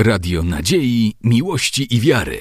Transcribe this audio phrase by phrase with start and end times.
[0.00, 2.38] Radio Nadziei, Miłości i Wiary.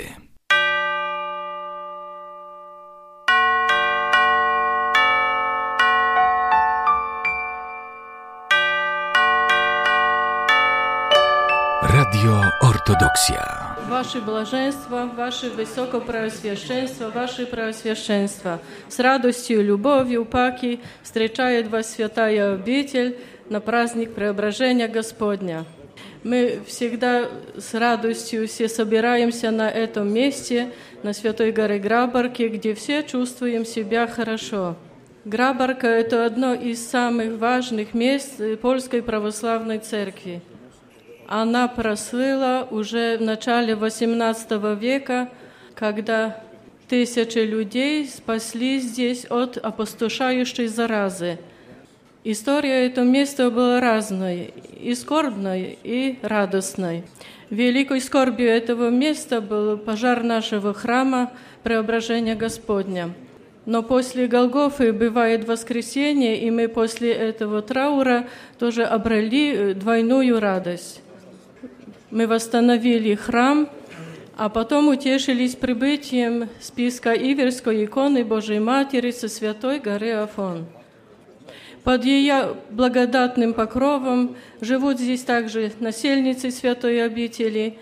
[11.81, 13.65] Radio Ortodoksja.
[13.89, 18.59] Ваше блаженство, Ваше Высокопреосвященство, Ваше Преосвященство,
[18.89, 23.17] с радостью и любовью Паки встречает вас святая обитель
[23.49, 25.65] на праздник Преображения Господня.
[26.22, 30.70] Мы всегда с радостью все собираемся на этом месте,
[31.02, 34.76] на Святой горе Грабарке, где все чувствуем себя хорошо.
[35.24, 40.42] Грабарка– это одно из самых важных мест Польской Православной Церкви.
[41.26, 45.30] Она прослыла уже в начале XVIII века,
[45.74, 46.42] когда
[46.88, 51.38] тысячи людей спаслись здесь от опустошающей заразы.
[52.22, 57.04] История этого места была разной, и скорбной, и радостной.
[57.48, 63.14] Великой скорбью этого места был пожар нашего храма Преображения Господня.
[63.64, 71.00] Но после Голгофы бывает воскресенье, и мы после этого траура тоже обрели двойную радость.
[72.10, 73.66] Мы восстановили храм,
[74.36, 80.66] а потом утешились прибытием списка Иверской иконы Божьей Матери со святой горы Афон.
[81.84, 87.78] Под ее благодатным покровом живут здесь также насельницы святой обители,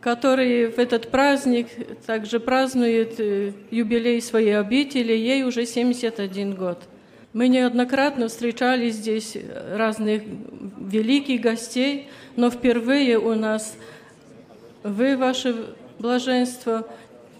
[0.00, 1.66] которые в этот праздник
[2.06, 3.18] также празднуют
[3.70, 6.78] юбилей своей обители, ей уже 71 год.
[7.34, 9.36] Мы неоднократно встречали здесь
[9.72, 10.22] разных
[10.80, 13.76] великих гостей, но впервые у нас
[14.82, 15.66] вы, ваше
[15.98, 16.88] блаженство,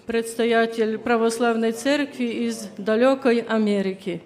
[0.06, 4.20] предстоятель православной церкви из далекой Америки.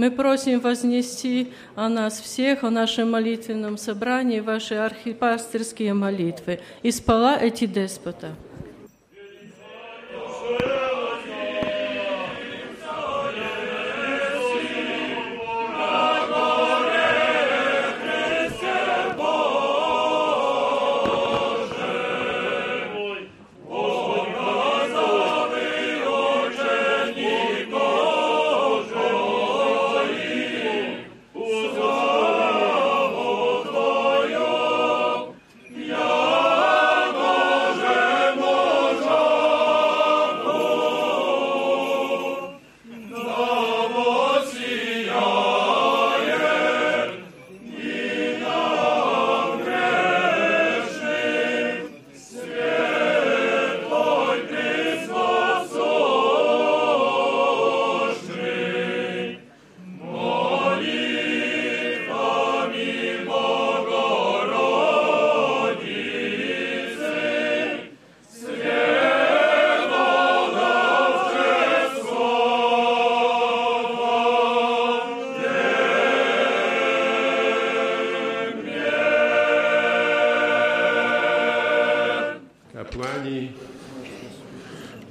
[0.00, 6.60] Мы просим вознести о нас всех, о нашем молитвенном собрании, ваши архипастерские молитвы.
[6.82, 8.34] И спала эти деспота.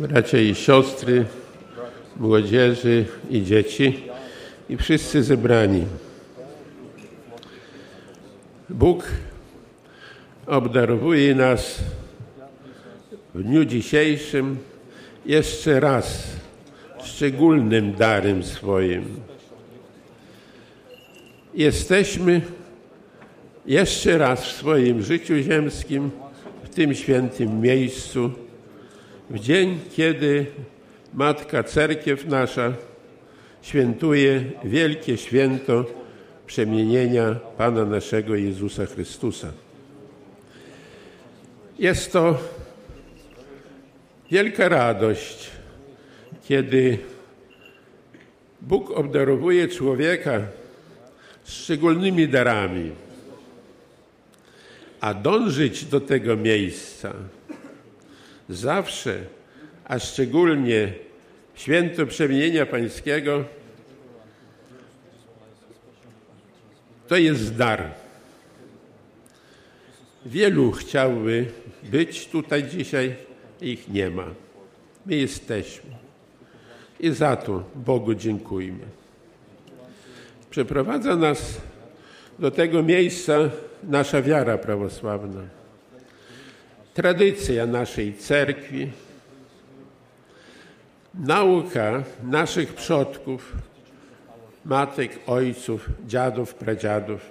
[0.10, 1.26] Bracia i siostry,
[2.18, 4.04] młodzieży i dzieci
[4.70, 5.86] i wszyscy zebrani.
[8.70, 9.04] Bóg
[10.48, 11.80] obdarowuje nas
[13.36, 14.58] w dniu dzisiejszym
[15.26, 16.28] jeszcze raz
[17.04, 19.06] szczególnym darem swoim.
[21.54, 22.42] Jesteśmy
[23.66, 26.12] jeszcze raz w swoim życiu ziemskim
[26.64, 28.32] w tym świętym miejscu,
[29.30, 30.46] w dzień, kiedy
[31.14, 32.74] Matka Cerkiew nasza
[33.62, 35.86] świętuje wielkie święto
[36.46, 39.52] przemienienia Pana naszego Jezusa Chrystusa.
[41.80, 42.38] Jest to
[44.32, 45.50] wielka radość,
[46.48, 46.98] kiedy
[48.62, 50.42] Bóg obdarowuje człowieka
[51.46, 52.92] szczególnymi darami,
[55.02, 57.14] a dążyć do tego miejsca
[58.50, 59.20] zawsze,
[59.86, 60.94] a szczególnie
[61.56, 63.46] święto przemienienia pańskiego,
[67.08, 67.92] to jest dar.
[70.26, 71.46] Wielu chciałby
[71.84, 73.16] być tutaj dzisiaj,
[73.62, 74.26] ich nie ma.
[75.06, 75.90] My jesteśmy.
[77.00, 78.86] I za to Bogu dziękujmy.
[80.50, 81.62] Przeprowadza nas
[82.40, 83.34] do tego miejsca
[83.84, 85.59] nasza wiara prawosławna
[87.00, 88.92] tradycja naszej cerkwi,
[91.14, 93.54] nauka naszych przodków,
[94.66, 97.30] matek, ojców, dziadów, pradziadów.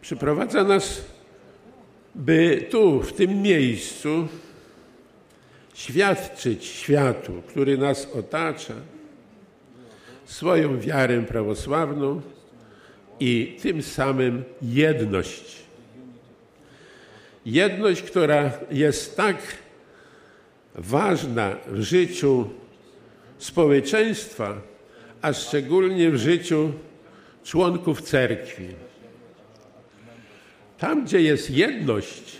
[0.00, 1.04] przyprowadza nas,
[2.14, 4.28] by tu, w tym miejscu,
[5.74, 8.74] świadczyć światu, który nas otacza,
[10.24, 12.20] swoją wiarę prawosławną
[13.20, 15.65] i tym samym jedność.
[17.46, 19.36] Jedność, która jest tak
[20.74, 22.50] ważna w życiu
[23.38, 24.60] społeczeństwa,
[25.22, 26.72] a szczególnie w życiu
[27.44, 28.68] członków cerkwi.
[30.78, 32.36] Tam, gdzie jest jedność,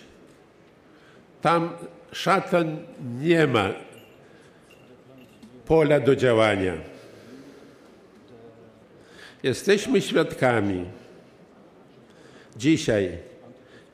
[1.43, 1.70] tam
[2.12, 2.79] szatan
[3.20, 3.70] nie ma
[5.67, 6.75] pola do działania.
[9.43, 10.85] Jesteśmy świadkami
[12.56, 13.19] dzisiaj,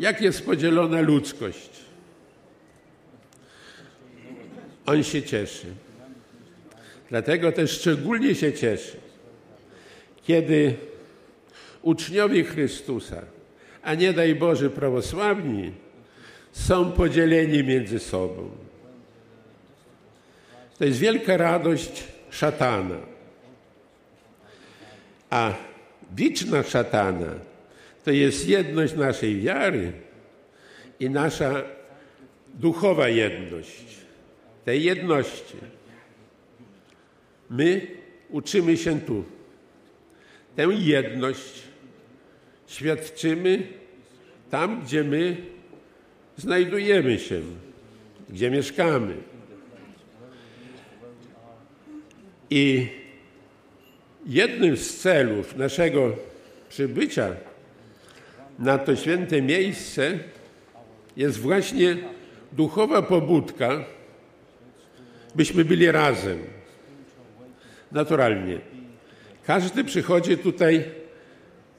[0.02, 1.70] jak jest podzielona ludzkość.
[4.86, 5.66] On się cieszy.
[7.10, 8.96] Dlatego też szczególnie się cieszy,
[10.22, 10.74] kiedy
[11.82, 13.22] uczniowie Chrystusa,
[13.82, 15.72] a nie daj Boże prawosławni,
[16.52, 18.50] są podzieleni między sobą.
[20.78, 22.98] To jest wielka radość szatana.
[25.30, 25.54] A
[26.12, 27.51] wiczna szatana
[28.04, 29.92] to jest jedność naszej wiary
[31.00, 31.62] i nasza
[32.54, 33.84] duchowa jedność.
[34.64, 35.56] Tej jedności
[37.50, 37.86] my
[38.30, 39.24] uczymy się tu.
[40.56, 41.62] Tę jedność
[42.66, 43.62] świadczymy
[44.50, 45.36] tam, gdzie my
[46.36, 47.40] znajdujemy się,
[48.30, 49.14] gdzie mieszkamy.
[52.50, 52.86] I
[54.26, 56.16] jednym z celów naszego
[56.68, 57.36] przybycia
[58.58, 60.18] na to święte miejsce
[61.16, 61.96] jest właśnie
[62.52, 63.84] duchowa pobudka,
[65.34, 66.38] byśmy byli razem.
[67.92, 68.58] Naturalnie.
[69.46, 70.84] Każdy przychodzi tutaj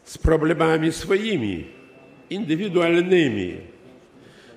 [0.04, 1.68] z problemami swoimi,
[2.30, 3.58] indywidualnymi.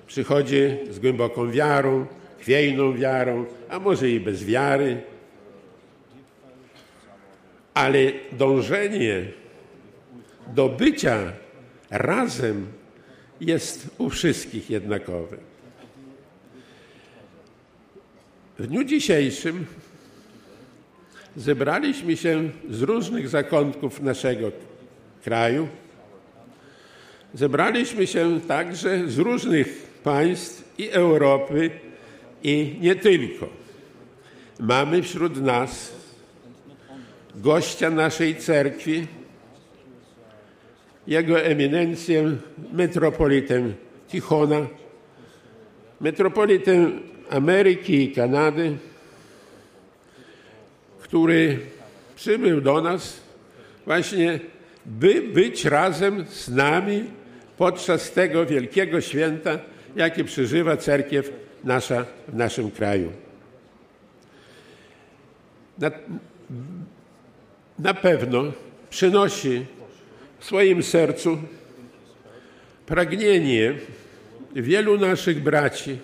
[0.07, 2.05] Przychodzi z głęboką wiarą,
[2.39, 5.01] chwiejną wiarą, a może i bez wiary.
[7.73, 7.99] Ale
[8.31, 9.25] dążenie
[10.47, 11.33] do bycia
[11.89, 12.67] razem
[13.41, 15.37] jest u wszystkich jednakowe.
[18.59, 19.65] W dniu dzisiejszym
[21.35, 24.51] zebraliśmy się z różnych zakątków naszego
[25.23, 25.67] kraju.
[27.33, 29.67] Zebraliśmy się także z różnych
[30.03, 31.71] państw i Europy
[32.43, 33.49] i nie tylko.
[34.59, 35.91] Mamy wśród nas
[37.35, 39.07] gościa naszej cerkwi,
[41.07, 42.37] jego eminencję
[42.73, 43.63] metropolitę
[44.07, 44.67] Tichona,
[46.01, 46.91] metropolitę
[47.29, 48.77] Ameryki i Kanady,
[51.01, 51.59] który
[52.15, 53.19] przybył do nas
[53.85, 54.39] właśnie,
[54.85, 57.03] by być razem z nami
[57.57, 59.59] podczas tego wielkiego święta,
[59.95, 61.33] jakie przeżywa cerkiew
[61.63, 63.11] nasza w naszym kraju.
[65.77, 65.91] Na,
[67.79, 68.43] na pewno
[68.89, 69.65] przynosi
[70.39, 71.37] w swoim sercu
[72.85, 73.73] pragnienie
[74.55, 75.97] wielu naszych braci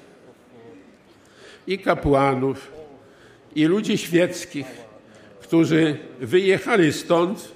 [1.68, 2.72] i kapłanów,
[3.56, 4.68] i ludzi świeckich,
[5.42, 7.52] którzy wyjechali stąd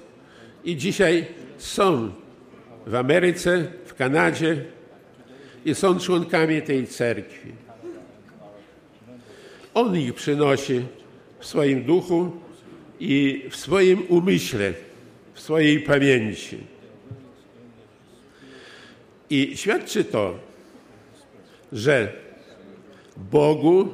[0.64, 1.26] i dzisiaj
[1.58, 2.10] są
[2.86, 4.64] w Ameryce, w Kanadzie
[5.64, 7.52] i są członkami tej cerkwi.
[9.74, 10.82] On ich przynosi
[11.38, 12.30] w swoim duchu
[13.00, 14.72] i w swoim umyśle,
[15.38, 16.58] w swojej pamięci.
[19.30, 20.38] I świadczy to,
[21.72, 22.12] że
[23.16, 23.88] Bogu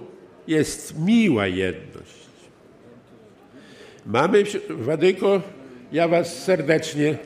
[0.48, 2.24] jest miła jedność.
[4.06, 5.42] Mamy, Wadyko,
[5.92, 7.18] ja Was serdecznie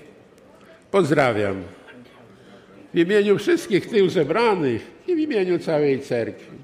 [0.91, 1.63] pozdrawiam.
[2.95, 6.57] W imieniu wszystkich tych zebranych i w imieniu całej cerkwi.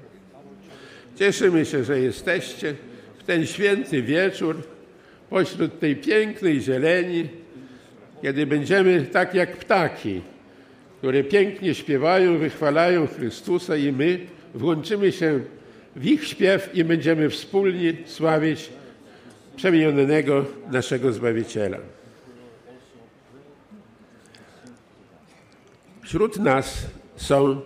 [1.15, 2.75] Cieszymy się, że jesteście
[3.19, 4.55] w ten święty wieczór
[5.29, 7.44] pośród tej pięknej zieleni,
[8.21, 10.21] kiedy będziemy tak jak ptaki,
[10.97, 14.19] które pięknie śpiewają, wychwalają Chrystusa i my
[14.53, 15.39] włączymy się
[15.95, 18.69] w ich śpiew i będziemy wspólnie sławić
[19.55, 21.77] przemienionego naszego Zbawiciela.
[26.03, 27.61] Wśród nas są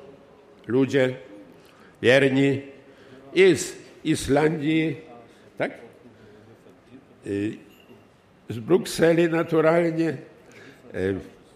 [0.68, 1.16] ludzie
[2.02, 2.62] wierni
[3.34, 4.96] i z Islandii,
[5.58, 5.72] tak?
[7.28, 7.58] Y,
[8.50, 10.18] z Brukseli naturalnie,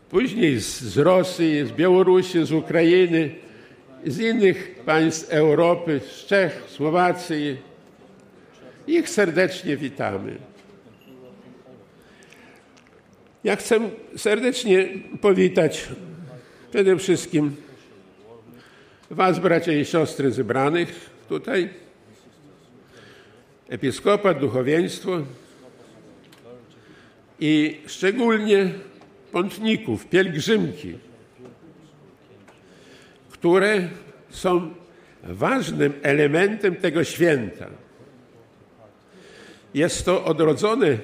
[0.10, 3.36] później z Rosji, z Białorusi, z Ukrainy,
[4.06, 7.58] z innych państw Europy, z Czech, Słowacji.
[8.88, 10.38] Ich serdecznie witamy.
[13.44, 13.80] Ja chcę
[14.18, 14.88] serdecznie
[15.22, 15.88] powitać
[16.72, 17.56] przede wszystkim
[19.10, 21.70] Was, bracia i siostry zebranych tutaj,
[23.70, 25.22] episkopat, duchowieństwo
[27.40, 28.70] i szczególnie
[29.34, 30.94] pątników, pielgrzymki,
[33.30, 33.88] które
[34.30, 34.72] są
[35.24, 37.68] ważnym elementem tego święta.
[39.74, 40.98] Jest to odrodzone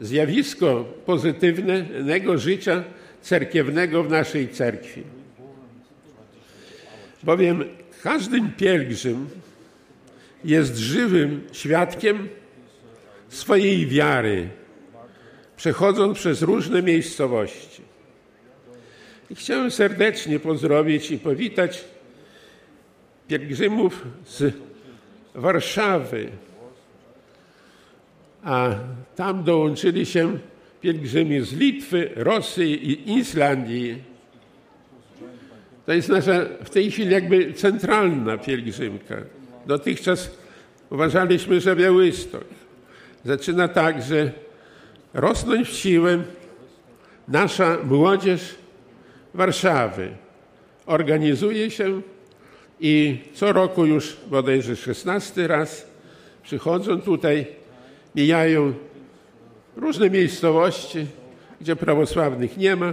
[0.00, 2.84] zjawisko pozytywnego życia
[3.22, 5.02] cerkiewnego w naszej cerkwi.
[7.22, 7.64] Bowiem
[8.02, 9.28] każdy pielgrzym
[10.44, 12.28] jest żywym świadkiem
[13.28, 14.48] swojej wiary,
[15.56, 17.65] przechodząc przez różne miejscowości.
[19.30, 21.84] I chciałem serdecznie pozdrowić i powitać
[23.28, 24.54] pielgrzymów z
[25.34, 26.28] Warszawy,
[28.44, 28.74] a
[29.16, 30.38] tam dołączyli się
[30.80, 34.02] pielgrzymi z Litwy, Rosji i Islandii.
[35.86, 36.32] To jest nasza
[36.64, 39.16] w tej chwili jakby centralna pielgrzymka.
[39.66, 40.30] Dotychczas
[40.90, 42.44] uważaliśmy, że Białystok
[43.24, 44.32] zaczyna także
[45.14, 46.22] rosnąć w siłę
[47.28, 48.54] nasza młodzież
[49.36, 50.10] Warszawy.
[50.86, 52.00] Organizuje się
[52.80, 55.86] i co roku już bodajże szesnasty raz
[56.42, 57.46] przychodzą tutaj,
[58.14, 58.72] mijają
[59.76, 61.06] różne miejscowości,
[61.60, 62.92] gdzie prawosławnych nie ma.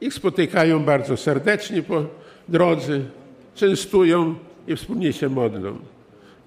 [0.00, 2.04] Ich spotykają bardzo serdecznie po
[2.48, 3.00] drodze,
[3.54, 4.34] częstują
[4.66, 5.78] i wspólnie się modlą.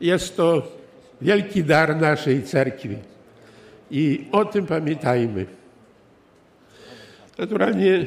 [0.02, 0.68] Jest to
[1.22, 2.98] wielki dar naszej cerkwi
[3.92, 5.46] i o tym pamiętajmy.
[7.38, 8.06] Naturalnie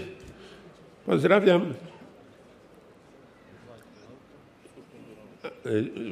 [1.06, 1.75] pozdrawiam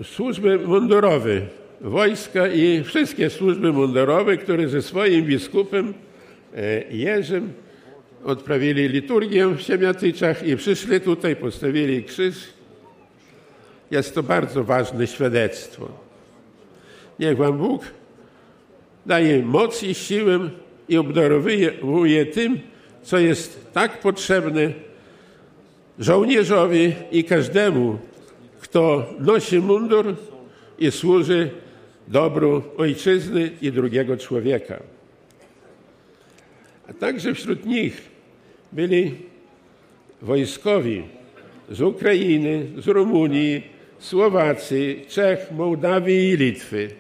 [0.03, 1.41] służby mundurowe,
[1.81, 5.95] wojska i wszystkie służby mundurowe, które ze swoim biskupem
[6.57, 7.53] e, Jerzym
[8.25, 12.37] odprawili liturgię w Siemiatyczach i przyszli tutaj, postawili krzyż.
[13.91, 15.89] Jest to bardzo ważne świadectwo.
[17.19, 17.83] Niech Wam Bóg
[19.07, 20.51] daje moc i siłę
[20.89, 22.61] i obdarowuje tym,
[23.05, 24.73] co jest tak potrzebne
[25.99, 27.99] żołnierzowi i każdemu,
[28.61, 30.17] kto nosi mundur
[30.79, 31.51] i służy
[32.09, 34.81] dobru ojczyzny i drugiego człowieka.
[36.89, 38.03] A także wśród nich
[38.73, 39.15] byli
[40.23, 41.03] wojskowi
[41.71, 43.63] z Ukrainy, z Rumunii,
[43.99, 46.91] Słowacji, Czech, Mołdawii i Litwy.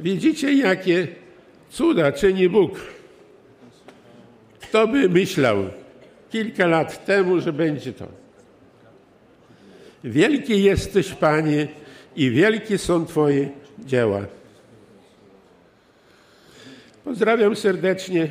[0.00, 1.08] Widzicie, jakie
[1.70, 3.01] cuda czyni Bóg.
[4.72, 5.64] Kto by myślał
[6.30, 8.06] kilka lat temu, że będzie to?
[10.04, 11.68] Wielki jesteś, Panie,
[12.16, 13.48] i wielkie są Twoje
[13.78, 14.26] dzieła.
[17.04, 18.28] Pozdrawiam serdecznie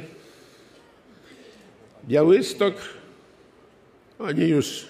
[2.07, 2.75] Białystok.
[4.19, 4.88] Oni już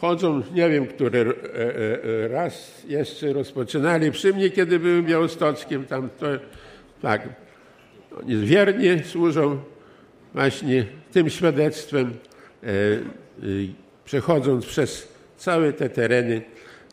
[0.00, 5.84] chodzą, nie wiem, który e, e, raz jeszcze rozpoczynali przy mnie, kiedy byłem białostockiem.
[5.84, 6.26] Tam to,
[7.02, 7.28] tak,
[8.20, 9.75] oni wiernie służą
[10.36, 12.14] właśnie tym świadectwem,
[12.62, 12.68] e,
[14.04, 16.42] przechodząc przez całe te tereny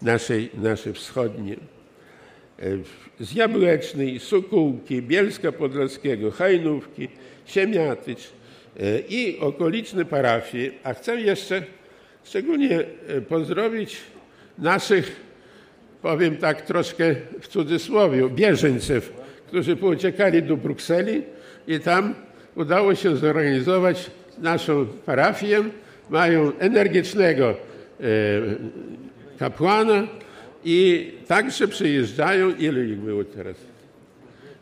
[0.02, 1.56] naszej, nasze wschodnie.
[3.20, 7.08] Z Jabłecznej, Sokółki, Bielska Podlaskiego, Hajnówki,
[7.46, 8.30] Siemiatycz
[9.10, 10.72] i okoliczne parafie.
[10.84, 11.64] A chcę jeszcze
[12.24, 13.98] szczególnie e, pozdrowić
[14.58, 15.16] naszych,
[16.02, 19.14] powiem tak troszkę w cudzysłowie, bieżeńców,
[19.48, 21.22] którzy pouciekali do Brukseli
[21.68, 22.16] i tam
[22.56, 25.64] udało się zorganizować naszą parafię.
[26.10, 27.56] Mają energicznego e,
[29.40, 30.08] kapłana
[30.66, 33.56] i także przyjeżdżają, ilu ich było teraz?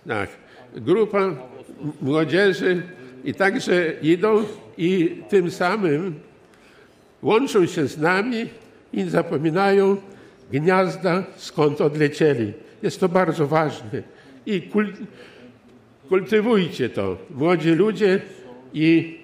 [0.08, 0.30] Tak,
[0.76, 1.36] grupa
[2.02, 2.82] młodzieży
[3.24, 4.44] i także idą
[4.78, 6.20] i tym samym
[7.22, 8.50] łączą się z nami
[8.94, 9.98] i zapominają
[10.52, 12.54] gniazda, skąd odlecieli.
[12.84, 14.04] Jest to bardzo ważne.
[14.46, 14.62] I
[16.12, 18.20] kultywujcie to, młodzi ludzie
[18.74, 19.20] i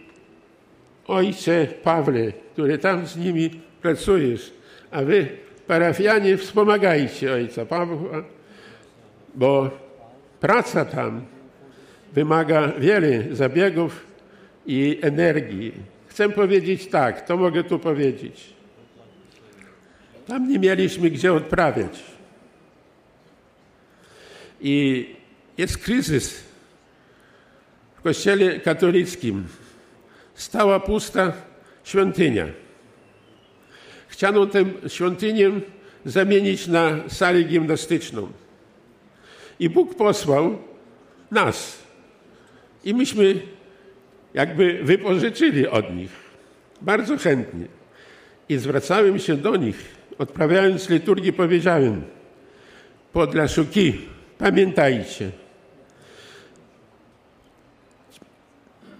[1.08, 3.50] ojcze Pawle, który tam z nimi
[3.82, 4.54] pracujesz,
[4.92, 5.28] a wy,
[5.68, 8.24] parafianie, wspomagajcie ojca Pawła,
[9.36, 9.70] bo
[10.40, 11.22] praca tam
[12.14, 14.06] wymaga wiele zabiegów
[14.66, 15.74] i energii.
[16.08, 18.54] Chcę powiedzieć tak, to mogę tu powiedzieć.
[20.28, 22.04] Tam nie mieliśmy gdzie odprawiać.
[24.62, 25.06] I
[25.58, 26.47] jest kryzys
[28.08, 29.44] kościele katolickim.
[30.36, 31.34] Stała pusta
[31.84, 32.46] świątynia.
[34.08, 35.52] Chciano tę świątynię
[36.06, 38.32] zamienić na salę gimnastyczną.
[39.60, 40.58] I Bóg posłał
[41.32, 41.84] nas.
[42.84, 43.42] I myśmy
[44.34, 46.12] jakby wypożyczyli od nich.
[46.82, 47.66] bardzo chętnie.
[48.50, 49.86] I zwracałem się do nich,
[50.18, 52.02] odprawiając liturgię, powiedziałem:
[53.14, 53.94] Podlaszuki,
[54.38, 55.32] pamiętajcie,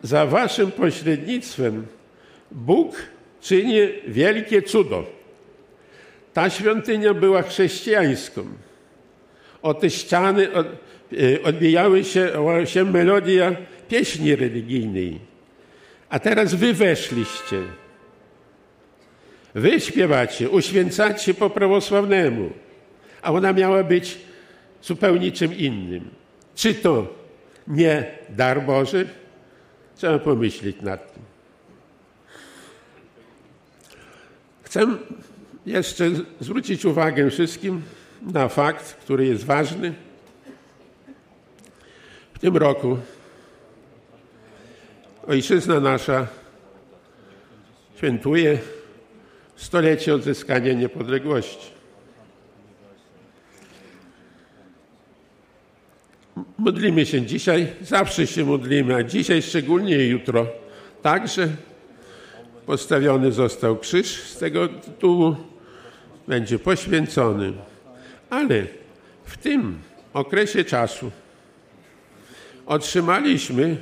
[0.04, 1.88] za waszym pośrednictwem
[2.52, 2.96] Bóg
[3.42, 5.06] czyni wielkie cudo.
[6.34, 8.46] Ta świątynia była chrześcijańską.
[9.62, 10.64] O te ściany e,
[11.44, 12.32] odbijały się,
[12.66, 13.56] się melodia
[13.90, 15.20] pieśni religijnej.
[16.10, 17.62] A teraz wy weszliście.
[19.56, 22.50] Wy śpiewacie, uświęcacie po prawosławnemu,
[23.22, 24.18] a ona miała być
[24.82, 26.10] zupełnie czym innym.
[26.56, 27.14] Czy to
[27.68, 29.08] nie dar Boży?
[29.98, 31.24] Trzeba pomyśleć nad tym.
[34.64, 34.88] Chcę
[35.66, 37.82] jeszcze zwrócić uwagę wszystkim
[38.22, 39.94] na fakt, który jest ważny.
[42.34, 42.98] W tym roku
[45.28, 46.28] ojczyzna nasza
[47.98, 48.60] świętuje
[49.56, 51.77] stolecie odzyskania niepodległości.
[56.58, 60.48] Modlimy się dzisiaj, zawsze się modlimy, a dzisiaj szczególnie jutro.
[61.02, 61.50] Także
[62.66, 64.24] postawiony został krzyż.
[64.24, 65.36] Z tego tytułu,
[66.28, 67.54] będzie poświęcony.
[68.30, 68.66] Ale
[69.26, 69.80] w tym
[70.14, 71.12] okresie czasu
[72.66, 73.78] otrzymaliśmy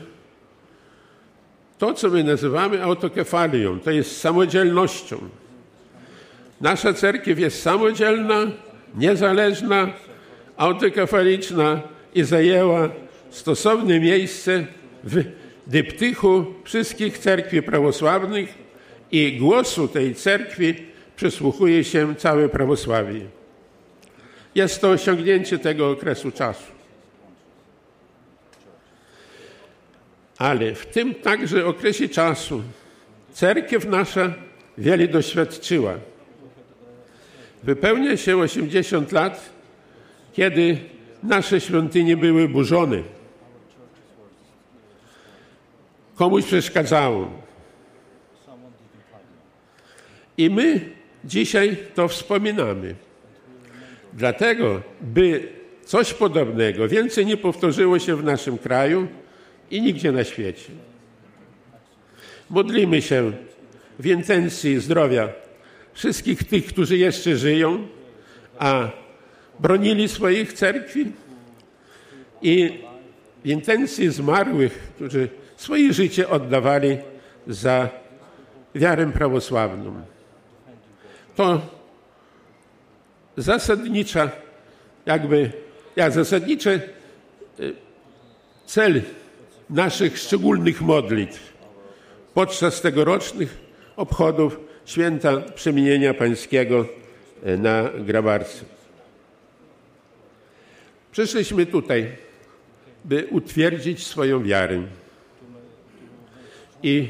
[1.77, 5.17] to, co my nazywamy autokefalią, to jest samodzielnością.
[6.62, 8.47] Nasza cerkiew jest samodzielna,
[8.95, 9.88] niezależna,
[10.57, 12.89] autokefaliczna i zajęła
[13.29, 14.65] stosowne miejsce
[15.03, 15.24] w
[15.67, 18.53] dyptychu wszystkich cerkwi prawosławnych
[19.12, 20.75] i głosu tej cerkwi
[21.15, 23.22] przysłuchuje się całe prawosławie.
[24.55, 26.63] Jest to osiągnięcie tego okresu czasu.
[30.38, 32.63] Ale w tym także okresie czasu
[33.34, 34.34] cerkiew nasza
[34.77, 35.93] wiele doświadczyła.
[37.63, 39.49] Wypełnia się 80 lat,
[40.34, 40.78] kiedy
[41.23, 43.04] nasze świątynie były burzone.
[46.15, 47.32] Komuś przeszkadzało.
[50.38, 50.80] I my
[51.25, 52.95] dzisiaj to wspominamy.
[54.13, 55.47] Dlatego, by
[55.86, 59.08] coś podobnego więcej nie powtórzyło się w naszym kraju
[59.71, 60.71] i nigdzie na świecie.
[62.49, 63.32] Modlimy się
[63.99, 65.30] w intencji zdrowia
[65.93, 67.88] wszystkich tych, którzy jeszcze żyją,
[68.60, 68.89] a
[69.60, 71.12] bronili swoich cerkwi
[72.41, 72.80] i
[73.44, 76.98] w intencji zmarłych, którzy swoje życie oddawali
[77.48, 77.89] za
[78.76, 80.02] wiarę prawosławną.
[81.36, 81.62] To
[83.38, 84.32] zasadnicza,
[85.06, 85.52] jakby,
[85.96, 86.82] jak zasadniczy
[87.60, 87.74] y,
[88.65, 89.02] cel
[89.70, 91.54] naszych szczególnych modlitw
[92.34, 93.58] podczas tegorocznych
[93.96, 96.86] obchodów święta przemienienia pańskiego
[97.48, 98.74] y, na Grabarce.
[101.15, 102.15] Przyszliśmy tutaj,
[103.06, 104.84] by utwierdzić swoją wiarę.
[106.84, 107.10] I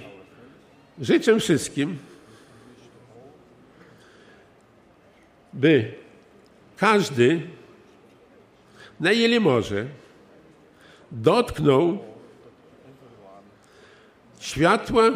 [1.01, 1.97] życzę wszystkim,
[5.53, 5.93] by
[6.77, 7.41] każdy,
[8.99, 9.85] na ile może,
[11.11, 11.97] dotknął
[14.39, 15.11] światła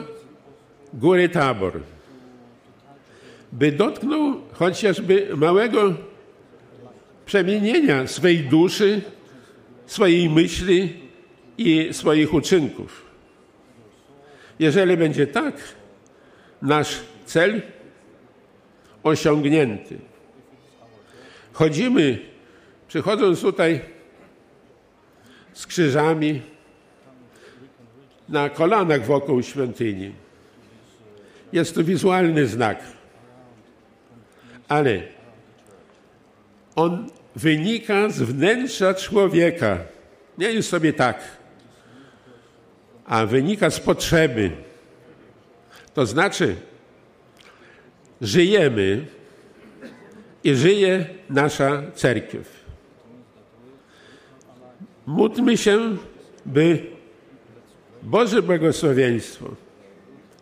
[0.94, 1.82] góry Tabor,
[3.52, 6.09] by dotknął chociażby małego
[7.30, 9.02] przemienienia swej duszy,
[9.86, 10.94] swojej myśli
[11.58, 13.06] i swoich uczynków.
[14.60, 15.56] Jeżeli będzie tak,
[16.62, 17.62] nasz cel
[19.04, 19.98] osiągnięty.
[21.54, 22.20] Chodzimy,
[22.88, 23.82] przychodząc tutaj
[25.54, 26.42] z krzyżami
[28.30, 30.12] na kolanach wokół świątyni.
[31.54, 32.84] Jest to wizualny znak,
[34.68, 35.02] ale
[36.76, 39.78] on wynika z wnętrza człowieka.
[40.38, 41.22] Nie jest sobie tak,
[43.06, 44.52] a wynika z potrzeby.
[45.94, 46.56] To znaczy,
[48.22, 49.06] żyjemy
[50.44, 52.60] i żyje nasza cerkiew.
[55.06, 55.98] Módlmy się,
[56.46, 56.86] by
[58.04, 59.56] Boże błogosławieństwo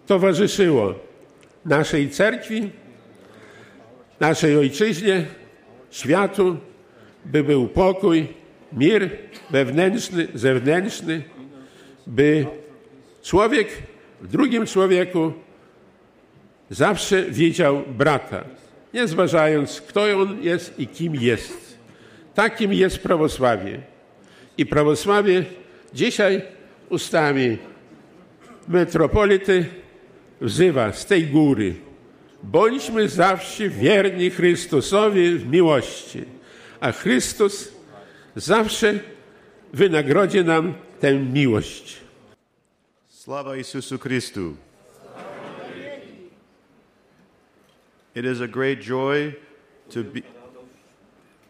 [0.08, 0.94] towarzyszyło
[1.66, 2.70] naszej cerkwi,
[4.20, 5.26] naszej ojczyźnie,
[5.92, 6.58] światu,
[7.32, 8.28] by był pokój,
[8.74, 9.10] mir
[9.50, 11.24] wewnętrzny, zewnętrzny,
[12.08, 12.46] by
[13.24, 13.68] człowiek
[14.22, 15.34] w drugim człowieku
[16.70, 18.44] zawsze widział brata,
[18.94, 21.78] nie zważając, kto on jest i kim jest.
[22.34, 23.80] Takim jest prawosławie.
[24.58, 25.46] I prawosławie
[25.94, 26.42] dzisiaj
[26.90, 27.58] ustami
[28.68, 29.66] metropolity
[30.42, 31.76] wzywa z tej góry.
[32.44, 36.37] Bądźmy zawsze wierni Chrystusowi w miłości,
[36.82, 37.72] a Chrystus
[38.36, 39.00] zawsze
[39.74, 41.98] wynagrodzi nam tę miłość.
[43.10, 44.56] Slava Isusu Christu.
[48.16, 49.36] It is a great joy
[49.90, 50.22] to be,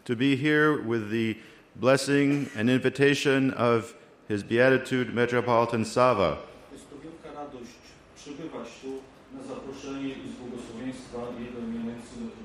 [0.04, 1.34] to be here with the
[1.76, 3.94] blessing and invitation of
[4.28, 6.36] His Beatitude Metropolitan Sava.
[6.72, 7.72] Jest to wielka radość
[8.16, 9.00] przybywać tu
[9.32, 12.37] na zaproszenie i z błogosławieństwa Jego eminencji metropolity Sawy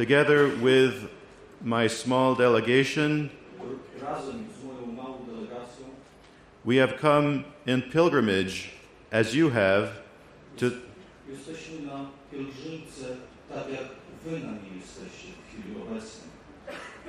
[0.00, 1.10] together with
[1.60, 3.28] my small delegation,
[6.64, 8.72] we have come in pilgrimage,
[9.12, 10.00] as you have,
[10.56, 10.80] to.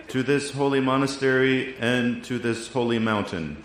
[0.10, 3.64] To this holy monastery and to this holy mountain.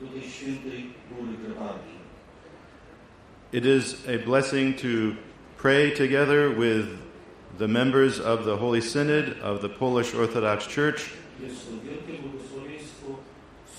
[0.00, 1.95] do tej świętej góry Grabarki.
[3.52, 5.16] It is a blessing to
[5.56, 6.98] pray together with
[7.58, 11.12] the members of the Holy Synod of the Polish Orthodox Church.
[11.40, 13.06] Jest to wielkie błogosławieństwo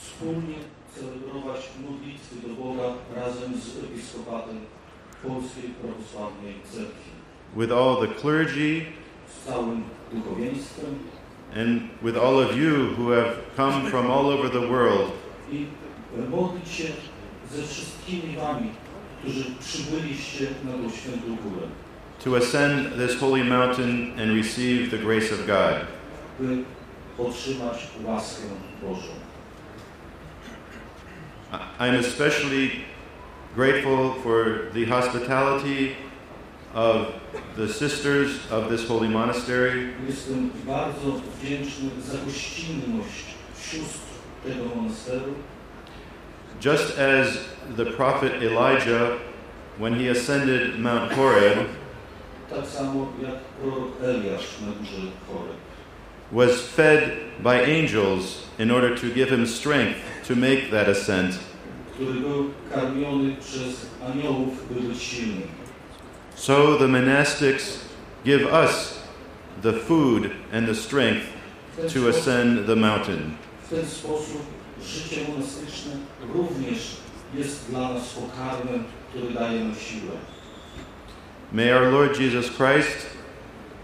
[0.01, 0.55] wspólnie
[0.95, 4.59] celebrować modlitwy do Boga razem z episkopatem
[5.27, 7.11] Polskiej Prawosławnej Cerkwi.
[7.55, 8.85] with all the clergy
[9.27, 10.99] Z całym duchowieństwem.
[11.55, 15.11] and with all of you who have come from all over the world
[19.25, 21.67] i modlić się ze wszystkimi Wami, którzy przybyliście na tą świętą górę,
[22.23, 25.75] to ascend this holy mountain and receive the grace of God.
[26.39, 26.57] by
[27.23, 28.43] otrzymać łaskę
[28.81, 29.07] Bożą.
[31.53, 32.71] I- I'm especially
[33.55, 35.95] grateful for the hospitality
[36.73, 37.07] of
[37.55, 43.25] the sisters of this holy monastery Jestem bardzo wdzięczny za gościnność
[43.71, 43.99] sióstr
[44.43, 45.33] tego monasteru,
[46.59, 47.39] Just as
[47.75, 49.19] the prophet Elijah,
[49.77, 51.67] when he ascended Mount Horeb,
[52.49, 55.55] tak samo jak prorok Eliasz na górze Choreb.
[56.31, 61.39] was fed by angels in order to give him strength to make that ascent,
[61.93, 65.47] który był karmiony przez aniołów, by być silnym.
[66.35, 67.79] so the monastics
[68.25, 68.99] give us
[69.61, 71.25] the food and the strength
[71.93, 73.37] to ascend the mountain.
[74.87, 75.91] W ten sposób życie monastyczne
[76.33, 76.97] również
[77.33, 80.11] jest dla nas pokarmem, który daje nam siłę.
[81.51, 83.07] May our Lord Jesus Christ,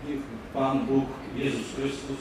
[0.08, 0.20] Niech
[0.54, 2.18] Pan Bóg, Jezus Chrystus,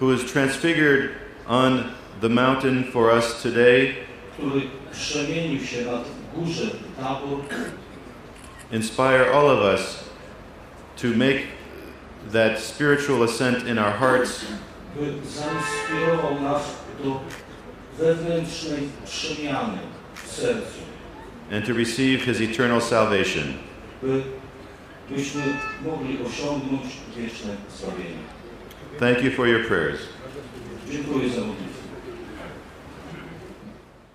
[0.00, 1.10] who is transfigured
[1.48, 1.84] on
[2.20, 3.94] the mountain for us today,
[4.32, 5.98] który przemienił się na
[6.34, 6.70] górze
[7.00, 7.38] Tabor,
[8.72, 10.04] inspire all of us
[10.96, 11.42] to make
[12.32, 14.44] that spiritual ascent in our hearts
[17.98, 19.78] by zainspirował nas do wewnętrznej przemiany
[20.14, 20.80] w sercu,
[21.52, 23.44] and to receive his eternal salvation.
[24.02, 24.22] by
[25.10, 25.42] byśmy
[25.84, 26.82] mogli osiągnąć
[27.16, 28.22] wieczne zbawienie.
[28.98, 30.00] Thank you for your prayers.
[30.90, 31.82] Dziękuję za modlitwę.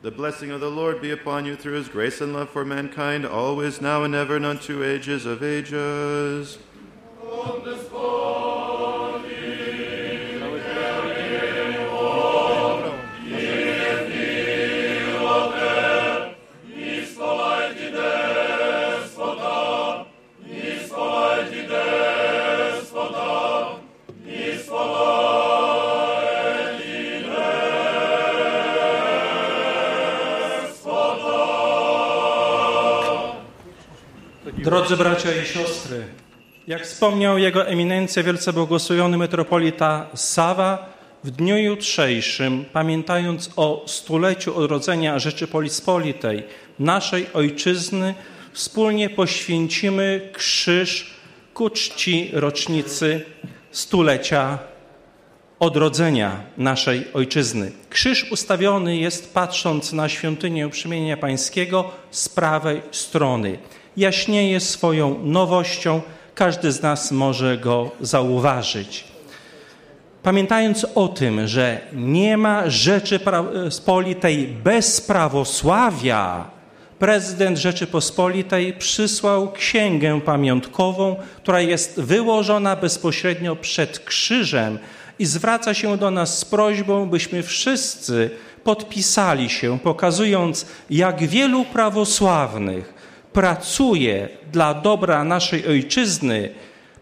[0.04, 3.26] The blessing of the Lord be upon you through his grace and love for mankind,
[3.26, 6.58] always, now, and ever, and unto ages of ages.
[34.68, 36.04] Drodzy bracia i siostry,
[36.68, 45.20] jak wspomniał jego eminencja wielce błogosławiony metropolita Sawa, w dniu jutrzejszym, pamiętając o stuleciu odrodzenia
[45.20, 46.44] Rzeczypospolitej,
[46.80, 48.16] naszej ojczyzny,
[48.54, 51.14] wspólnie poświęcimy krzyż
[51.54, 53.26] ku czci rocznicy
[53.72, 54.60] stulecia
[55.60, 57.72] odrodzenia naszej ojczyzny.
[57.90, 63.58] Krzyż ustawiony jest patrząc na świątynię Przemienia Pańskiego z prawej strony.
[63.98, 66.02] Jaśnieje swoją nowością,
[66.36, 69.04] każdy z nas może go zauważyć.
[70.24, 76.50] Pamiętając o tym, że nie ma Rzeczypospolitej bez prawosławia,
[77.00, 84.80] prezydent Rzeczypospolitej przysłał księgę pamiątkową, która jest wyłożona bezpośrednio przed krzyżem
[85.20, 88.30] i zwraca się do nas z prośbą, byśmy wszyscy
[88.64, 92.97] podpisali się, pokazując, jak wielu prawosławnych
[93.38, 96.50] pracuje dla dobra naszej ojczyzny,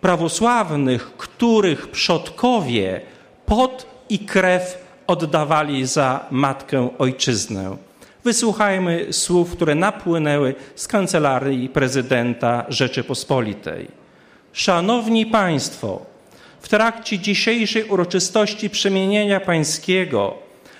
[0.02, 3.02] prawosławnych, których przodkowie
[3.46, 7.78] pot i krew oddawali za matkę ojczyznę.
[8.24, 13.88] Wysłuchajmy słów, które napłynęły z kancelarii prezydenta Rzeczypospolitej.
[14.54, 16.06] Szanowni Państwo,
[16.62, 20.34] w trakcie dzisiejszej uroczystości przemienienia pańskiego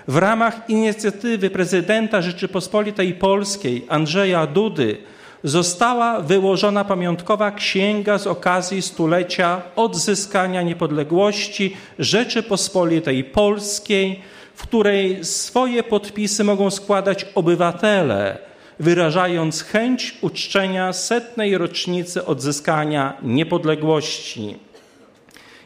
[0.08, 4.98] w ramach inicjatywy prezydenta Rzeczypospolitej Polskiej Andrzeja Dudy
[5.46, 14.22] została wyłożona pamiątkowa księga z okazji stulecia odzyskania niepodległości Rzeczypospolitej Polskiej,
[14.56, 18.38] w której swoje podpisy mogą składać obywatele,
[18.80, 24.56] wyrażając chęć uczczenia setnej rocznicy odzyskania niepodległości.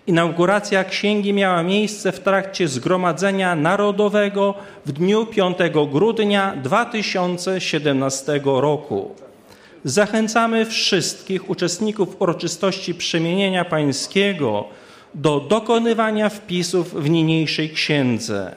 [0.08, 4.54] Inauguracja księgi miała miejsce w trakcie Zgromadzenia Narodowego
[4.86, 5.58] w dniu 5
[5.92, 9.29] grudnia 2017 roku.
[9.84, 14.66] Zachęcamy wszystkich uczestników uroczystości przemienienia pańskiego
[15.14, 18.56] do dokonywania wpisów w niniejszej księdze.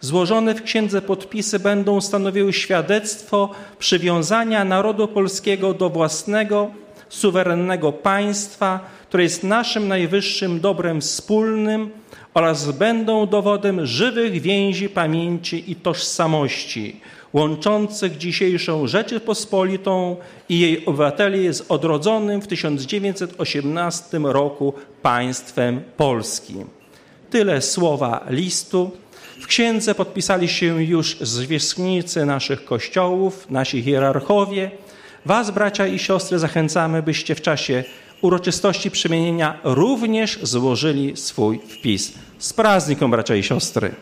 [0.00, 6.70] Złożone w księdze podpisy będą stanowiły świadectwo przywiązania narodu polskiego do własnego,
[7.08, 11.90] suwerennego państwa, które jest naszym najwyższym dobrem wspólnym
[12.34, 17.00] oraz będą dowodem żywych więzi pamięci i tożsamości,
[17.32, 20.16] łączących dzisiejszą Rzeczypospolitą
[20.48, 26.66] i jej obywateli z odrodzonym w 1918 roku państwem polskim.
[27.30, 28.90] Tyle słowa listu.
[29.40, 34.70] W księdze podpisali się już zwierzchnicy naszych kościołów, nasi hierarchowie.
[35.26, 37.84] Was, bracia i siostry, zachęcamy, byście w czasie
[38.20, 42.12] uroczystości przemienienia również złożyli swój wpis.
[42.38, 42.52] Z
[43.10, 43.94] bracia i siostry.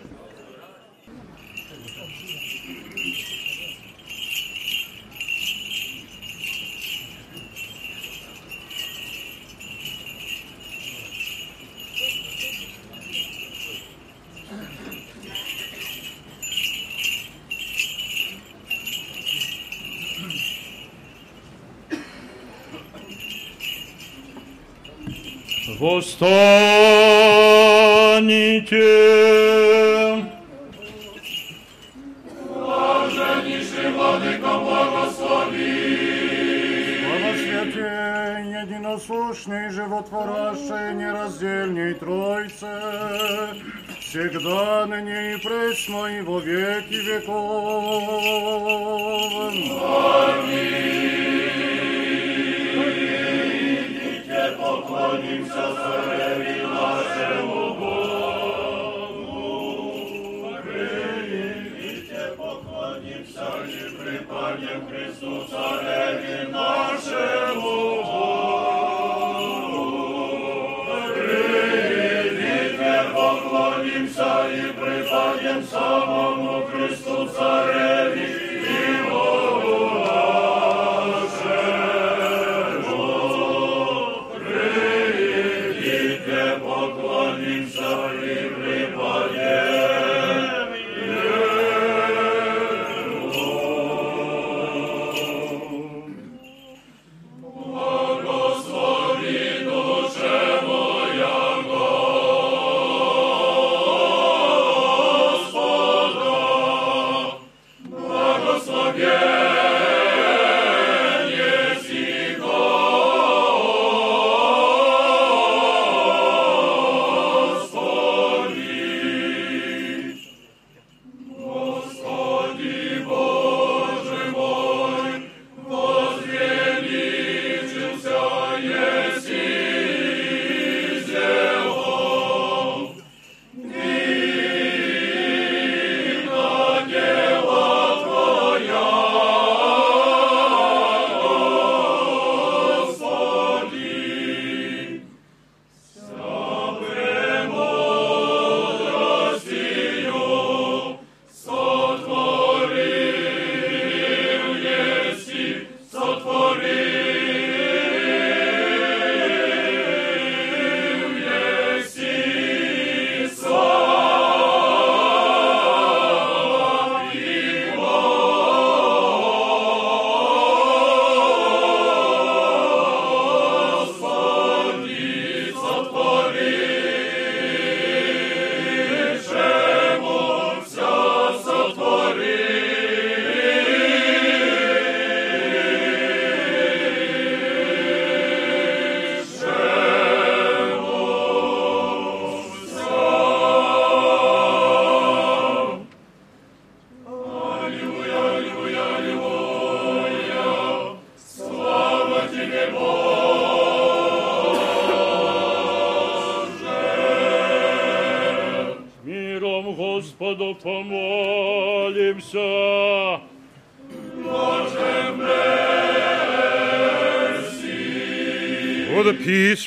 [25.79, 26.29] Восстаньте!
[37.09, 42.75] Слава святей, единосущный, животворящий, нераздельней Тройце,
[44.01, 47.68] всегда, ныне и пресно, и во веки веков.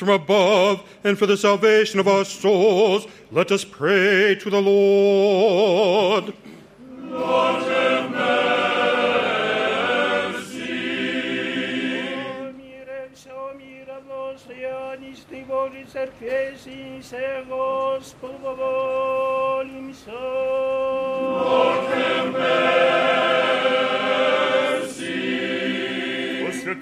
[0.02, 6.34] From above and for the salvation of our souls, let us pray to the Lord.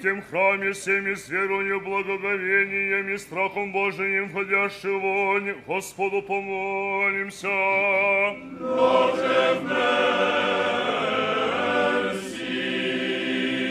[0.01, 7.47] Святем храме всеми с верою, благоговением и страхом Божиим входящего вонь, Господу помолимся.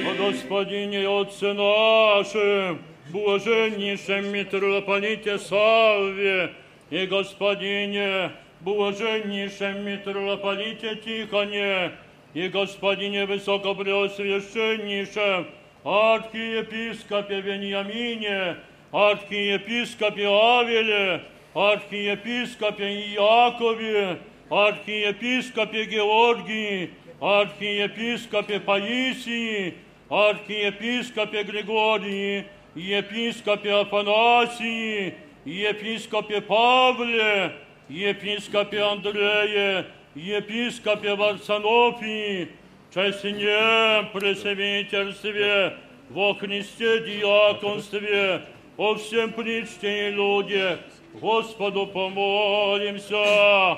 [0.07, 2.79] О Господине и Отце нашим,
[3.13, 6.53] блаженнейшем митрополите Савве
[6.91, 11.91] и Господине, блаженнейшем митрополите Тихоне
[12.35, 15.47] и Господине Высокопреосвященнейшем,
[15.85, 18.57] архиепископе Вениамине,
[18.93, 21.23] архиепископе Авеле,
[21.55, 24.19] архиепископе Иакове,
[24.51, 26.91] архиепископе Георгии,
[27.21, 29.75] архиепископе Паисии,
[30.11, 35.15] архиепископе Григории, епископе Афанасии,
[35.45, 37.53] епископе Павле,
[37.89, 42.49] епископе Андрее, епископе Варсонофии,
[42.94, 45.78] честне пресвитерстве,
[46.10, 48.46] во Христе диаконстве,
[48.78, 50.80] о всем причте и людях,
[51.14, 53.78] Господу помолимся.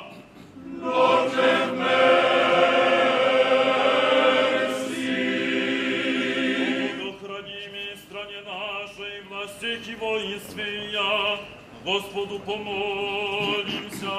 [7.22, 11.40] Храними стране нашей, власти его и свия,
[11.86, 14.10] Господу помолимся.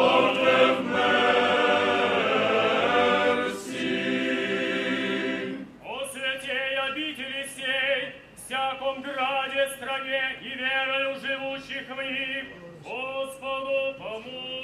[0.00, 0.34] О
[9.22, 12.44] граде, стране и верою живущих в них,
[12.84, 14.58] Господу помолимся.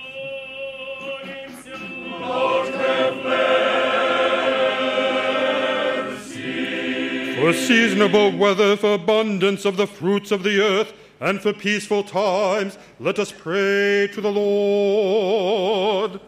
[7.36, 12.78] For seasonable weather, for abundance of the fruits of the earth, and for peaceful times,
[12.98, 16.20] let us pray to the Lord.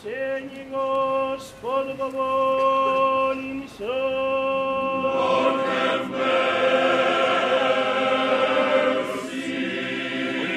[0.00, 3.84] спасении Господу помолимся.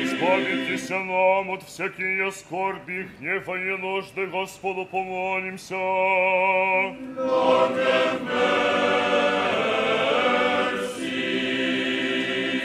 [0.03, 5.75] Избавитесь нам от всякие скорби, гнева и нужды, Господу помолимся.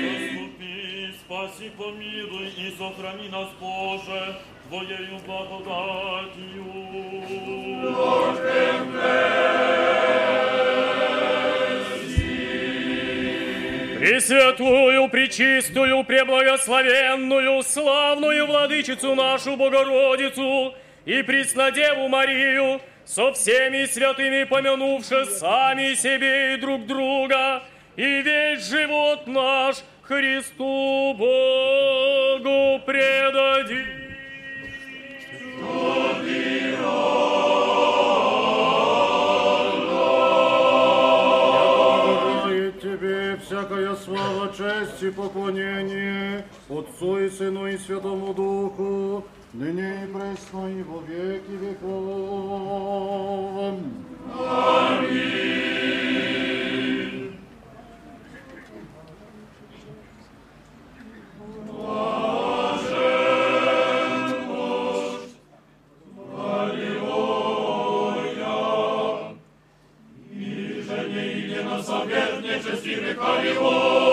[0.01, 4.37] Заступи, спаси, помилуй и сохрани нас, Боже,
[4.70, 6.64] Твоею благодатью.
[13.98, 25.96] Пресвятую, пречистую, преблагословенную, славную владычицу нашу Богородицу и Преснодеву Марию, со всеми святыми помянувши сами
[25.96, 27.64] себе и друг друга,
[27.96, 33.99] и весь живот наш Христу Богу предадим.
[43.50, 50.84] Всякая слава, честь и поклонение Отцу и Сыну и Святому Духу, ныне и пресно и
[50.84, 51.80] во веки веков.
[54.38, 55.50] Радуйтеся
[73.20, 74.09] Hallelujah.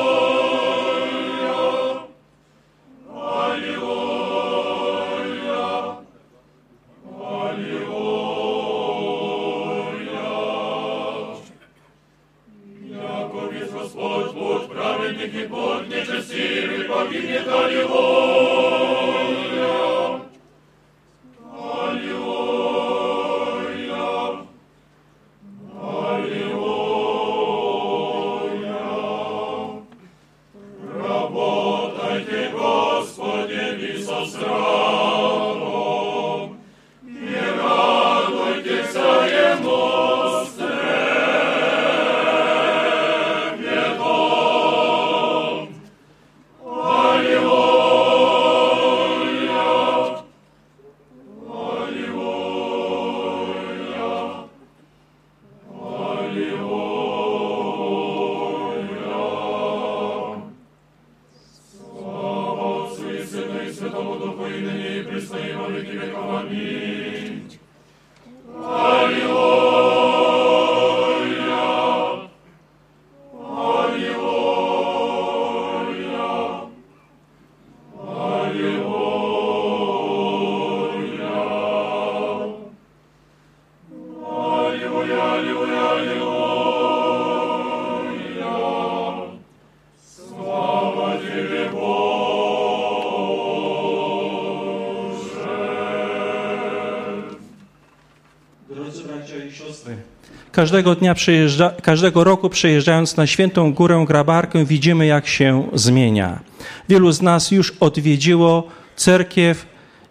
[100.57, 106.41] Każdego dnia przyjeżdża, każdego roku przyjeżdżając na Świętą Górę Grabarkę widzimy jak się zmienia.
[106.89, 109.67] Wielu z nas już odwiedziło cerkiew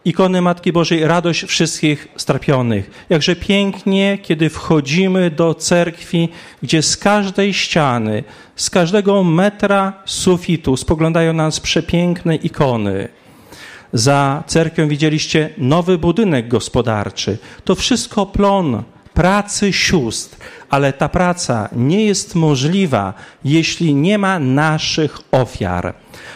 [0.06, 3.06] ikony Matki Bożej, radość wszystkich strapionych.
[3.10, 6.30] Jakże pięknie, kiedy wchodzimy do cerkwi,
[6.64, 8.24] gdzie z każdej ściany,
[8.56, 13.08] z każdego metra sufitu spoglądają na nas przepiękne ikony.
[13.94, 17.38] Za cerkwią widzieliście nowy budynek gospodarczy.
[17.64, 18.84] To wszystko plon
[19.16, 20.38] pracy sióstr,
[20.70, 23.14] ale ta praca nie jest możliwa,
[23.44, 25.94] jeśli nie ma naszych ofiar.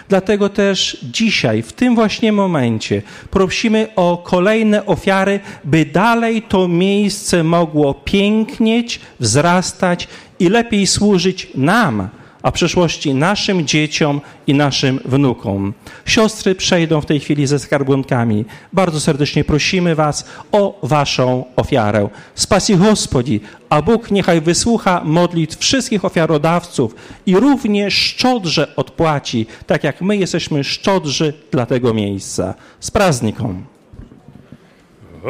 [0.09, 3.01] Dlatego też dzisiaj, w tym właśnie momencie,
[3.31, 10.07] prosimy o kolejne ofiary, by dalej to miejsce mogło pięknieć, wzrastać
[10.39, 12.09] i lepiej służyć nam,
[12.41, 15.73] a w przyszłości naszym dzieciom i naszym wnukom.
[16.05, 18.45] Siostry przejdą w tej chwili ze skarbonkami.
[18.73, 22.09] Bardzo serdecznie prosimy Was o Waszą ofiarę.
[22.35, 30.01] Spasi Gospodzi, a Bóg niechaj wysłucha modlitw wszystkich ofiarodawców i również szczodrze odpłaci, tak jak
[30.01, 32.53] my jesteśmy szczodrzy dla tego miejsca.
[32.79, 33.63] Z prazniką.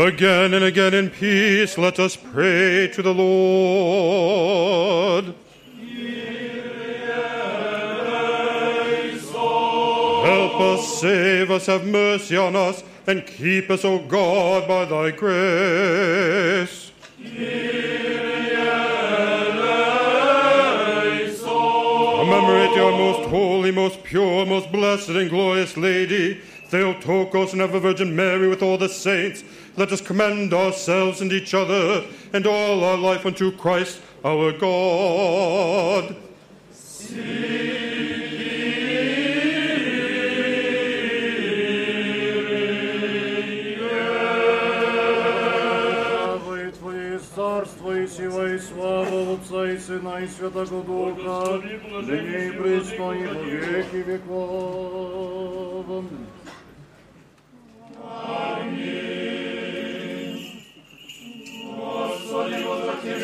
[0.07, 4.09] Again and again in peace, let us pray to the Lord.
[10.25, 15.11] Help us, save us, have mercy on us, and keep us, O God, by thy
[15.11, 16.91] grace.
[22.19, 28.15] Commemorate Your most holy, most pure, most blessed, and glorious Lady, Theotokos and ever Virgin
[28.15, 29.43] Mary, with all the saints.
[29.77, 36.15] Let us commend ourselves and each other, and all our life unto Christ our God.
[36.71, 37.88] See.
[49.49, 51.59] Отца и Сына и Святого Духа,
[52.03, 55.85] ныне и пресно и во веки веков.
[57.97, 58.99] Аминь.
[62.29, 63.19] Избавленный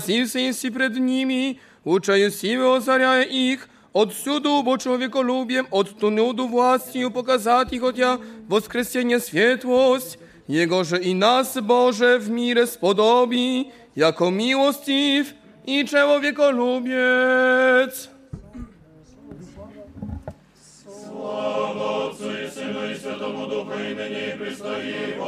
[0.00, 7.72] преобразился си пред ними, учая сиве озаряя их, отсюда бо человеколюбием, от тунуду властью показать
[7.72, 15.34] их хотя воскресение светлость, Jego же и нас, Боже, в мире сподоби, яко милостив
[15.66, 18.08] и человеколюбец.
[21.04, 25.18] Слава Отцу и Сыну и Святому Духу, и ныне и присно и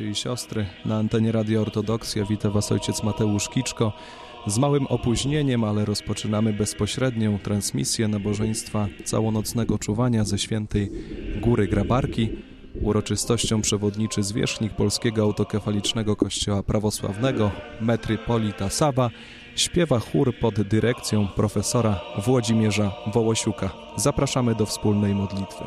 [0.00, 0.66] i siostry.
[0.84, 3.92] Na antenie Radia Ortodoksja wita Was ojciec Mateusz Kiczko.
[4.46, 10.90] Z małym opóźnieniem, ale rozpoczynamy bezpośrednią transmisję nabożeństwa całonocnego czuwania ze świętej
[11.40, 12.28] Góry Grabarki.
[12.82, 19.10] Uroczystością przewodniczy zwierzchnik Polskiego Autokefalicznego Kościoła Prawosławnego, metrypolita Saba,
[19.56, 23.70] śpiewa chór pod dyrekcją profesora Włodzimierza Wołosiuka.
[23.96, 25.64] Zapraszamy do wspólnej modlitwy.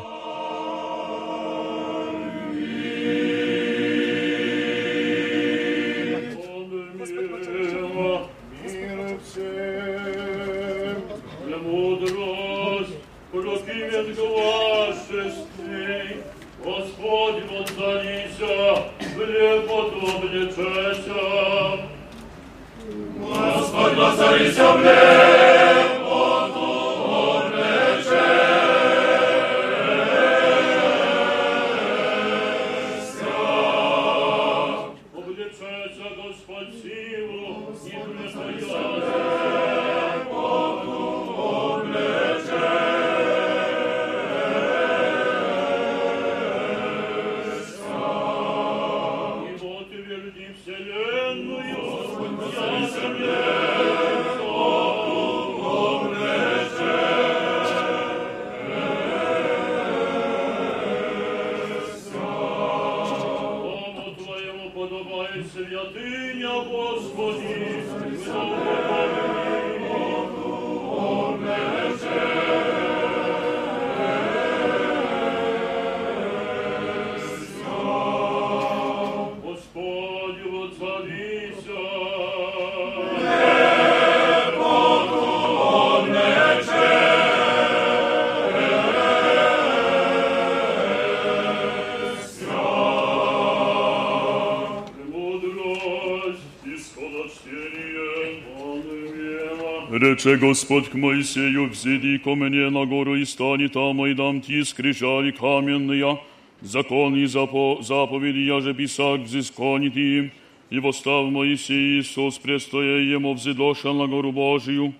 [100.17, 104.63] Рече Господь к Моисею, «Взиди ко мне на гору и стани там, и дам ти
[104.63, 106.19] скрижали каменные,
[106.61, 110.31] закон и запо, заповеди я же писак взыскани ти,
[110.71, 114.95] И восстав Моисей Иисус, престоя ему, взидошел на гору Божию,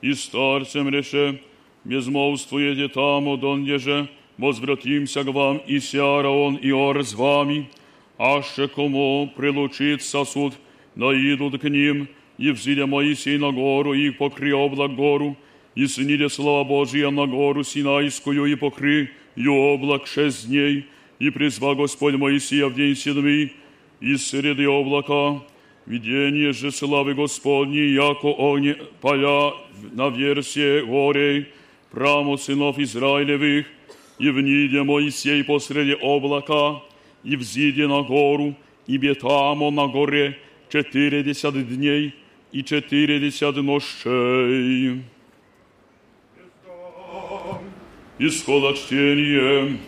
[0.00, 1.42] и старцем реше,
[1.84, 7.68] безмолвствуете там, донде же, возвратимся к вам, и Сиараон и Ор с вами,
[8.16, 10.54] аще кому прилучит сосуд,
[10.94, 15.37] да идут к ним, и взидя Моисей на гору, и покри облак гору,
[15.75, 20.85] и сниде слава Божия на гору Синайскую, и покри ее облак шесть дней,
[21.19, 23.53] и призва Господь Моисея в день седмый,
[23.99, 25.41] из среды облака,
[25.85, 29.53] видение же славы Господней, яко огне поля
[29.93, 31.47] на версе горей,
[31.91, 33.65] прамо сынов Израилевых,
[34.19, 36.81] и вниде Моисей посреди облака,
[37.23, 38.55] и взиде на гору,
[38.87, 40.37] и бетамо на горе
[40.69, 42.13] четыредесят дней
[42.53, 45.03] и четыредесят нощей.
[48.19, 49.79] Исхода чтение.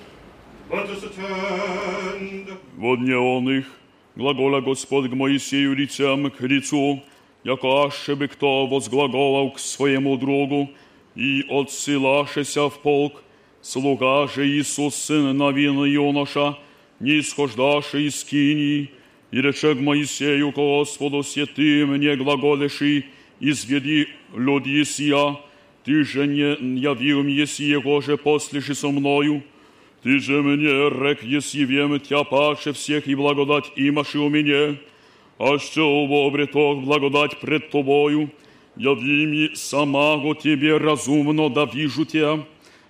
[2.76, 3.66] Во дне он их,
[4.16, 7.04] глагола Господь к Моисею лицем к лицу,
[7.44, 10.72] яко аще бы кто возглаголал к своему другу
[11.14, 13.24] и отсылашеся в полк,
[13.62, 16.58] слуга же Иисус, сын Навина юноша,
[17.00, 18.90] не исхождаше из кинии,
[19.32, 23.06] и рече к Моисею, к Господу, се ты мне глаголеши,
[23.40, 25.38] изведи люди сия,
[25.84, 29.44] ты же не явил мне еси его же послеши со мною,
[30.04, 34.78] ты же мне рек еси вем тя паше всех и благодать имаши у меня,
[35.38, 38.30] а что обретох благодать пред тобою,
[38.78, 42.44] яви ми самаго тебе разумно да вижу тебя,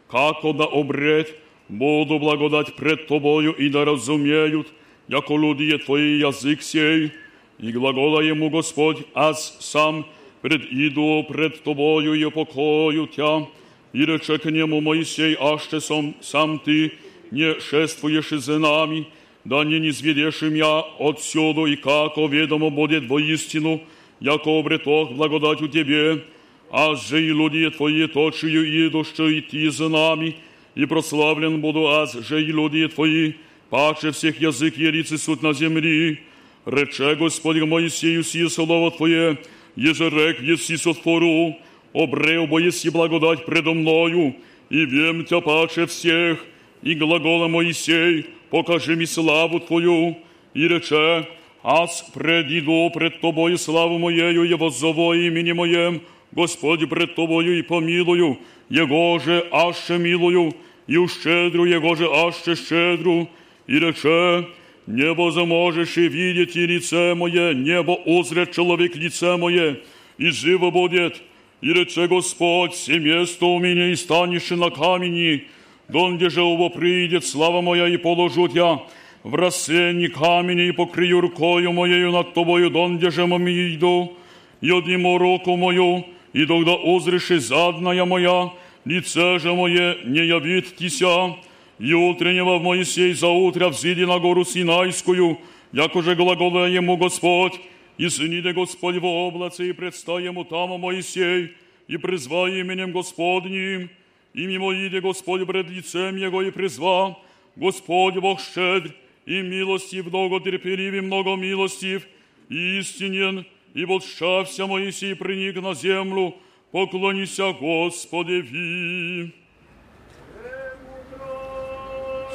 [0.10, 1.34] како да обрет,
[1.70, 4.68] буду благодать пред тобою и да разумеют,
[5.09, 7.13] яко люди твои язык сей,
[7.59, 10.07] и глагола ему Господь, аз сам
[10.43, 13.47] пред иду пред тобою и покою тя,
[13.93, 16.93] и рече к нему Моисей, аще сам, сам ты
[17.31, 19.07] не шествуешь за нами,
[19.45, 23.81] да не низведешь меня отсюда, и како ведомо будет воистину,
[24.21, 26.23] яко обретох благодать у тебе,
[26.71, 30.37] а же и люди твои точию идуще идти за нами,
[30.75, 33.33] и прославлен буду аз же и люди твои,
[33.76, 36.20] паче всех язык ерицы суд на земли.
[36.66, 39.38] Рече Господь Моисею сие слово Твое,
[39.76, 41.58] еже рек еси сотвору,
[41.94, 44.38] обрел бо еси благодать предо мною,
[44.70, 46.46] и вем тя паче всех,
[46.84, 50.16] и глагола Моисей, покажи ми славу Твою,
[50.54, 51.28] и рече,
[51.62, 56.02] аз предиду пред Тобою славу Моею, и воззово имени Моем,
[56.32, 58.38] Господь пред Тобою и помилую,
[58.70, 60.54] Его же аще милую,
[60.88, 63.28] и ущедру Его же аще щедру,
[63.68, 64.48] и рече,
[64.88, 69.80] небо заможешь и видеть и лице мое, небо узрет человек лице мое,
[70.18, 71.22] и живо будет.
[71.62, 75.46] И рече Господь, все место у меня и станешь на камени,
[75.88, 78.82] донде же его придет слава моя и положу я
[79.24, 84.14] в рассенни камени и покрию рукою моею над тобою, донде же мами иду,
[84.62, 88.52] и одниму руку мою, и тогда узришь задная моя,
[88.84, 91.38] лице же мое не явит тися,
[91.80, 95.40] и утреннего в Моисей за утро взиди на гору Синайскую,
[95.72, 97.60] якоже глагола ему Господь,
[97.98, 101.54] и сниде Господь в облаце, и предста ему там Моисей,
[101.88, 103.90] и призва именем Господним,
[104.34, 107.18] и мимо иде Господь пред лицем Его, и призва,
[107.56, 108.94] Господь Бог щедр,
[109.26, 112.08] и милостив, много терпелив, и много милостив,
[112.50, 116.36] и истинен, и волшався Моисей приник на землю,
[116.72, 119.32] поклонися Господеви.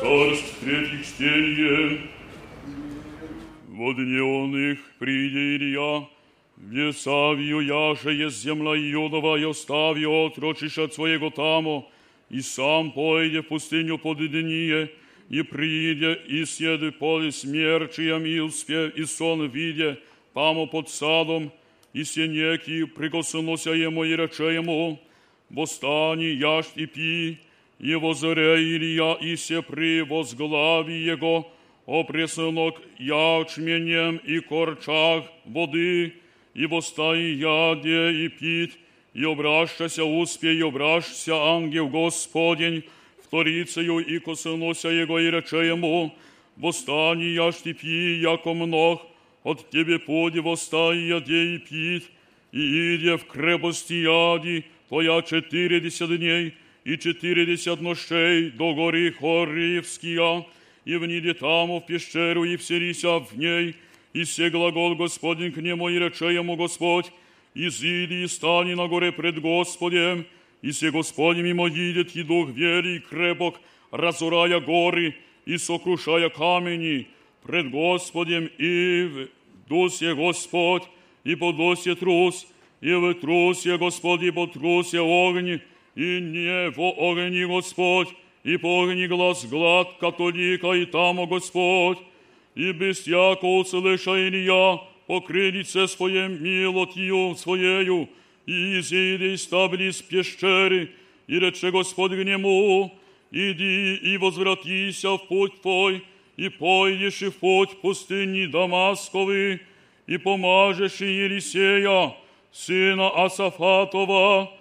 [0.01, 2.01] Царств третьих чтение.
[3.69, 6.09] Во дне он их, приди Илья,
[6.57, 11.91] Весавию яше jest земля Иудова, и остави отрочишь от своего тамо,
[12.31, 14.89] и сам пойде в пустыню под дnie,
[15.29, 19.99] и приде, и съеды поле смерчием, и успе, и сон виде,
[20.33, 21.53] тамо под садом,
[21.93, 24.99] и сенеки прикоснулся ему и рече ему,
[25.51, 27.39] «Восстани, яшь и пи,
[27.81, 31.51] и возре Илья, и се при возглави его,
[31.87, 36.13] опресынок ячменем и корчах воды,
[36.55, 38.79] и востай яде и пить,
[39.15, 42.85] и обращася успе, и обращся ангел Господень,
[43.25, 46.15] вторицею и коснулся его и рече ему,
[46.57, 49.01] «Восстани, яшь и пи, яко мног,
[49.45, 52.11] от тебе поди востай яде и пить,
[52.53, 56.55] и иде в крепости яди, твоя четыредесят дней,
[56.86, 60.46] и четыредесят нощей до гори Хоривския,
[60.86, 63.74] и вниде там в пещеру, и вселися в ней,
[64.14, 67.12] и се глагол Господень к нему, и рече ему Господь,
[67.56, 70.26] изыди и стани на горе пред Господем,
[70.64, 73.56] и се Господь мимо идет, и дух вери и крепок,
[73.92, 75.16] разорая горы
[75.46, 77.08] и сокрушая камени
[77.44, 79.28] пред Господем, и
[79.70, 80.84] Дусе Господь,
[81.24, 82.48] и подлосе трус,
[82.82, 85.60] и в трусе Господь, и по трусе огни,
[85.96, 88.10] и не во огни Господь,
[88.44, 91.98] и по огни глаз глад католика, и там, Господь,
[92.56, 98.10] и без яко услышания покрылице своей милотью своею,
[98.46, 100.92] и изъеди стабли с пещеры,
[101.28, 102.94] и рече Господь к нему,
[103.32, 106.04] иди и возвратися в путь твой,
[106.38, 109.62] и пойдешь и в путь пустыни Дамасковы,
[110.08, 112.14] и помажешь и Елисея,
[112.52, 114.52] сына Асафатова,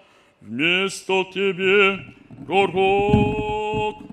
[0.43, 1.99] вместо тебе
[2.47, 4.05] пророка.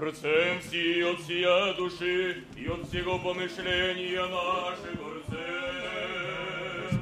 [0.00, 7.00] Рцем всі от всія душі і от всього помишлення нашого рцем.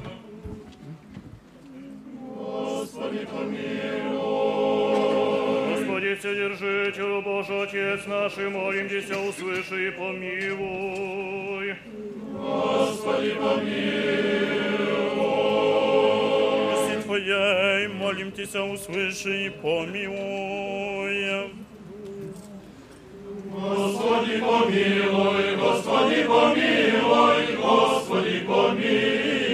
[2.36, 5.07] Господи, помилуй.
[5.99, 11.75] Господи, Вседержитель, Боже, Отец наш, и молимся, услыши и помилуй.
[12.31, 13.59] Господи, помилуй.
[16.71, 21.51] Милости Твоей, молимся, услыши и помилуй.
[23.51, 29.48] Господи, помилуй, Господи, помилуй, Господи, помилуй.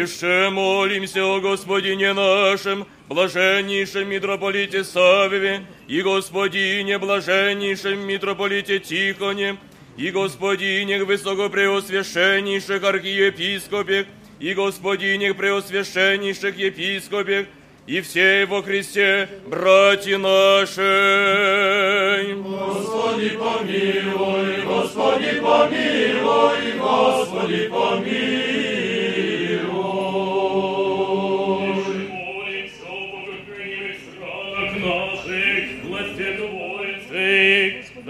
[0.00, 9.58] Еще молимся о Господине нашем, блаженнейшем митрополите Савве, и Господине блаженнейшем митрополите Тихоне,
[9.98, 14.06] и Господине высокопреосвященнейших архиепископе,
[14.38, 17.48] и Господине преосвященнейших епископе,
[17.86, 20.78] и все во Христе, братья наши.
[22.38, 28.59] Господи, помилуй, Господи, помилуй, Господи, помилуй.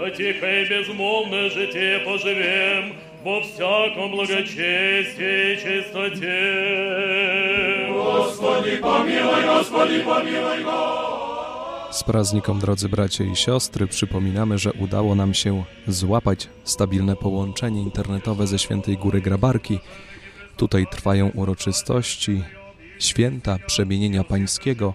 [0.00, 6.42] да тихо и безмолвно житие поживем во всяком благочестии и чистоте.
[7.92, 11.16] Господи, помилуй, Господи, помилуй, Господи.
[11.90, 18.46] Z praznikom, drodzy bracia i siostry, przypominamy, że udało nam się złapać stabilne połączenie internetowe
[18.46, 19.78] ze Świętej Góry Grabarki.
[20.56, 22.42] Tutaj trwają uroczystości
[22.98, 24.94] święta przemienienia pańskiego.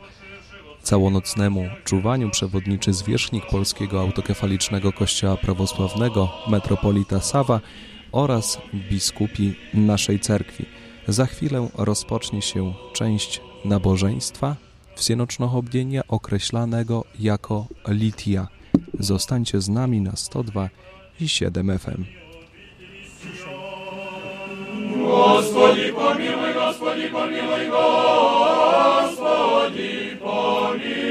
[0.86, 7.60] Całonocnemu czuwaniu przewodniczy zwierzchnik Polskiego Autokefalicznego Kościoła Prawosławnego, metropolita Sawa
[8.12, 10.66] oraz biskupi naszej cerkwi.
[11.08, 14.56] Za chwilę rozpocznie się część nabożeństwa
[14.96, 18.48] wsienocznochobdienia określanego jako litia.
[19.00, 20.70] Zostańcie z nami na 102
[21.20, 22.04] i 7 FM.
[25.08, 26.25] Господи, помилуй,
[26.79, 27.69] Господи, помилуй,
[28.99, 31.07] Господи, помилуй.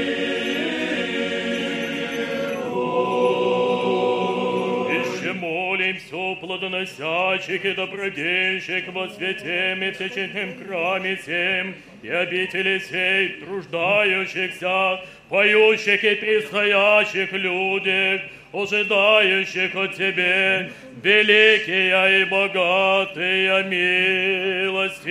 [4.94, 15.00] Еще молимся, плодоносящих и добродейщих во святем и всечетном храме всем, и обители сей, труждающихся,
[15.28, 18.20] поющих и предстоящих людях,
[18.52, 20.70] ожидающих от Тебе
[21.02, 25.06] великие и богатые милости.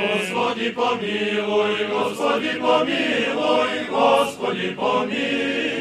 [0.00, 5.79] Господи, помилуй, Господи, помилуй, Господи, помилуй.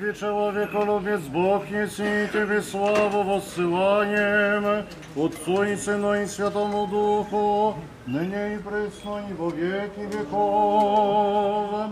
[0.00, 7.76] Тебе, человеколюбец Бог, неси Тебе славу воссыланием, Отцу и Сыну и Святому Духу,
[8.06, 11.90] ныне и пресно и во веки веков.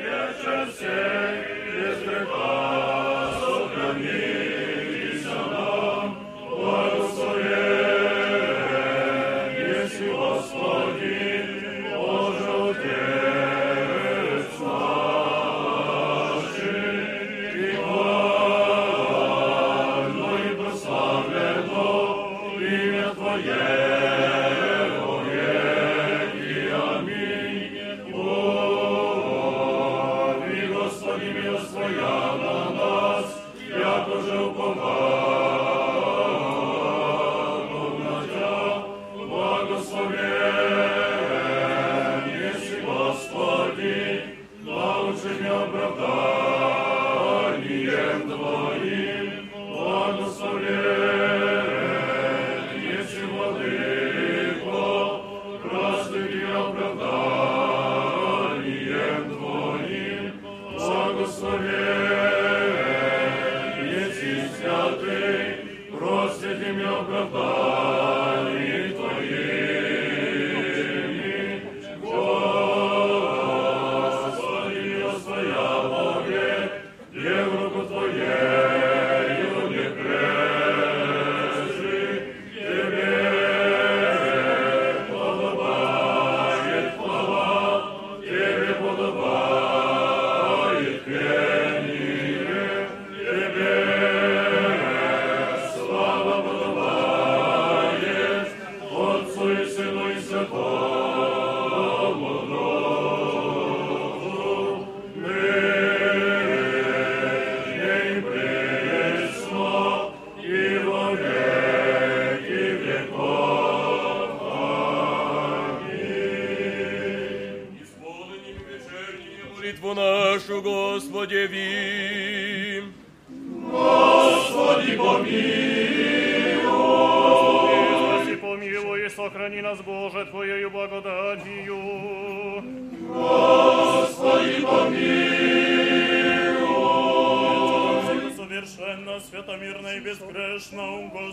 [0.00, 1.47] Вечер сей,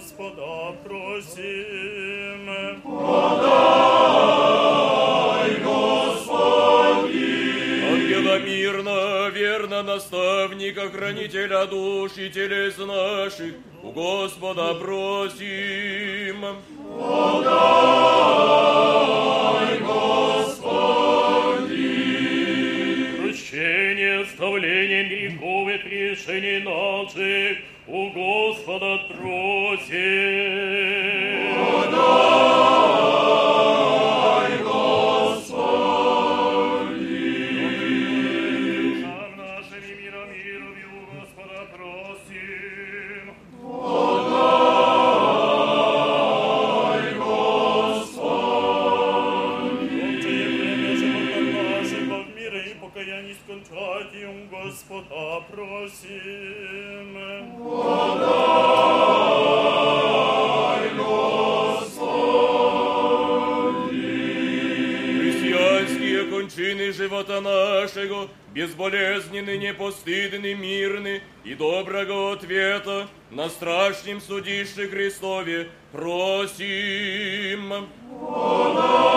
[0.05, 2.45] Господа просим.
[2.83, 3.49] Подай,
[5.63, 7.25] Господи.
[7.91, 16.45] Ангела мирно, верно наставника, хранителя душ и телес наших, у Господа просим.
[16.99, 18.34] Подай,
[74.15, 77.73] страшном судище Христове просим.
[78.19, 79.07] Подай,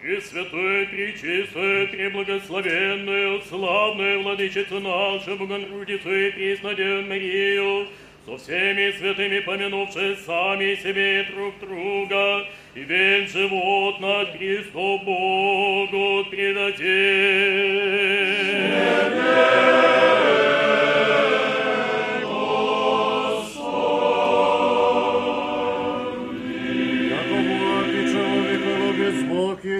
[0.00, 7.86] Пресвятая, Пречистая, Преблагословенная, славная Владычица наша, Богородица и Преснодев Марию,
[8.26, 12.17] со всеми святыми помянувши сами себе и друг друга,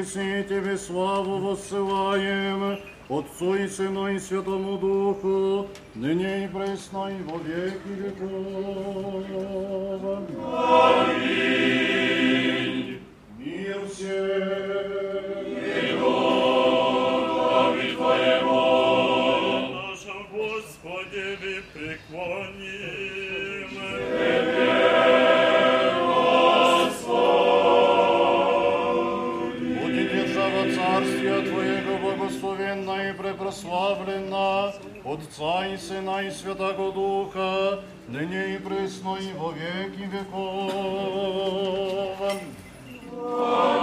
[0.09, 2.80] Если Тебе славу воссылаем,
[3.11, 9.26] Отцу и Сыну и Святому Духу, ныне и пресно и во веки веков.
[11.11, 13.00] Аминь.
[13.36, 14.09] Мир всем.
[17.28, 18.62] Слави Твоему.
[19.74, 21.26] Нашем Господе
[21.74, 22.97] преклоним.
[35.11, 40.61] Отца и Сына и Святого Духа, ныне и пресно и во веки веков.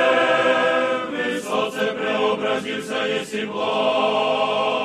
[1.11, 4.82] высоце преобразился еси блаже,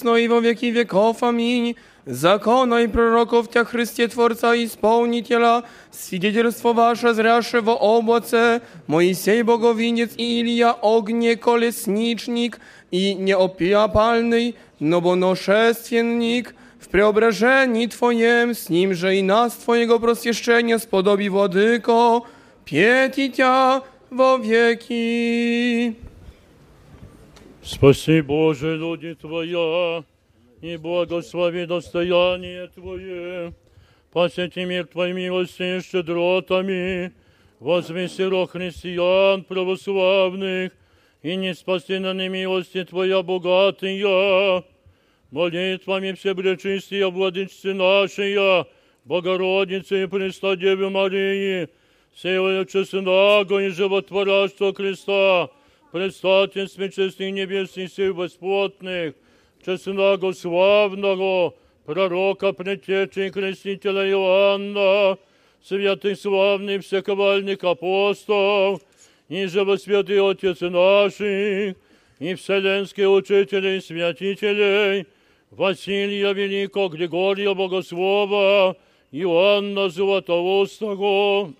[0.00, 1.22] Святому Духу, и ныне и присно, и во веки веков.
[1.22, 1.76] Аминь.
[2.06, 10.10] закона и пророков Тя Христе Творца и Исполнителя, свидетельство ваше зряше во облаце, Моисей Боговинец
[10.16, 12.60] и Илья Огнеколесничник
[12.92, 22.22] и неопиапальный, нобоношественник, w preobrażeni Twojem, z nim, że i nas Twojego proswieszczenia spodobi Władyko,
[22.64, 23.80] pietitia
[24.10, 25.94] wo wieki.
[27.63, 30.03] Спаси, Боже, люди Твоя,
[30.61, 33.53] и благослови достояние Твое.
[34.11, 37.13] Посети мир Твоей милости и щедротами,
[37.59, 40.71] возвеси рог христиан православных,
[41.21, 44.63] и не спаси на немилости Твоя богатая.
[45.29, 48.65] Молитвами Всепречистия Владычцы нашей,
[49.05, 51.69] Богородицы и Престодевы Марии,
[52.15, 55.51] силою честного и животворящего Христа,
[55.92, 59.14] предстательстве честных небесных сил бесплотных,
[59.64, 65.18] честного славного, пророка, предтечи и крестителя Иоанна,
[65.62, 68.80] святых славных всековальных апостолов,
[69.28, 71.76] и живосвятый Отец наших,
[72.18, 75.06] и вселенских учителей и святителей,
[75.50, 78.76] Василия Великого, Григория Богослова,
[79.12, 81.52] Иоанна Златоустого,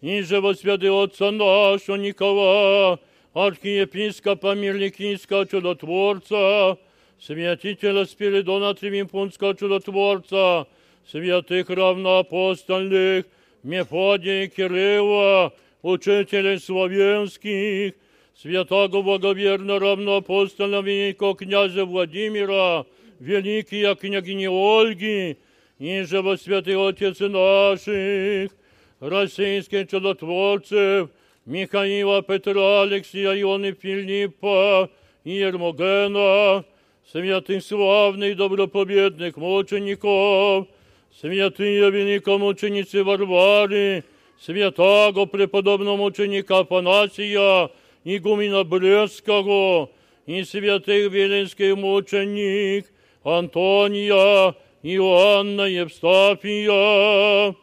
[0.00, 2.98] и живосвятый Отца нашего Никола,
[3.34, 6.78] архиепископа Мирликийского чудотворца,
[7.20, 10.66] святителя Спиридона Тривимпунского чудотворца,
[11.10, 13.26] святых равноапостольных,
[13.62, 15.52] Мефодия и Кирилла,
[15.82, 17.94] учителей славянских,
[18.40, 22.86] святого благоверно равноапостольного великого князя Владимира,
[23.18, 25.38] великие княгини Ольги,
[25.78, 28.52] и же во святый Отец наших,
[29.00, 31.10] российских чудотворцев,
[31.45, 34.89] Михаила, Петра, Алексия, Ионы, Филиппа,
[35.25, 36.63] Ермогена,
[37.11, 40.67] святых славных добропобедных мучеников,
[41.19, 44.05] святые великомученицы Варвары,
[44.39, 47.69] святого преподобного мученика Афанасия,
[48.05, 49.89] игумена Брестского,
[50.25, 52.85] и святых веленских мученик,
[53.25, 57.53] Антония, Иоанна Евстафия,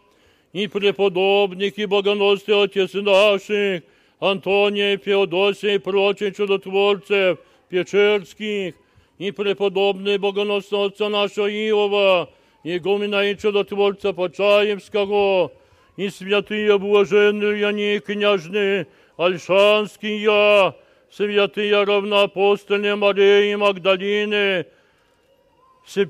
[0.53, 3.83] и преподобных и богоносных отец наших,
[4.19, 7.39] Антония, Феодосия и прочих чудотворцев
[7.69, 8.75] Печерских,
[9.17, 12.29] и преподобный богоносного отца нашего Иова,
[12.63, 15.51] игумена и чудотворца Почаевского,
[15.97, 18.87] и святые блаженные они княжны
[19.17, 20.75] Альшанские,
[21.09, 24.65] святые равноапостольные Марии Магдалины,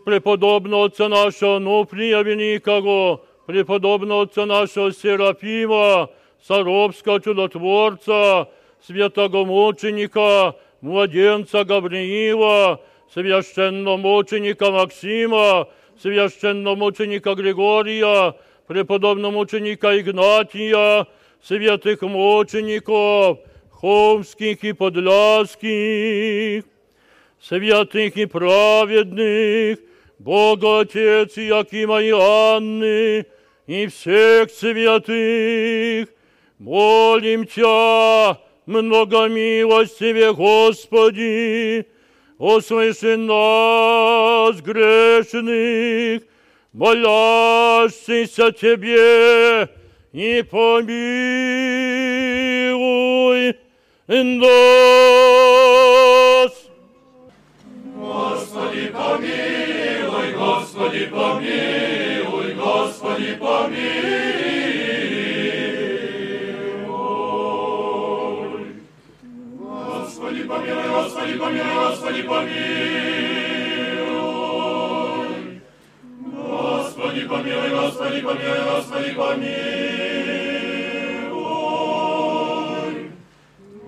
[0.06, 6.10] преподобного отца нашего Нуфрия Великого, преподобного отца нашего Серафима,
[6.46, 8.50] Саровского чудотворца,
[8.86, 12.82] святого мученика, младенца Гавриила,
[13.14, 15.68] священномученика Максима,
[16.02, 18.36] священномученика Григория,
[18.68, 21.08] преподобного мученика Игнатия,
[21.42, 23.40] святых мучеников,
[23.72, 26.64] хомских и подляских,
[27.42, 29.80] святых и праведных,
[30.18, 33.26] Бога Отец Якима и Анны,
[33.71, 36.09] и всех святых,
[36.59, 41.87] молим Тя, много милостиве Господи,
[42.37, 46.23] услыши нас, грешных,
[46.73, 49.69] молящихся Тебе,
[50.13, 50.67] и помилуй
[54.09, 54.51] нас.
[57.95, 62.00] Господи, помилуй, Господи, помилуй,
[63.21, 64.81] Господи, помилуй.
[69.69, 72.61] Господи, помилуй, Господи, помилуй, Господи, помилуй.
[76.33, 79.61] Господи, помилуй, Господи, помилуй, Господи, помилуй.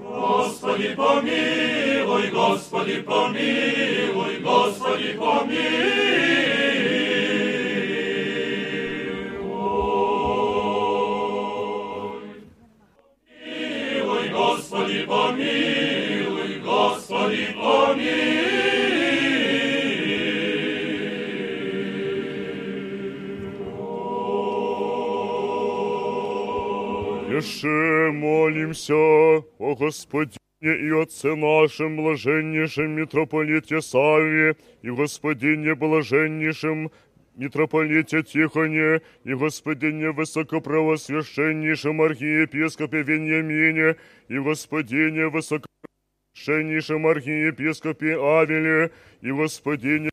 [0.05, 6.82] Господи, помилуй, Господи, помилуй, Господи, помилуй.
[27.43, 36.93] Еще молимся о Господине и Отце нашем блаженнейшем митрополите Савве и Господине блаженнейшем
[37.35, 43.97] митрополите Тихоне и Господине высокоправосвященнейшем архиепископе Вениамине
[44.29, 50.12] и Господине высокоправосвященнейшем архиепископе Авеле и Господине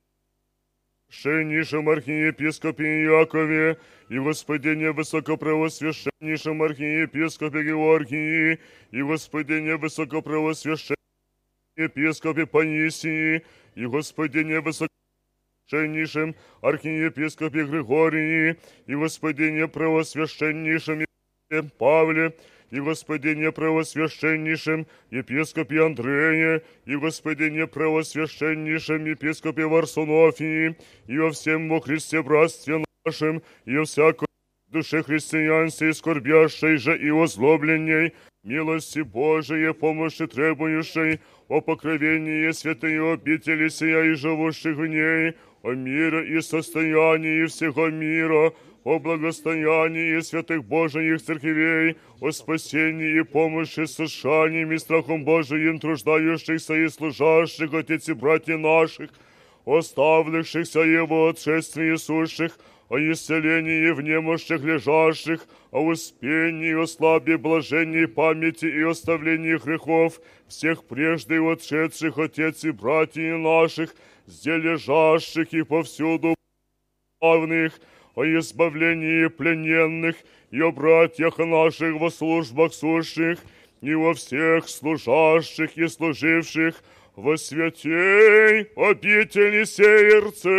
[1.09, 3.77] Священнейшем архиепископе Иакове
[4.09, 8.59] и Господине Высокопревосвященнейшем архиепископе Георгии
[8.91, 10.95] и Господине Высокопревосвященнейшем
[11.75, 13.43] епископе Паисии
[13.73, 21.05] и Господине Высокопревосвященнейшем архиепископе Григории и Господине Превосвященнейшем
[21.79, 22.35] Павле
[22.71, 30.75] и Господине Превосвященнейшем епископе Андрея, и Господине Превосвященнейшем епископе Варсонофии,
[31.07, 34.27] и во всем во Христе братстве нашем, и во всякой
[34.67, 38.13] душе христианстве, скорбящей же и озлобленней,
[38.43, 46.37] милости Божией, помощи требующей, о покровении святой обители сия и живущих в ней, о мире
[46.37, 48.53] и состоянии всего мира,
[48.83, 56.87] о благостоянии святых Божиих церквей, о спасении и помощи сошанием и страхом Божиим труждающихся и
[56.87, 59.09] служащих, отец и братья наших,
[59.65, 62.57] оставившихся Его отшествии сущих,
[62.89, 70.85] о исцелении в немощах лежащих, о успении, о слабе, блажении памяти и оставлении грехов, всех
[70.85, 76.33] прежде отшедших отец и братьев наших, где лежащих и повсюду
[77.19, 77.79] славных,
[78.19, 80.17] о избавлении плененных
[80.51, 83.39] и о братьях наших во службах сущих,
[83.79, 86.75] и во всех служащих и служивших
[87.15, 90.49] во святей обители сердце.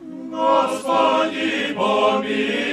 [0.00, 2.65] Господи, помилуй,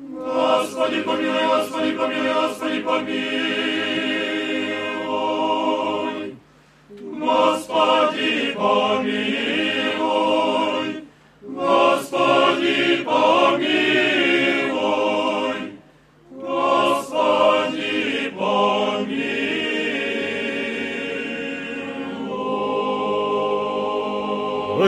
[0.06, 3.28] Господи, помилуй, Господи, помилуй, Господи, помилуй.
[7.20, 9.28] Господи, помилуй,
[11.42, 13.77] Господи, помилуй,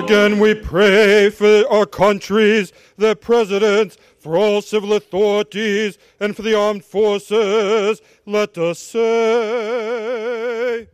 [0.03, 6.57] Again, we pray for our countries, their presidents, for all civil authorities, and for the
[6.57, 8.01] armed forces.
[8.26, 10.88] Let us say.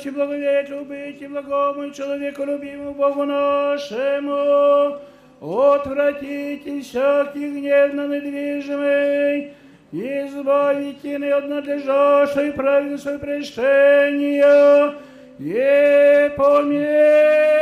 [0.00, 4.96] Еже милость и благодать любить и благому человеку любимому Богу нашему,
[5.40, 9.52] отвратите всякий гнев на недвижимый,
[9.92, 14.94] избавите не от надлежащей праведной прещения,
[15.38, 17.59] и помиловайте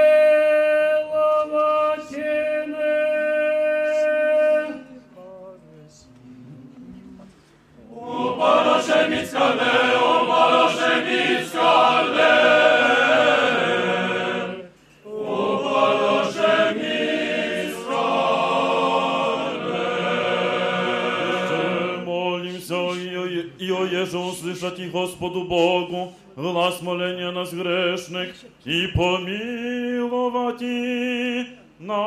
[24.68, 31.46] еже услышать и Господу Богу глаз моления нас грешных и помиловать и
[31.80, 32.04] нас.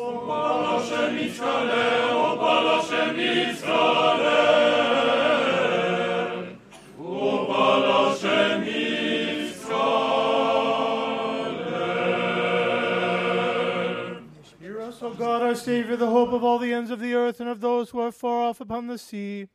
[0.00, 4.44] Opaloše mickale, opaloše mickale.
[6.98, 8.94] Opaloše mickale.
[14.60, 17.40] Hear us, O God, our Savior, the hope of all the ends of the earth
[17.40, 19.48] and of those who are far off upon the sea.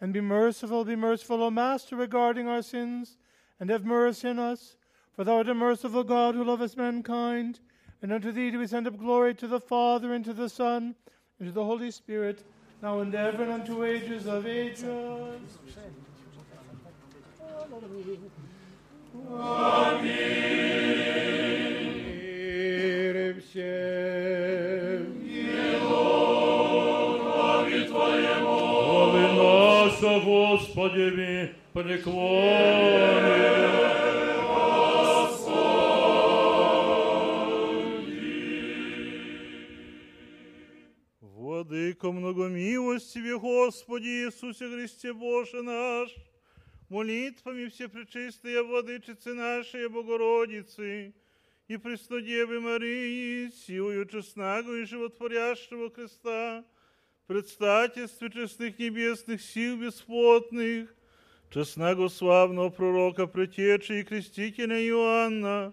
[0.00, 3.16] and be merciful, be merciful, O Master, regarding our sins,
[3.58, 4.76] and have mercy on us.
[5.14, 7.60] For thou art a merciful God who lovest mankind,
[8.02, 10.94] and unto thee do we send up glory to the Father, and to the Son,
[11.38, 12.44] and to the Holy Spirit,
[12.82, 14.84] now and ever, and unto ages of ages.
[14.84, 15.40] Amen.
[30.04, 33.54] Нас, о Господи, ми преклонили.
[41.20, 46.14] Владыко многомилостиве Господи Иисусе Христе Боже наш,
[46.88, 51.14] молитвами Всепречистая Владычицы нашей Богородицы
[51.68, 56.64] и Преснодевы Марии, силою честного и животворящего креста,
[57.26, 60.94] предстательстве честных небесных сил бесплотных,
[61.50, 65.72] честного славного пророка, предтечи и крестителя Иоанна,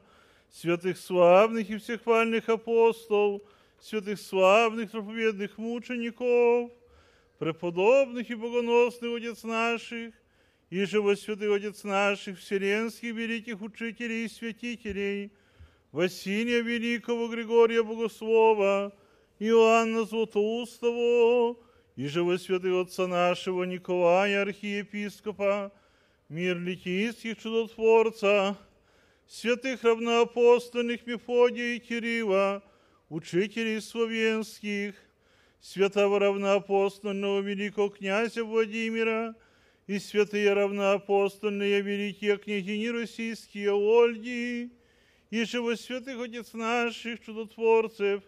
[0.49, 3.41] святых славных и всехвальных апостолов,
[3.81, 6.71] святых славных проповедных мучеников,
[7.37, 10.13] преподобных и богоносных отец наших,
[10.69, 15.31] и живо святых отец наших, вселенских великих учителей и святителей,
[15.91, 18.93] Василия Великого, Григория Богослова,
[19.43, 21.57] Иоанна Златоустого,
[21.95, 25.71] и живо святых отца нашего Николая, архиепископа,
[26.29, 28.55] мир литийских чудотворца,
[29.27, 32.61] святых равноапостольных Мефодия и Кирилла,
[33.09, 34.93] учителей словенских,
[35.59, 39.33] святого равноапостольного великого князя Владимира
[39.87, 44.69] и святые равноапостольные великие княгини российские Ольги,
[45.31, 48.21] и живо святых отец наших чудотворцев,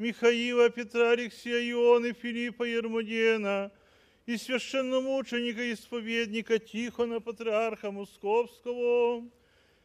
[0.00, 3.70] Михаила, Петра, Алексея, Ионы, Филиппа, Ермодена,
[4.24, 9.28] и священномученика, исповедника Тихона, патриарха Московского,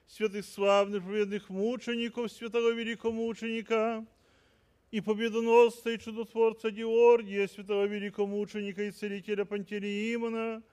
[0.07, 4.05] святых славных победных мучеников, святого великомученика,
[4.89, 10.63] и победоносца и чудотворца Георгия, святого великомученика и целителя Пантелеимона,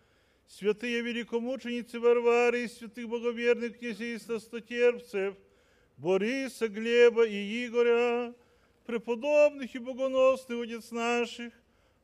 [0.46, 5.34] святые великомученицы Варвары и святых боговерных князей стотерпцев,
[5.96, 8.32] Бориса, Глеба и Игоря,
[8.85, 11.53] преподобных и богоносных отец наших,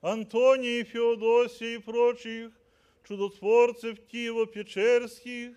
[0.01, 2.51] Антония и Феодосия и прочих,
[3.07, 5.55] чудотворцев Киева Печерских,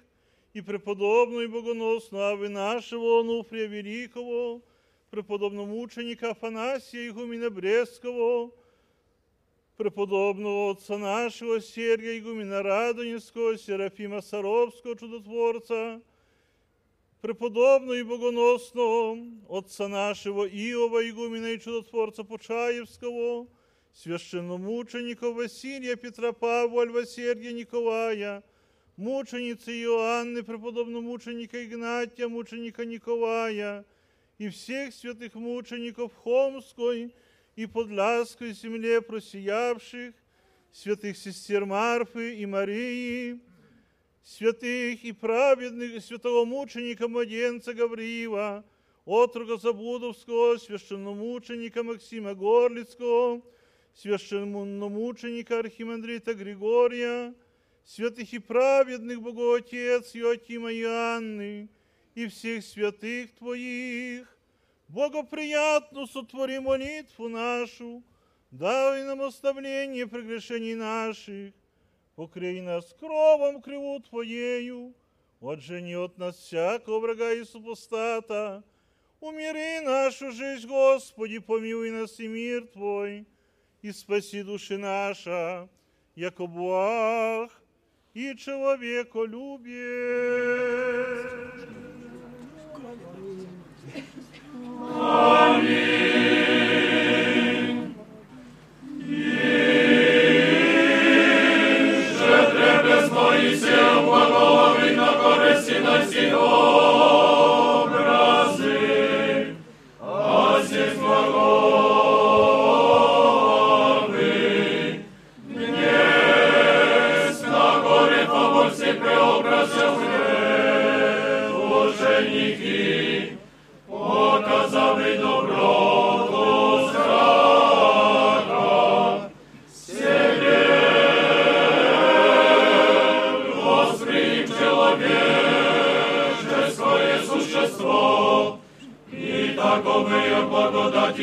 [0.57, 4.62] и преподобную и богоносную Авы нашего Онуфрия Великого,
[5.11, 8.51] преподобномученика Афанасия Игумена Брестского,
[9.77, 16.01] преподобного отца нашего Сергия Игумена Радоневского, Серафима Саровского, чудотворца,
[17.20, 19.19] преподобного и богоносного
[19.49, 23.49] отца нашего Иова Игумена и чудотворца Почаевского,
[23.93, 28.45] священномучеников Василия, Петра Павла, Льва Сергия Николая,
[28.97, 33.85] мученицы Иоанны, преподобномученика Игнатия, мученика Николая,
[34.39, 37.15] и всех святых мучеников Хомской
[37.57, 40.15] и Подляской земле просиявших,
[40.73, 43.41] святых сестер Марфы и Марии,
[44.23, 48.64] святых и праведных, святого мученика младенца Гавриила,
[49.06, 53.41] отруга Забудовского, священномученика Максима Горлицкого,
[53.95, 57.34] священномученика Архимандрита Григория,
[57.84, 61.69] святых и праведных Богоотец Иоакима и Анны,
[62.14, 64.27] и всех святых Твоих,
[64.88, 68.03] благоприятно сотвори молитву нашу,
[68.52, 71.53] дай нам оставление прегрешений наших,
[72.16, 74.94] покрей нас кровом криву Твоею,
[75.42, 78.64] отжени от нас всякого врага и супостата,
[79.20, 83.26] умири нашу жизнь, Господи, помилуй нас и мир Твой,
[83.82, 85.70] и спаси души наша,
[86.16, 87.50] яко благ
[88.14, 89.92] и человеколюбие.
[94.94, 96.01] Амінь.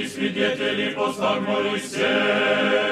[0.08, 2.84] свидетели постах Моисея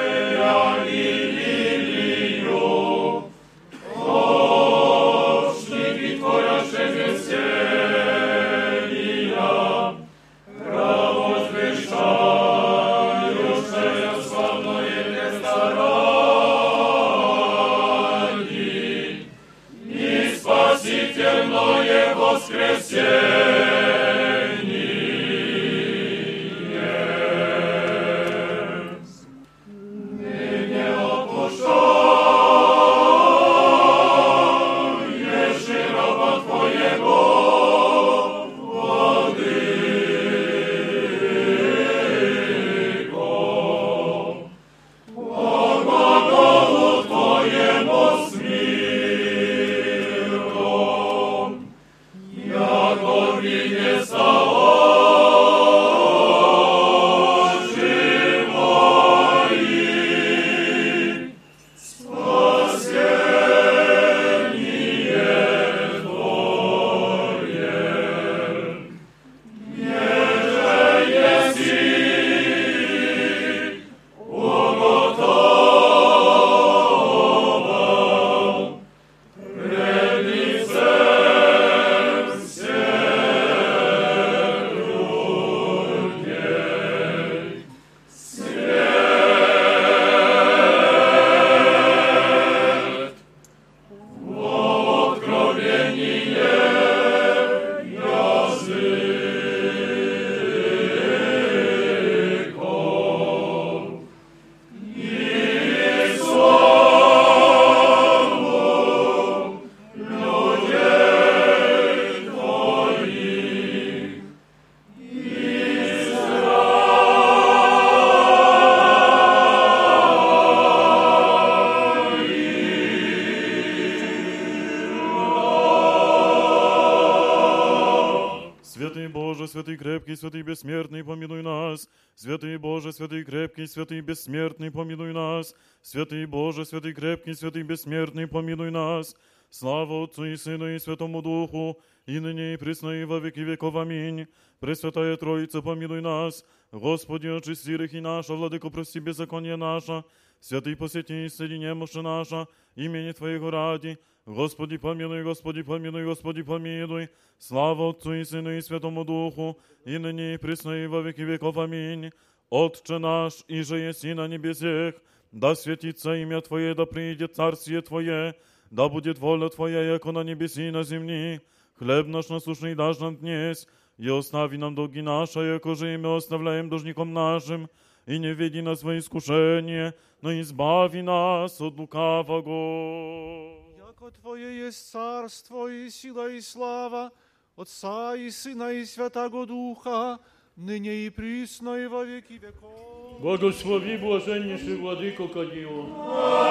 [129.77, 131.87] святый крепкий, святый бессмертный, помилуй нас.
[132.15, 135.53] Святый Боже, святый крепкий, святый бессмертный, помилуй нас.
[135.83, 139.15] Святый Боже, святый крепкий, святый бессмертный, помилуй нас.
[139.49, 143.75] Слава Отцу и Сыну и Святому Духу, и ныне и присно и во веки веков.
[143.75, 144.27] Аминь.
[144.59, 146.43] Пресвятая Троица, помилуй нас.
[146.71, 150.03] Господи, очисти грехи наша, Владыко, прости беззаконие наше.
[150.39, 153.97] Святый посети и соедини наша, имени Твоего ради.
[154.26, 157.08] Господи, помилуй, Господи, помилуй, Господи, помилуй.
[157.38, 161.58] Слава Отцу и Сыну и Святому Духу, и ныне и присно и во веки веков.
[161.58, 162.12] Аминь.
[162.48, 164.94] Отче наш, и же еси на небесех,
[165.32, 168.34] да светится имя Твое, да придет царствие Твое,
[168.70, 171.40] да будет воля Твоя, яко на небеси и на земли.
[171.78, 173.66] Хлеб наш насущный дашь нам днесь,
[173.98, 177.68] и остави нам долги наши, яко же и мы оставляем должником нашим,
[178.06, 183.65] и не веди нас во искушение, но избави нас от лукавого.
[183.99, 187.11] яко Твое есть царство и сила и слава,
[187.55, 190.19] Отца и Сына и Святого Духа,
[190.55, 193.19] ныне и присно и во веки веков.
[193.19, 195.85] Благослови, блаженнейший Владыко Кадио.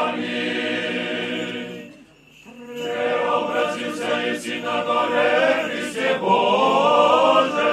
[0.08, 1.92] Аминь.
[2.66, 7.72] Преобразился Еси на горе Христе Боже,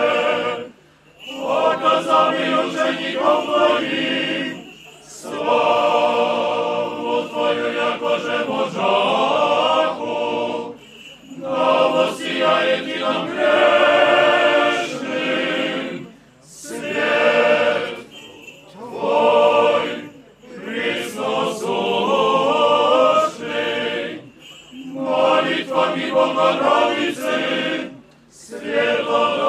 [1.41, 4.55] показал мне учеников Твоих
[5.03, 6.43] славу
[7.29, 9.52] Твою, якоже Божа.
[12.42, 14.58] воссияет и нам грешным
[16.42, 17.98] свет
[18.72, 20.10] Твой,
[20.64, 21.42] Христосушный,
[24.72, 27.92] молитвами Богородицы,
[28.30, 29.41] Светлодавче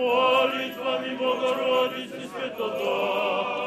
[0.00, 3.63] молитвами Богородицы Святодавче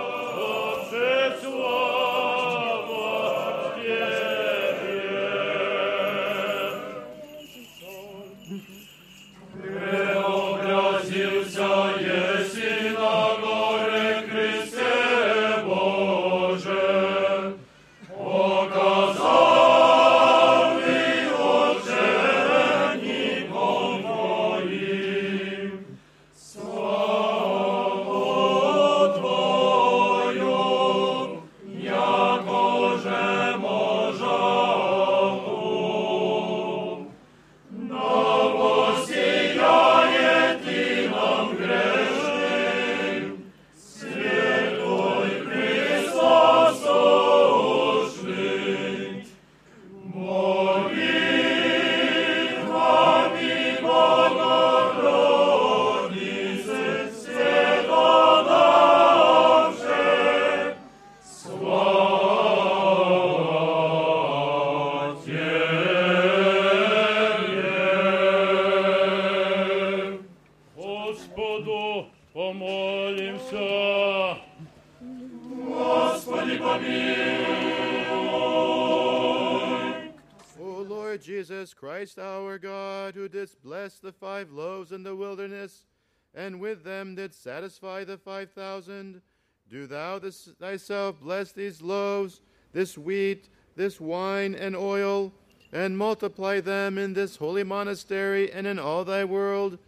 [90.58, 92.40] thyself bless these loaves,
[92.72, 95.32] this wheat, this wine, and oil,
[95.72, 99.78] and multiply them in this holy monastery and in all thy world,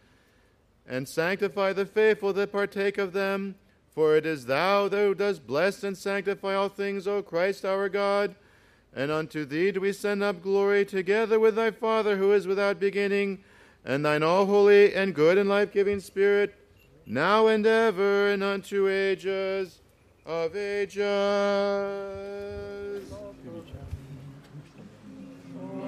[0.87, 3.55] and sanctify the faithful that partake of them.
[3.91, 8.35] For it is thou who dost bless and sanctify all things, O Christ our God.
[8.95, 12.81] And unto thee do we send up glory together with thy Father who is without
[12.81, 13.43] beginning,
[13.85, 16.55] and thine all holy and good and life giving Spirit,
[17.07, 19.81] now and ever and unto ages
[20.26, 21.06] of ages.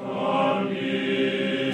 [0.10, 1.68] Аминь.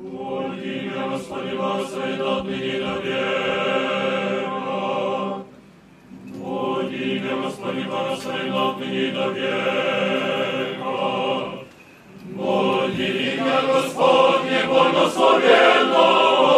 [0.00, 4.54] Вот имя Господи воссоет отныне до века.
[6.36, 10.84] Вот имя Господи воссоет отныне до века.
[12.36, 16.57] Вот имя Господне благословенно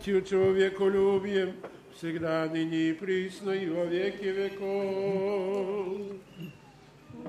[0.00, 1.54] Смертью человеколюбием,
[1.94, 5.98] всегда, ныне и присно, и во веки веков.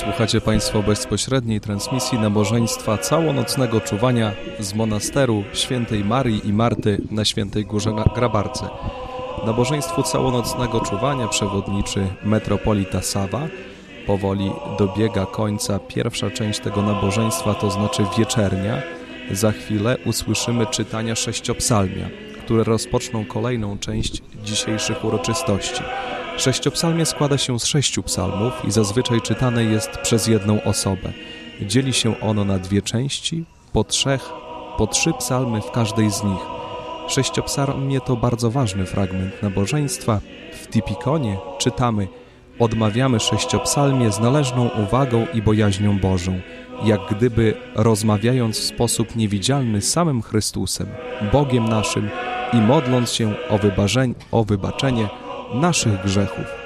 [0.06, 7.66] Słuchacie Państwo bezpośredniej transmisji nabożeństwa całonocnego czuwania z monasteru Świętej Marii i Marty na Świętej
[7.66, 8.70] Górze Grabarce.
[9.46, 13.48] Nabożeństwu całonocnego czuwania przewodniczy metropolita Sawa.
[14.08, 18.82] Powoli dobiega końca pierwsza część tego nabożeństwa, to znaczy wieczernia.
[19.32, 22.10] Za chwilę usłyszymy czytania sześciopsalmia,
[22.46, 25.84] które rozpoczną kolejną część dzisiejszych uroczystości.
[26.38, 31.14] Sześciopsalmie składa się z sześciu psalmów i zazwyczaj czytane jest przez jedną osobę.
[31.62, 34.30] Dzieli się ono na dwie części, po trzech,
[34.78, 36.42] po trzy psalmy w każdej z nich.
[37.08, 40.20] Sześciopsalmie to bardzo ważny fragment nabożeństwa.
[40.54, 42.08] W Tipikonie czytamy
[42.60, 46.40] Odmawiamy sześciopsalmie z należną uwagą i bojaźnią Bożą,
[46.84, 50.88] jak gdyby rozmawiając w sposób niewidzialny z samym Chrystusem,
[51.32, 52.10] Bogiem naszym
[52.54, 55.10] i modląc się o, wybaczenie, o wybaczenie
[55.62, 56.65] naszych grzechów.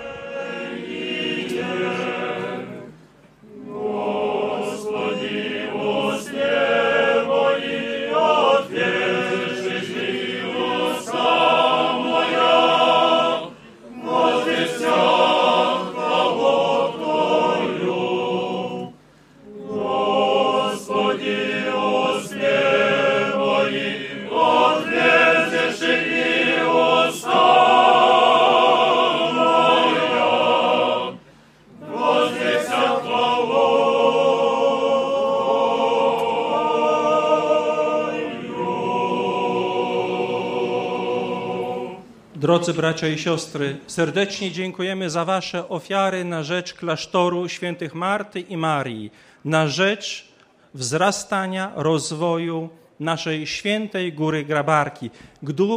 [42.90, 49.12] Bracia i siostry, serdecznie dziękujemy za Wasze ofiary na rzecz klasztoru świętych Marty i Marii,
[49.46, 50.28] na rzecz
[50.74, 55.10] wzrastania, rozwoju naszej świętej góry Grabarki,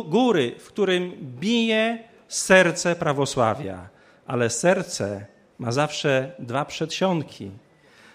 [0.04, 1.98] góry, w którym bije
[2.28, 3.88] serce prawosławia,
[4.26, 5.26] ale serce
[5.58, 7.50] ma zawsze dwa przedsionki.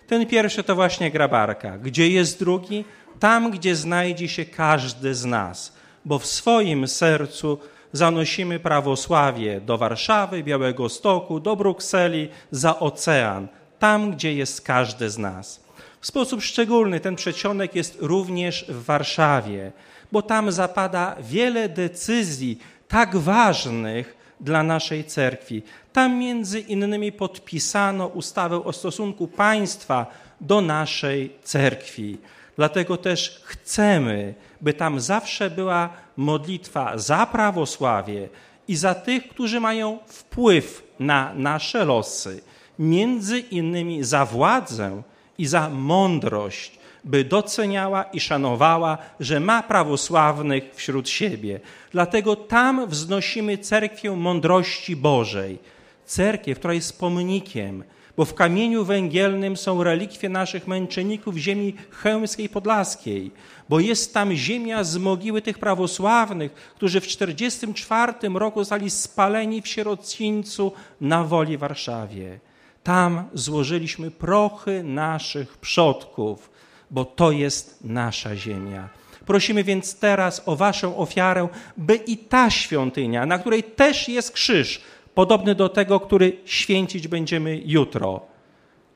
[0.08, 1.78] Ten pierwszy to właśnie Grabarka.
[1.78, 2.86] Gdzie jest drugi?
[3.20, 5.74] Tam, gdzie znajdzie się każdy z nas,
[6.06, 7.60] bo w swoim sercu
[7.94, 13.48] zanosimy prawosławie do Warszawy, Białego Stoku, do Brukseli, za ocean,
[13.80, 15.68] tam, gdzie jest każdy z nas.
[16.02, 19.72] W sposób szczególny ten przedsionek jest również w Warszawie,
[20.12, 25.64] bo tam zapada wiele decyzji tak ważnych dla naszej cerkwi.
[25.94, 30.06] Tam między innymi podpisano ustawę o stosunku państwa
[30.42, 32.18] do naszej cerkwi.
[32.56, 38.30] Dlatego też chcemy, by tam zawsze była modlitwa za prawosławie
[38.68, 42.42] i za tych, którzy mają wpływ na nasze losy,
[42.80, 45.02] między innymi za władzę
[45.38, 51.60] i za mądrość, by doceniała i szanowała, że ma prawosławnych wśród siebie.
[51.92, 55.60] Dlatego tam wznosimy cerkwię mądrości Bożej.
[56.06, 57.84] Cerkiew, która jest pomnikiem,
[58.18, 63.32] bo w kamieniu węgielnym są relikwie naszych męczenników ziemi chełmskiej podlaskiej,
[63.70, 69.68] bo jest tam ziemia z mogiły tych prawosławnych, którzy w 1944 roku zostali spaleni w
[69.68, 70.72] sierocińcu
[71.02, 72.40] na woli Warszawie.
[72.84, 76.50] Tam złożyliśmy prochy naszych przodków,
[76.92, 78.90] bo to jest nasza ziemia.
[79.26, 84.82] Prosimy więc teraz o Waszą ofiarę, by i ta świątynia, na której też jest krzyż,
[85.17, 88.21] podobny do tego, który święcić będziemy jutro,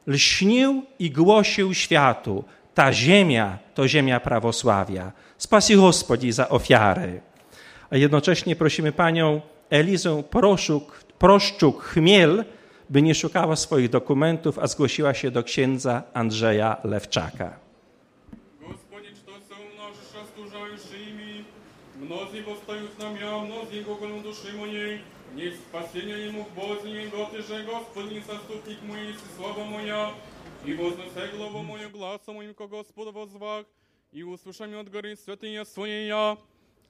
[0.07, 2.45] lśnił i głosił światu.
[2.75, 5.13] Ta ziemia to ziemia prawosławia.
[5.39, 7.21] Spasi Gospodzi za ofiary.
[7.91, 12.45] A jednocześnie prosimy Panią Elizę Proszuk, Proszczuk-Chmiel,
[12.91, 17.59] by nie szukała swoich dokumentów, a zgłosiła się do księdza Andrzeja Lewczaka.
[18.61, 21.45] Господи, что все умножишь растужающими,
[22.01, 25.01] многие восстают на меня, многие глаголом души моей,
[25.35, 30.15] не спасение ему в Бозе, го ты же, Господи, заступник мой, и слава моя,
[30.65, 33.67] и вознесе главу мою гласом моим, ко Господу возвах,
[34.13, 36.39] и услышам от горы святые своя,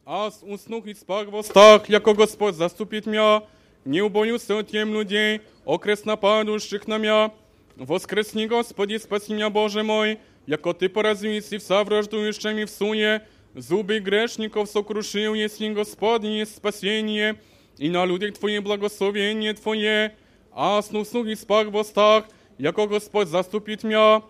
[0.04, 3.42] а с уснух и спах в устах, яко Господь заступит меня,
[3.84, 7.32] не убоюсь от тем людей, окрест нападущих на меня,
[7.74, 13.98] воскресни, Господи, спаси меня, Боже мой, яко Ты поразвись и вса враждующими в суе, зубы
[13.98, 17.40] грешников сокрушил, если Господне есть спасение,
[17.80, 20.14] и на людях Твое благословение Твое,
[20.52, 22.24] а сну снух и спах в устах,
[22.58, 24.22] яко Господь заступит меня,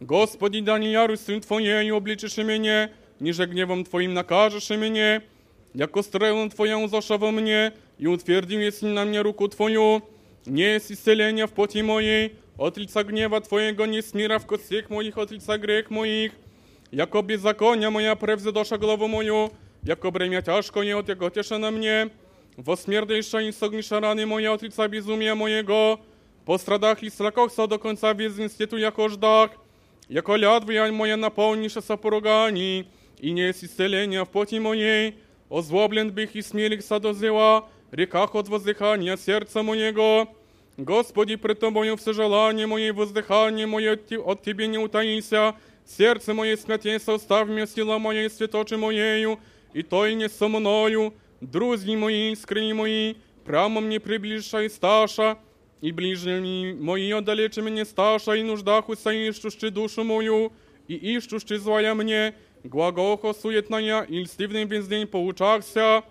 [0.00, 2.90] Господи, да не яростью Твоею обличишь меня,
[3.20, 5.22] ниже гневом Твоим накажешь меня,
[5.74, 10.02] яко стрелом Твоя зашла во мне, и утвердил если на мне руку Твою,
[10.46, 15.18] не есть исцеления в поте моей, от лица гнева Твоего не смира в костях моих,
[15.18, 16.32] от лица грех моих,
[16.90, 19.52] яко беззакония моя превзадоша голову мою,
[19.82, 22.10] яко бремя тяжко не от Jego тiesze na mnie,
[22.58, 25.98] wo śmiertelsza i sognisza rany moje od lica bezumia mojego,
[26.44, 29.50] po stradach i strachach co do końca więznictwu jako żdach,
[30.10, 32.84] jako ladwy moja napełnisz sa porogani,
[33.20, 35.12] i nie jest исцеления w pocie mojej,
[35.50, 37.62] ozłoblен bych i śmielich sa dozyła,
[37.92, 40.26] реках от воздыхания сердца моего.
[40.76, 45.54] Господи, пред Тобою все желание мое и воздыхание мое от Те- от Тебе не утаися,
[45.86, 49.38] сердце мое смятейся, оставь мне сила моя и святочи моею,
[49.72, 53.14] и то и не со мною, друзья мои, искренни мои,
[53.44, 55.38] прямо мне приближай сташа,
[55.80, 60.52] и ближними мои отдалечи мне сташа, и нуждах усаищущи душу мою,
[60.88, 66.02] и ищущи злая мне, глагохо суетная, и льстивный весь день поучахся,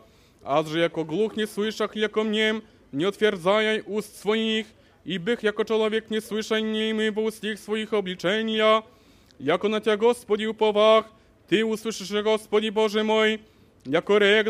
[0.44, 2.62] Аз же jako głuch nie słyszach jako mniem,
[2.94, 4.74] nie otwierdzajaj ust swoich,
[5.06, 8.84] i bych jako człowiek nie słyszaj niemy w ustich swoich obliczenia.
[9.40, 11.10] Jako na Cię, Gospodzi, upowach,
[11.48, 13.40] Ty usłyszysz, Gospodzi Boże mój,
[13.86, 14.48] jako rek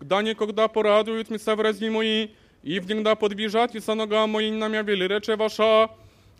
[0.00, 2.28] danie, когда порадуют меня врази мои,
[2.62, 5.88] и вдегда подвижать и со нога мои на меня вели рече ваша,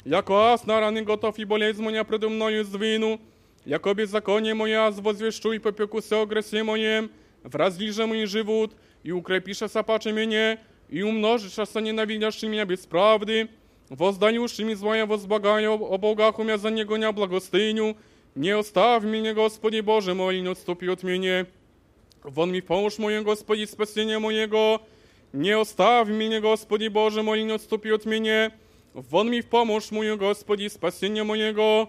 [0.05, 3.21] яко аз на раны готов и болезнь моя предо мною звину,
[3.65, 7.11] яко беззаконие моя возвещу и попеку се о гресе моем,
[7.45, 8.75] wraz że mój żywód
[9.05, 10.59] i ukrepisz sapacze mnie
[10.91, 13.49] i umnożysz sa nienawidziasz mnie bez prawdy,
[13.91, 17.95] wozdaniuszy mi złoja wozbagają o bogach umia za niego nie blagostyniu,
[18.37, 21.47] nie ostaw mnie, Gospodzie Boże mój, nie odstąpi od mnie.
[22.25, 24.79] Won mi pomóż moje Gospodzie spasienia mojego,
[25.35, 28.51] nie ostaw mnie, Gospodzie Boże mój, nie odstąpi od mnie.
[28.95, 31.89] Won mi pomóż moje Gospodzie spasienia mojego.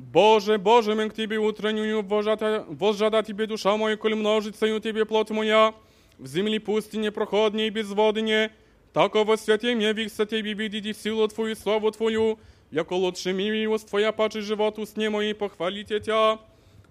[0.00, 5.30] Boże, Boże, мэн к Тебе утреннюю возжада Тебе душа моя, коль множится у Тебе плоть
[5.30, 5.74] моя,
[6.18, 8.50] в земле пустыне проходней и безводне,
[8.94, 12.38] тако во святе мне вихся Тебе видеть и силу Твою и славу Твою,
[12.70, 16.38] яко лучше милость Твоя паче живот устне моей похвалите Тя,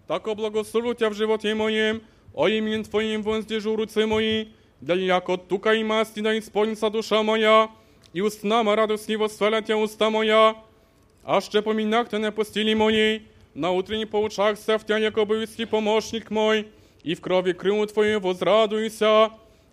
[0.07, 2.03] тако благослову Тя в животе моем,
[2.33, 4.47] о имен Твоим воздержу руцы мои,
[4.81, 7.69] да яко тука и масти да исполнится душа моя,
[8.13, 10.55] и устнама радостни восхвалят Тя уста моя,
[11.25, 13.21] a ще помінах те не постілі моїй,
[13.55, 16.65] на утренні поучахся в тя, яко бивський помощник мой,
[17.03, 19.29] и в крови крылу Твою возрадуйся.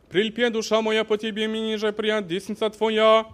[0.09, 3.25] Прильпе душа моя по Тебе, мені же прият десница Твоя.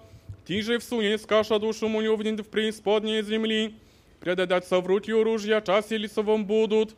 [0.47, 3.75] Ти же всуне скаша душу мою в в преисподней земли.
[4.21, 6.95] Предадаться в руки оружия, час и лесовом будут.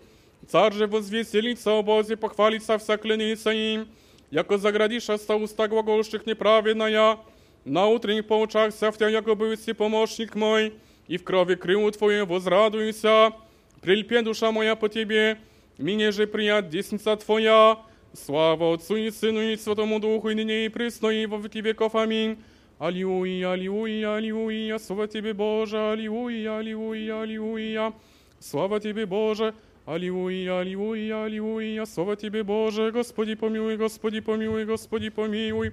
[0.48, 3.88] Царь же возвеселится о Бозе, похвалится вся клянется им.
[4.30, 7.18] Яко заградишь оста уста глаголших неправедная.
[7.64, 10.74] На утренних поучахся в тя, яко бывший помощник мой.
[11.08, 13.32] И в крови крылу Твою возрадуйся.
[13.80, 15.38] Прильпе душа моя по Тебе,
[15.78, 17.78] мне же прият десница Твоя.
[18.12, 21.94] Слава Отцу и Сыну и Святому Духу, и ныне и присно, и во веки веков.
[21.94, 22.38] Аминь.
[22.78, 27.92] Аллилуйя, аллилуйя, аллилуйя, слава Тебе, Боже, аллилуйя, аллилуйя, аллилуйя,
[28.40, 35.72] слава Тебе, Боже, аллилуйя, аллилуйя, аллилуйя, слава Тебе, Боже, Господи помилуй, Господи помилуй, Господи помилуй.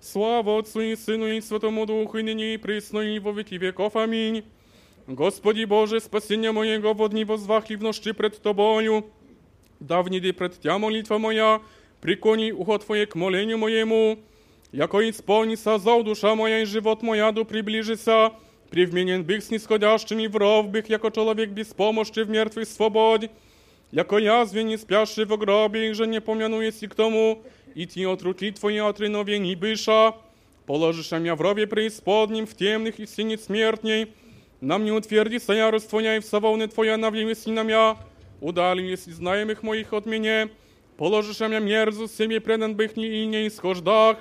[0.00, 3.96] Слава Отцу и Сыну и Святому Духу, и ныне и присно, и во веки веков.
[3.96, 4.44] Аминь.
[5.08, 9.02] Господи Boże, spasienia mojego w dni wozwachliwności przed Tobою,
[9.80, 11.60] dawniej Ty przed Tя molitwa moja,
[12.00, 14.16] prikłoni ucho Twoje k moleniu mojemu,
[14.72, 18.30] jako i spełni sa zał dusza moja i żywot moja do przybliży sa,
[18.70, 23.28] привменен bych снисходящими в ров bych jako człowiek bez pomocy w miertwej swobodzie,
[23.92, 27.36] jako jazwie nie spiaszy w grobie i że nie pomianuje si k tomu,
[27.74, 30.12] i Ty otruci Twoje otrynowieni bysza,
[30.66, 34.06] położysz mnie w rowie преисподним, w темных и синец смертней,
[34.60, 37.96] нам не утвердится ярость Твоя и в соволны Твоя навлилась на меня,
[38.40, 40.48] удалились из знаемых моих от меня,
[40.96, 44.18] положишь меня мерзость себе предан bych и не исхождах,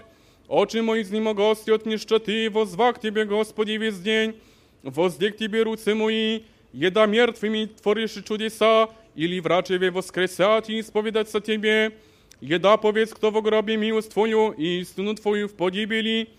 [0.47, 4.35] очи мои изнемогости от нищеты, возвах Тебе, Господи, весь день,
[4.83, 6.41] воздех Тебе руцы мои,
[6.73, 11.93] еда мертвыми творишь чудеса, или врачеве воскресят и исповедаться Тебе,
[12.41, 16.29] еда повец, кто в гробе милость Твою и истину Твою в погибели,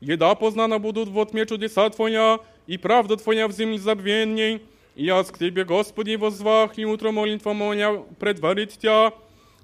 [0.00, 4.62] еда познана будут в отме чудеса Твоя, и правда Твоя в земле забвенней.
[4.94, 9.12] И я к Тебе, Господи, возвах, и утро молитва моя предварить Тя.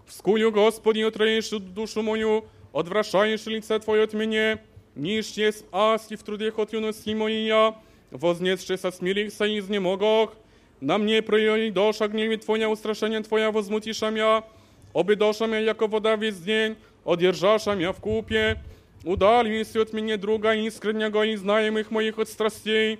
[0.06, 4.60] Вскую, Господи, отроишь душу мою, отвращаешь лице Твое от меня.
[4.94, 7.76] Ниж есть аз и в трудах от юности моя,
[8.10, 10.34] вознесши со смирихся и изнемогох.
[10.80, 14.42] На мне прояви доша гневи Твоя, устрашение Твоя возмутиша мя.
[14.92, 18.58] Обы доша мя, яко вода весь день, одержаша мя в купе.
[19.04, 22.98] Удалися от меня друга искреннего и знаемых моих от страстей,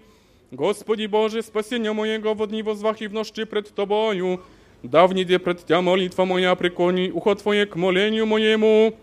[0.51, 4.41] Господи Боже, спасения моего в дни возвах и в нощи пред Тобою.
[4.83, 8.95] Давний де пред Тя молитва моя преклони, ухо Твое к молению моему.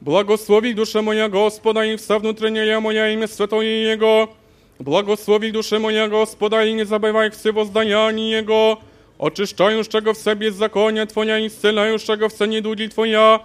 [0.00, 4.34] Благослови душа моя Господа и вся внутренняя моя имя святое Его.
[4.78, 8.80] Благослови душа моя Господа и не забывай все воздаяние Его.
[9.18, 13.40] Oczyszczającego w sobie zakonia Twoja i zcelaющego w senie dudzi Twoja,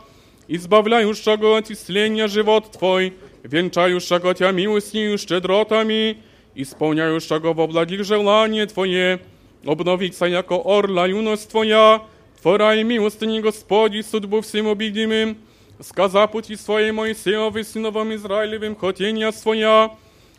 [0.49, 3.11] i zbawiającego od istnienia żywot Twój,
[3.45, 6.15] wieńczającego Cię miłością i szczedrotami,
[6.55, 9.19] i spełniającego w oblagich żelanie Twoje,
[9.65, 11.99] obnowica jako orla juność Twoja,
[12.37, 15.35] Twora i miłostyni Gospodzi, судьбу всем обидимым,
[15.81, 19.89] сказа пути своей Моисеевой, сыновом Израилевым, хотения своя,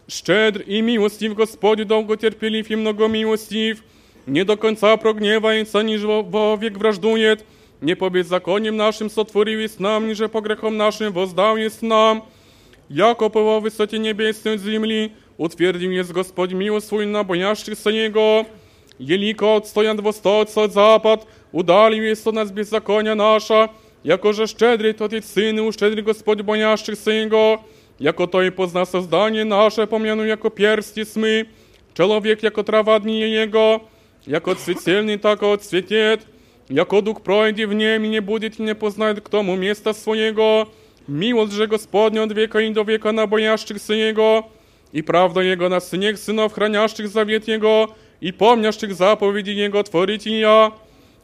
[0.07, 3.84] Szczedr i miłostiv Gospodziu długocierpliw i mnogomiłostiv,
[4.27, 5.97] nie do końca progniewając, ani
[6.30, 7.38] wowiek wrażduje,
[7.81, 12.21] nie powiedz zakoniem naszym sotworił jest nam, niże po grechom naszym wozdał jest nam.
[12.89, 18.45] Jako powo wysocie niebiescy od ziemi, utwierdził jest Gospodź miłość swój na bojaższych Jego.
[18.99, 23.69] Jeliko odstojan dwostoc od zapad, udalił jest od nas bezzakonia nasza,
[24.03, 27.59] jako że szczedry to ty syny uszczedry Gospodź bojaższych Jego.
[28.01, 31.44] Jako to i pozna sozdanie nasze, pomianu jako pierstie smy,
[31.94, 33.80] człowiek jako trawa dni Jego,
[34.26, 36.26] jako цветельный, так отцветет,
[36.68, 40.66] яко дух пройди в нем и не будет и не познает к тому места своего.
[41.09, 44.43] Miłość że Gospodnia od wieka i do wieka na bojaższych Jego
[44.93, 47.89] i prawda Jego na syniech synów chraniaszczych zawiet Jego
[48.20, 50.70] i pomniaszczych zapowiedzi Jego tworzyć i ja.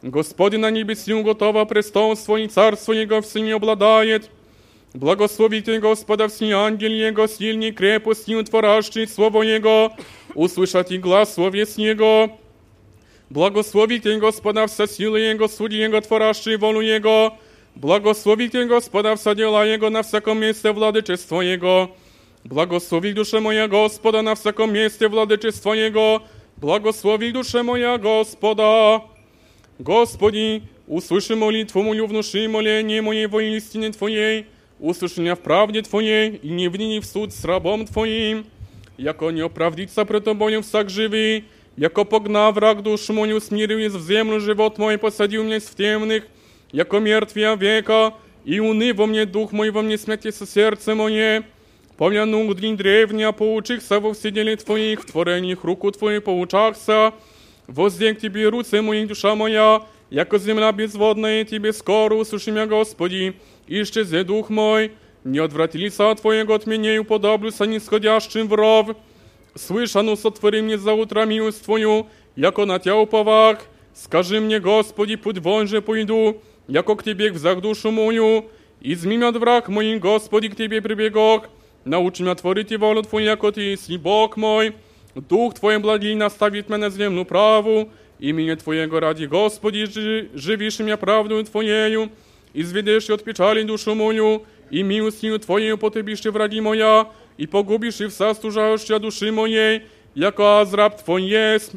[0.02, 0.94] Gospodin na niebie
[1.24, 3.56] gotowa prestol swój carstwo Jego w synie
[4.88, 4.88] obladaje.
[4.94, 9.92] Благословите Господа все ангели Его, сильней крепостью творящий Слово Его,
[10.34, 12.38] услышать и глаз словес Его.
[13.28, 17.36] Благословите Господа вся силы Его, судьи Его, творящие волю Его.
[17.74, 21.96] Благословите Господа вся дела Его на всяком месте владычество Его.
[22.44, 26.22] Благослови душа моя Господа на всяком месте владычество Его.
[26.56, 29.02] Благослови душа моя Господа.
[29.80, 34.46] Господи, услыши молитву мою, внуши моление мое во истине Твоей.
[34.78, 38.46] Услыши меня в правде Твоей и не внини в суд с рабом Твоим.
[38.96, 41.44] Яко не оправдится пред Тобою всяк живый,
[41.78, 46.30] Jako pogna wrak dusz moją, smirił jest w ziemię żywot mój, posadził mnie w темnych,
[46.72, 48.12] jako miertwia wieka,
[48.46, 51.42] i unywo mnie duch mój, wo mnie śmiecie serce moje.
[51.96, 57.12] Помянул день древня, поучихся во все деле Твоих, в творениях руку Твою поучахся.
[57.68, 59.80] Воздень к Тебе руце моих, душа моя,
[60.10, 63.34] яко земля безводная, Тебе скоро услыши меня, Господи,
[63.68, 64.92] исчезе дух мой.
[65.24, 68.96] Не отврати лица Твоего от меня и уподоблюся нисходящим в ров.
[69.56, 72.04] Słyszano, sotwori mnie za utra miłość Twoją,
[72.36, 73.66] jako na Tя uповах.
[73.94, 78.44] Скажи мне, Господи, путь вон же пойду, яко к Тебе взах душу мою.
[78.82, 81.48] Изми меня от враг мой, Господи, к Тебе прибегох.
[81.84, 84.74] Научи меня творить волю Твою, яко Ты есть Бог мой.
[85.14, 87.88] Дух Твой благий наставит меня на земную праву.
[88.18, 89.86] Имени Твоего ради, Господи,
[90.34, 92.10] живишь меня правдою Твоею.
[92.54, 97.06] Изведешь от печали душу мою, и милостью Твоею потребишь враги моя,
[97.38, 99.80] i pogubisz i wsa stłużaющая duszy mojej,
[100.16, 101.76] jako azrab Twój jest.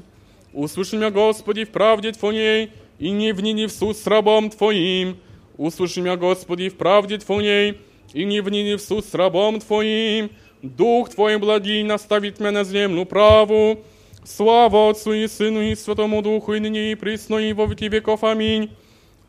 [0.54, 2.68] Usłyszy mnie Gospodzi w prawdzie Twojej
[3.00, 5.16] i nie wnini w sud z rabom Twoim.
[5.58, 7.74] Usłyszy mnie Gospodzi w prawdzie Twojej
[8.16, 10.30] i nie wnini w sud z rabom Twoim.
[10.64, 13.76] Duch Twój blagi nastawić mnie na ziemną prawu.
[14.24, 18.24] Sława Otcu i Synu i Świętemu Duchu i nyní i prysno i wo wieki wieków.
[18.24, 18.68] Amin.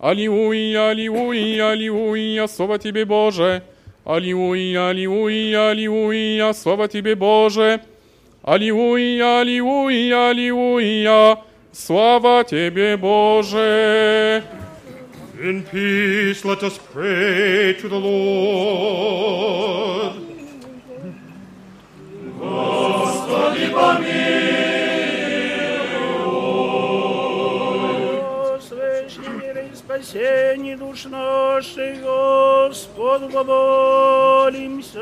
[0.02, 3.62] Aliuja, aliuja, aliuja, słowa Тебе, Boże.
[4.08, 7.82] Аллилуйя, аллилуйя, аллилуйя, слава Тебе, Боже!
[8.42, 11.36] Аллилуйя, аллилуйя, аллилуйя,
[11.72, 14.42] слава Тебе, Боже!
[15.42, 19.34] In peace, let us pray to the Lord.
[22.40, 24.81] Господи, помилуй!
[30.02, 34.98] спасении душ наших, Господу помолимся.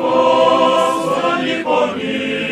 [0.00, 2.48] Господи, помилуй.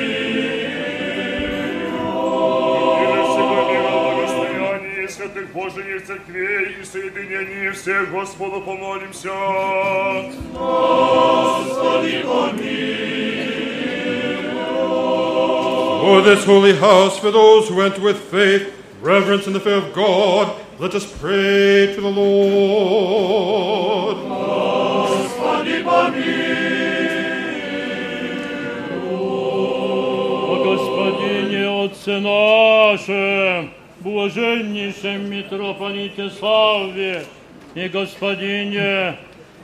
[5.08, 9.32] святых Божиих церквей и соединении всех Господу помолимся.
[10.52, 12.96] Господи, помилуй.
[16.06, 19.92] For this holy house, for those who went with faith, reverence and the fear of
[19.92, 24.16] God, let us pray to the Lord.
[25.06, 25.82] Господи,
[29.08, 37.24] О Господине, Отце наше, блаженнейшем митрополите Савве
[37.74, 39.18] и Господине,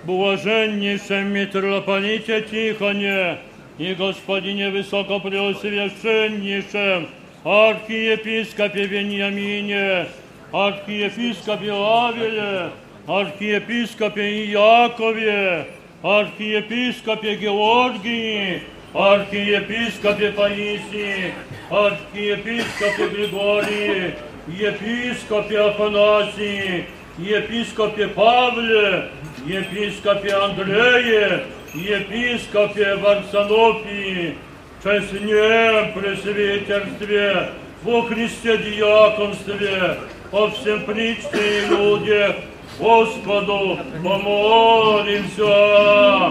[0.05, 3.39] блаженнейшем митрополите Тихоне,
[3.79, 7.09] и Господине Высокопреосвященнейшем,
[7.44, 10.08] архиепископе Вениамине,
[10.52, 12.72] архиепископе Авеле,
[13.08, 15.68] архиепископе Иакове,
[16.04, 18.62] архиепископе Георгии,
[18.94, 21.34] архиепископе Паисии,
[21.70, 24.14] архиепископе Григории,
[24.48, 26.86] епископе Афанасии,
[27.20, 29.10] епископе Павле,
[29.46, 34.36] епископе Андрее, епископе Варсонофии,
[34.84, 37.50] честне пресвитерстве,
[37.84, 39.98] во Христе диаконстве,
[40.32, 42.36] о всем причте и людях,
[42.80, 45.46] Господу помолимся.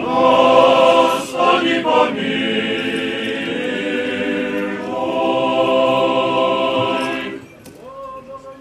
[0.04, 2.96] Господи, помилуй.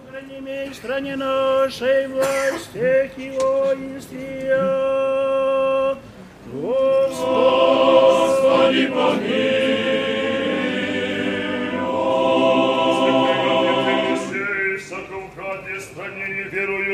[0.09, 4.57] Храни в стране нашей власти и воинстве.
[6.51, 8.14] Господи,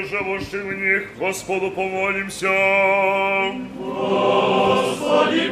[0.06, 2.48] живущим в них, Господу помолимся.
[3.78, 5.50] Господи,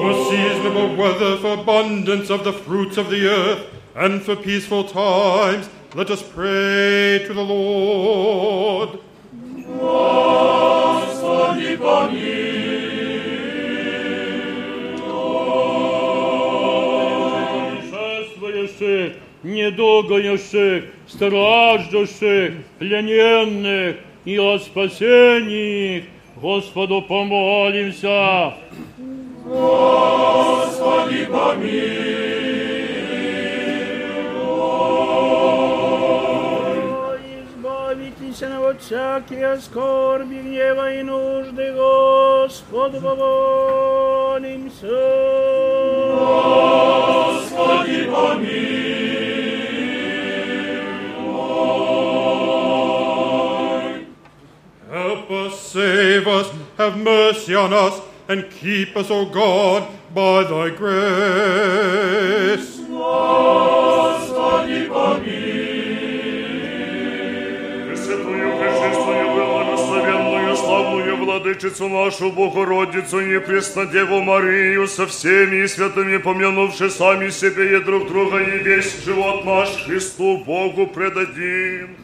[0.00, 5.68] For seasonable weather, for abundance of the fruits of the earth, and for peaceful times,
[5.94, 9.00] let us pray to the Lord.
[9.79, 11.75] Господи,
[18.39, 26.03] путешествующих, недугающих, страждущих, плененных и о спасении их.
[26.35, 28.55] Господу помолимся.
[29.45, 31.25] Господи,
[38.34, 44.86] Избавитесь от всякие скорби, гнева и нужды, Господу помолимся.
[47.46, 48.10] Господи,
[54.90, 59.84] Help us, save us, have mercy on us, and keep us, O God,
[60.14, 61.20] by thy grace.
[62.88, 64.10] Господи,
[64.90, 65.63] Пресвятую,
[70.55, 78.07] Славную владычицу нашу Богородицу, непресно Деву Марию, со всеми святыми помянувши сами себе и друг
[78.07, 81.97] друга, и весь живот наш Христу Богу предадим.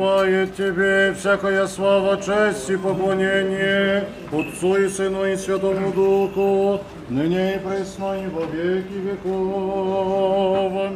[0.00, 7.58] Подобает Тебе всякая слава, честь и поклонение Отцу и Сыну и Святому Духу, ныне и
[7.58, 10.92] пресно и во веки веков.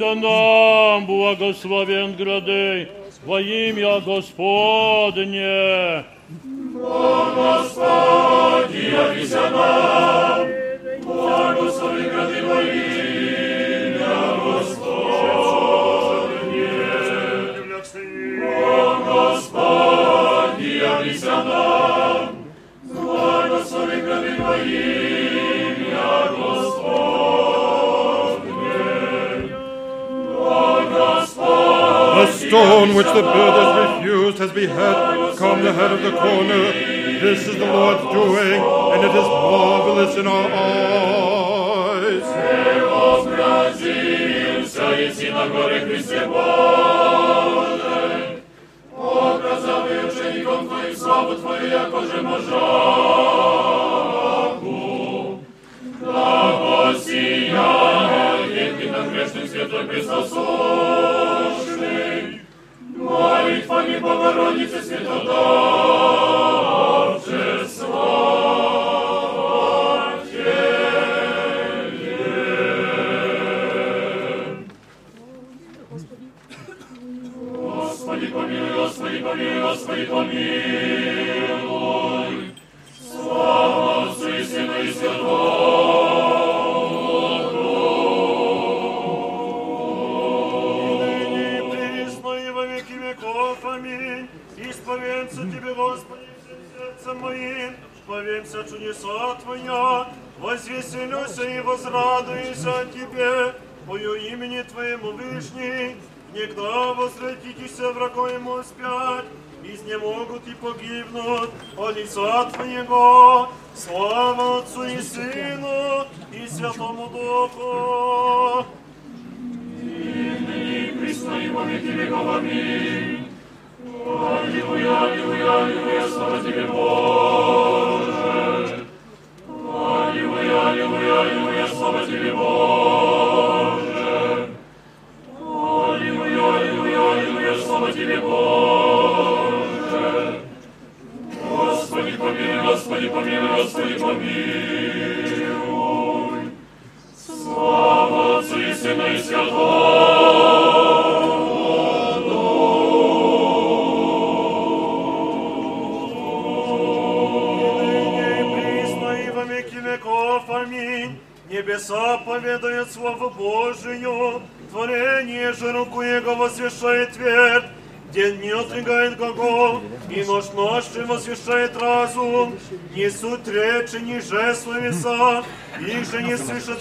[0.00, 2.88] Явися нам, благословен градей,
[3.26, 6.04] во имя Господне.
[7.36, 10.46] Господи, явися нам,
[11.04, 15.08] благослови гради во имя Господне.
[19.06, 22.28] Господи, явися нам,
[22.84, 25.07] благослови гради во имя
[32.18, 36.72] A stone which the builders refused has behead come the head of the corner.
[37.20, 38.60] This is the Lord's doing,
[38.92, 42.22] and it is marvelous in our eyes.
[42.74, 44.58] Evo Brazilca
[44.98, 45.78] i sina gore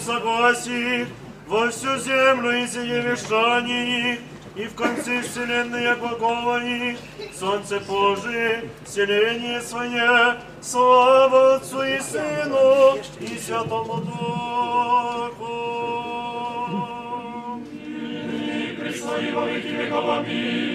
[0.07, 1.05] согласий.
[1.47, 3.01] Во всю землю и сие
[4.55, 6.97] и в конце вселенной глагола их,
[7.39, 15.47] солнце Божие, селение свое, слава Отцу и Сыну и Святому Духу.
[18.31, 20.66] И присно и веки веков.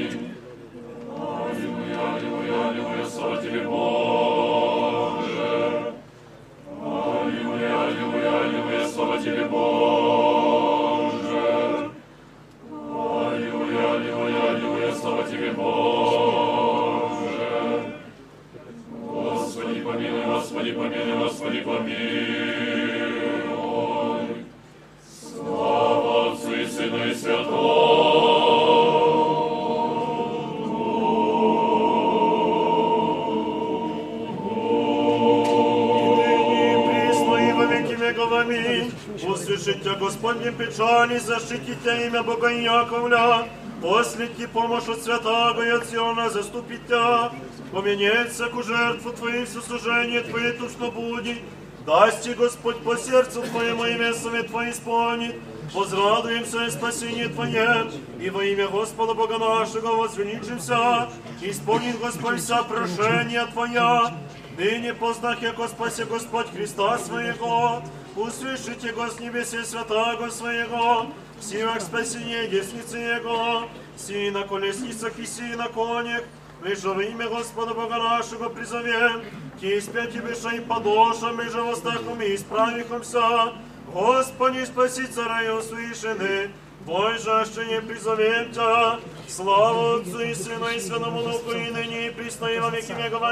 [40.73, 43.49] Печали, защитите имя Бога Яковля.
[43.82, 47.31] Послите помощь от святого и от Сиона заступите.
[47.73, 51.39] Поменяется ку жертву Твоих сослужение Твоей тушно будет.
[51.86, 55.35] Дасти Господь по сердцу Твоему и весами Твои исполнит.
[55.74, 57.90] Возрадуемся и спасение Твое,
[58.20, 61.09] и во имя Господа Бога нашего возвеличимся.
[61.40, 64.15] Исполнит Господь вся прошения Твоя,
[64.59, 67.82] Ныне познах, яко спаси Господь Христа Своего,
[68.16, 71.06] услышите Го с небесе святаго Своего,
[71.39, 76.22] в силах спасения десницы Его, си на колесницах и си на конях,
[76.64, 79.22] лишь во имя Господа Бога нашего призовем,
[79.60, 83.52] ки испять и подошам, и же востахом и исправихомся,
[83.93, 86.51] Господи, спаси царя и услышаны,
[86.85, 88.99] Твой жаще не призовем Тя,
[89.29, 93.23] слава Отцу и Сыну и Святому Духу, и ныне и присно и во веки веков.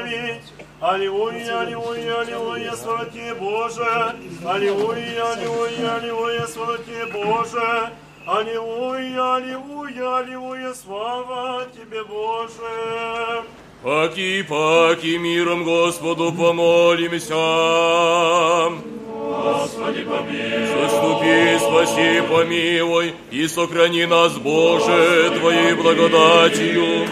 [0.81, 4.15] Аллилуйя, аллилуйя, аллилуйя, слава Тебе, Боже.
[4.47, 7.91] Аллилуйя, аллилуйя, аллилуйя, слава Тебе, Боже.
[8.25, 13.43] Аллилуйя, аллилуйя, аллилуйя, слава Тебе, Боже.
[13.83, 17.35] Паки, паки, миром Господу помолимся.
[19.31, 20.67] Господи, помилуй.
[20.67, 27.07] Заступи, спаси, помилуй, и сохрани нас, Боже, Твоей благодатью,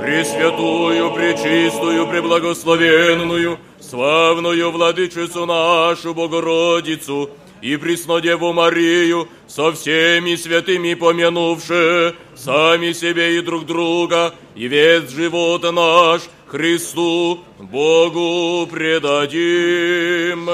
[0.00, 7.30] Пресвятую, Пречистую, Преблагословенную, славную Владычицу нашу Богородицу
[7.62, 15.62] и Преснодеву Марию, со всеми святыми помянувши, сами себе и друг друга, и весь живот
[15.72, 20.48] наш Христу, Богу предадим.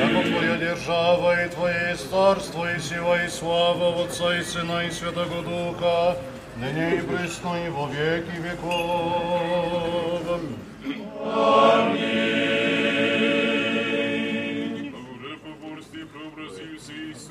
[0.00, 5.42] Яко Твоя держава и Твое царство, и сила, и слава Отца и Сына и Святого
[5.42, 6.16] Духа,
[6.56, 9.90] ныне и присно и во веки веков.
[10.20, 10.60] Уже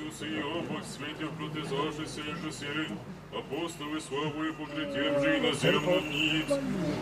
[0.08, 2.86] Ісуса і обох світів проти зашися і жасили,
[3.32, 6.58] апостоли славою покриттям же і наземно ніц.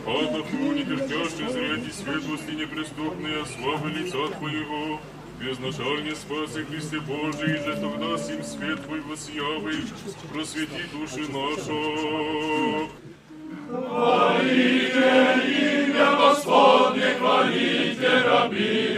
[0.06, 4.98] А таку не терпяще зряді світлості неприступної, а славы лица Твоєго,
[5.40, 9.82] Безначальне спаси Христе Божий, же тогда сим свет Твой восявий,
[10.32, 12.88] просвіти душі нашого.
[13.72, 18.91] Хвалите имя Господне, хвалите раби,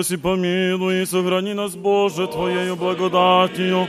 [0.00, 3.88] спаси, помилуй и сохрани нас, Боже, Твоею благодатью,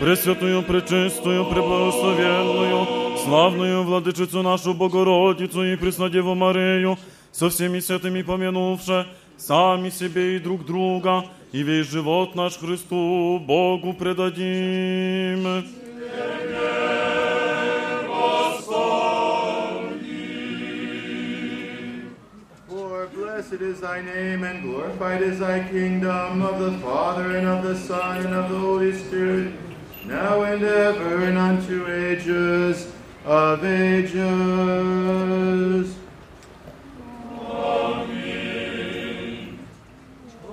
[0.00, 6.98] Пресвятую, Пречистую, Преблагословенную, славную Владычицу нашу Богородицу и Преснодеву Марию,
[7.32, 9.06] со всеми святыми помянувши,
[9.36, 15.11] сами себе и друг друга, и весь живот наш Христу Богу предадим.
[23.52, 27.76] blessed is thy name, and glorified is thy kingdom, of the Father, and of the
[27.76, 29.52] Son, and of the Holy Spirit,
[30.06, 32.90] now and ever, and unto ages
[33.26, 34.24] of ages.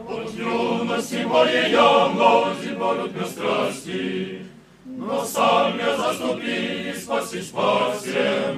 [0.10, 4.42] От юности моей я множит борют на страсти,
[4.84, 8.54] но сам я заступи и спаси, спасе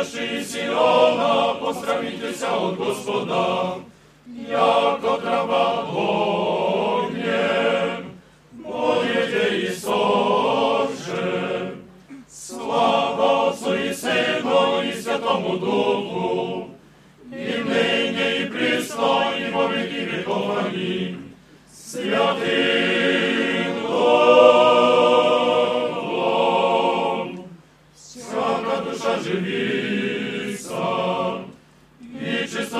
[0.00, 3.74] наші Сіона, постравіться от Господа,
[4.50, 7.24] яко трава огнем,
[8.52, 11.22] моєте і сонце,
[12.28, 16.66] слава Отцу і Сину, і Святому Духу,
[17.32, 21.16] і нині, і присно, і вовіки віковані,
[21.74, 22.99] святий.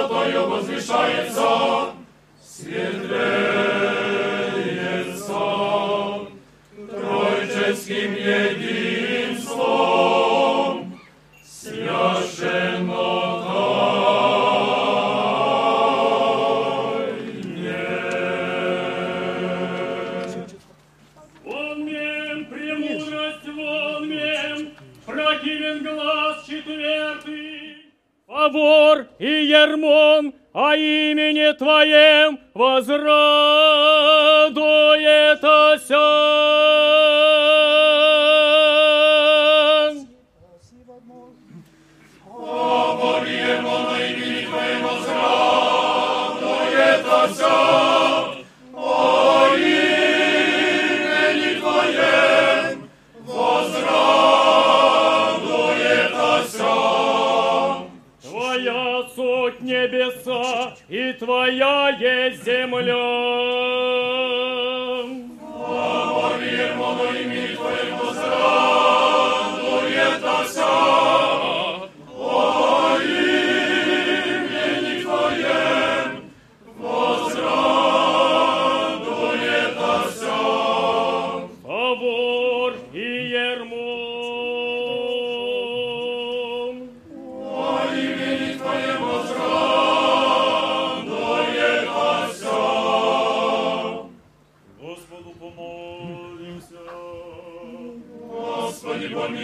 [0.10, 1.92] чистотою возвышается,
[2.44, 3.06] светлеется,
[6.90, 9.60] тройческим единством,
[11.46, 12.79] священно
[29.19, 33.01] И Ермом, а имени Твоем возрадует.
[59.90, 62.96] небеса, и Твоя есть земля.
[65.68, 69.56] Поборємо на імені Твоєму зрадуєтося,
[70.66, 71.49] о
[98.83, 99.41] Господи, помилуй.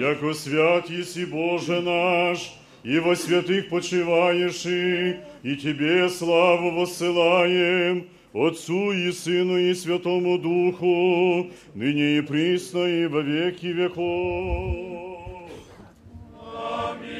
[0.00, 2.52] Яко свят еси Боже наш,
[2.82, 11.50] и во святых почиваешь, и, и Тебе славу воссылаем, Отцу и Сыну и Святому Духу,
[11.74, 15.48] ныне и присно и во веки веков.
[16.36, 17.14] Господа,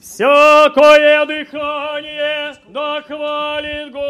[0.00, 4.04] всякое дыхание, да хвалит Господа.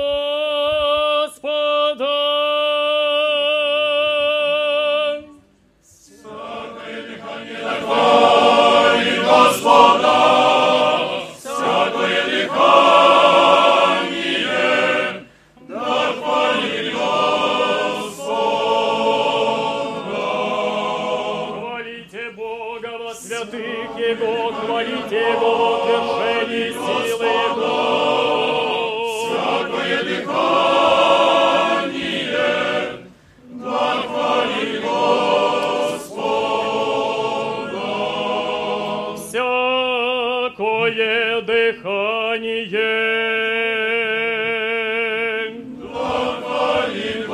[23.15, 25.84] Святых Его, хвалите Его
[42.35, 42.41] Да
[46.43, 47.29] хвалит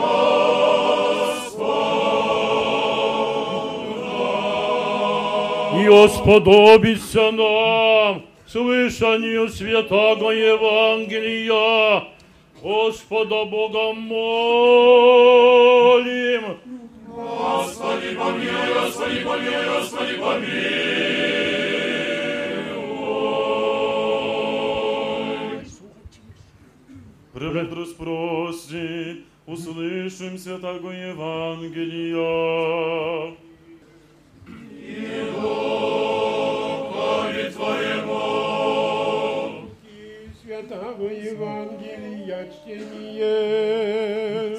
[5.81, 12.05] И осподобится нам слышанию святого Евангелия.
[12.63, 15.31] Господа Бога молим.
[17.09, 21.30] Господи, помилуй, Господи, помилуй, Господи, помилуй.
[27.41, 32.15] Хребет распрости, услышим Святого Евангелия.
[34.87, 35.49] Иду
[36.93, 39.01] по Твоему,
[39.87, 44.50] и Святого Евангелия чтение.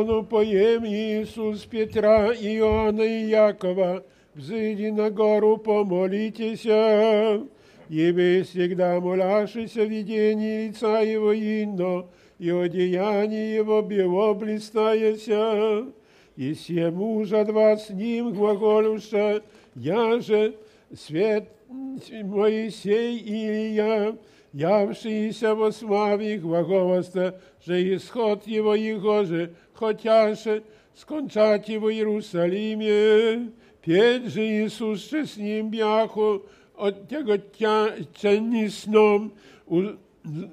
[0.00, 4.04] Оно поем Иисус Петра, Иоанна и Якова,
[4.34, 6.66] взыди на гору, помолитесь,
[7.88, 12.08] и вы всегда моляшися видение лица Его ино,
[12.38, 15.86] и одеяние Его бело блистаяся,
[16.36, 19.42] и все мужа два с ним глаголюша,
[19.74, 20.54] я же
[20.94, 24.16] свет Моисей Илья,
[24.56, 30.63] явшийся во славе глаголоста, że исход его его же, хотяше
[30.95, 33.51] скончать его в Иерусалиме,
[33.81, 36.43] петь же Иисус ще с ним бяху,
[36.75, 37.37] от tego
[38.13, 39.31] cieni snom,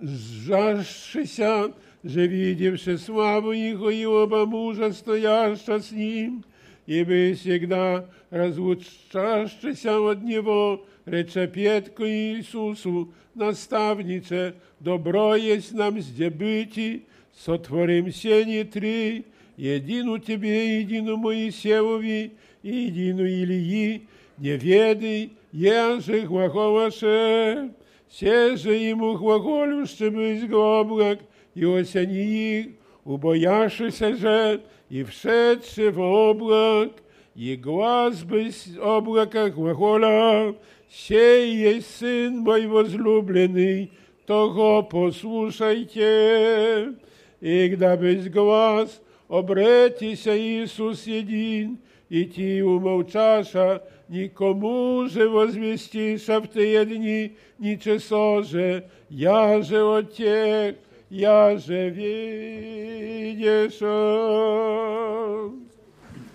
[0.03, 1.73] ужасшися,
[2.05, 6.45] że видевши славу Его и оба мужа, стояща с Ним,
[6.87, 17.07] и бы всегда разлучащийся от Него, рече Петку Иисусу, наставнице, добро есть нам здебыти,
[17.45, 19.25] сотворим сени три,
[19.57, 24.07] едину Тебе, едину Моисеевови, и едину Илии,
[24.39, 27.71] не ведай, еже глаголаше,
[28.09, 31.21] все же ему глаголюще быть облак,
[31.55, 32.67] и осени их,
[33.05, 34.61] убояшися же,
[34.91, 36.91] и wszedłszy w oblak,
[37.37, 40.55] i głaz byś облака глагола,
[40.91, 43.91] сей есть Сын мой возлюбленный,
[44.27, 46.05] того послушайте.
[47.43, 51.79] И когда без глаз обретися Иисус един,
[52.11, 60.15] и ти умолчаша, никому же возвестиша в те дни, ни часо же, я же от
[60.15, 60.77] тех,
[61.11, 63.79] я же видишь.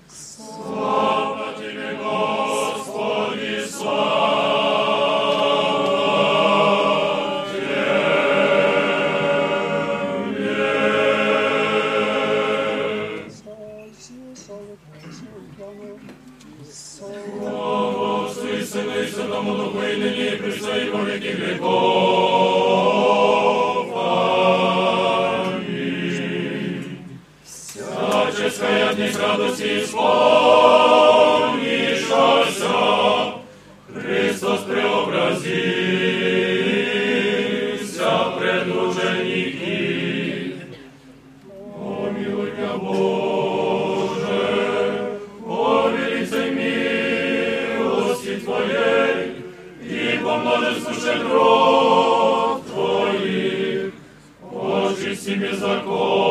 [0.07, 4.93] Слава Тебе, Господи, слава
[29.38, 31.32] радості сповнішася,
[33.94, 35.58] Христос преобразился
[38.38, 40.54] пред преобразився предужені кіт.
[41.78, 44.40] Помилуйня Боже,
[45.48, 49.18] о велице милості твоей,
[49.90, 53.92] и по множеству щедрот Твоїх,
[54.52, 56.27] очисти беззаконно,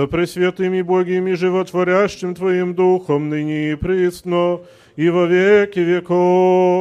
[0.00, 4.60] со пресвятыми благими животворящим Твоим Духом, ныне и присно,
[4.96, 6.79] и во веки веков.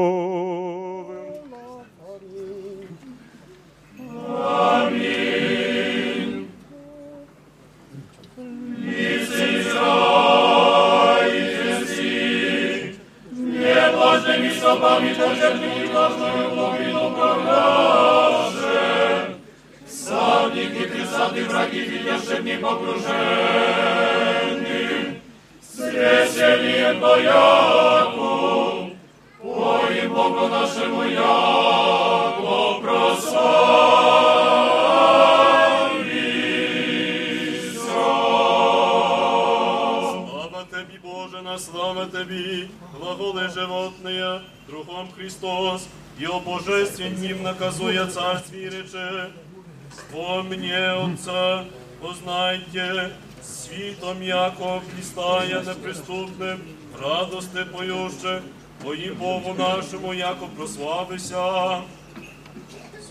[55.58, 56.58] блістає неприступним,
[57.02, 58.42] радости поюще,
[58.82, 61.82] Твоїм Богу нашому, яко прославися.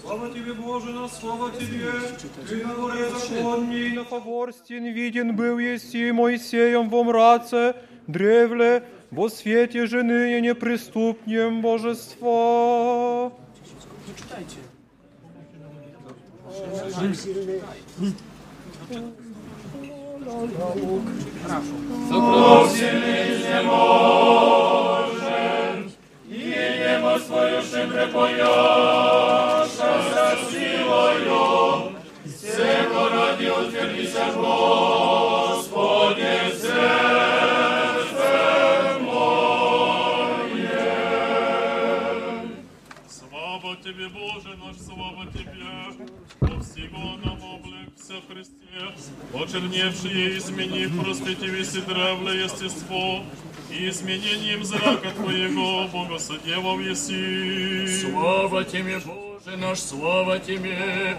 [0.02, 1.92] Слава Тебе, Боже, на слава Тебе,
[2.50, 7.74] Ты на горе законней, на фавор стен виден был еси Моисеем во мраце,
[8.08, 13.32] древле, во свете жены неприступнем божества.
[22.09, 24.97] Сокровщины не можем,
[26.29, 31.93] и немо свою шибре пояша за силою,
[32.27, 38.29] всего ради утвердися, Господи, сердце
[39.01, 39.81] мое.
[43.09, 45.73] Слава Тебе, Боже наш, слава Тебе,
[46.39, 47.17] по всего
[48.09, 53.23] облекся Христе, почерневшие, изменив, просвети весь древле естество,
[53.71, 58.01] и изменением зрака Твоего, Бога содевал еси.
[58.01, 61.17] Слава Тебе, Боже наш, слава Тебе!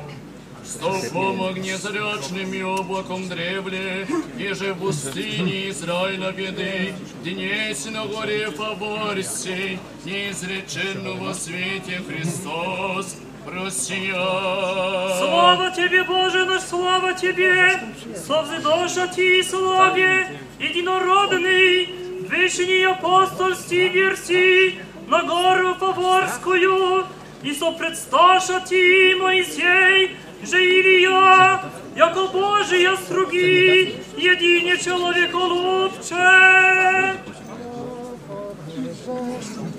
[0.65, 4.07] Столпом огнезрачным и облаком древле,
[4.37, 6.93] Еже в пустыне Израиля беды,
[7.23, 13.15] Днесь на горе Фаворсей, Неизреченно во свете Христос,
[15.17, 17.79] Слава Тебе, Боже наш, слава Тебе!
[18.15, 20.27] Совзидоша Ти славе,
[20.59, 21.89] единородный,
[22.29, 27.05] Вечный апостольский верси, на гору Фаворскую,
[27.41, 31.63] и сопредсташа Ти, Моисей, же Илья,
[31.95, 37.15] яко Божия струги, едине человеколюбче.
[38.65, 39.78] Простойте преемлется,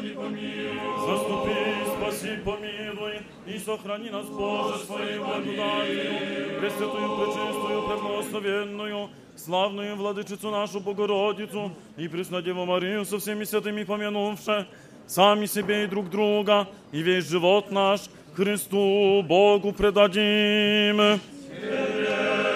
[0.00, 0.80] Господи, помилуй.
[1.06, 1.54] Заступи,
[1.92, 11.72] спаси, помилуй, и сохрани нас, Боже, Своей благодатью, Пресвятую, Пречистую, Преблагословенную, славную Владычицу нашу Богородицу
[11.98, 14.66] и Преснодеву Марию со всеми святыми помянувши,
[15.06, 18.00] сами себе и друг друга, и весь живот наш
[18.34, 21.20] Христу Богу предадим.
[21.62, 22.49] Яко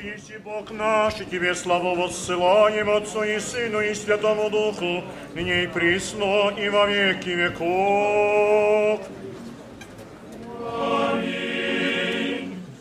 [0.00, 5.02] И Бог наш, и Тебе славу воссылаем Отцу и Сыну и Святому Духу,
[5.34, 9.00] ныне и присно, и во веки веков.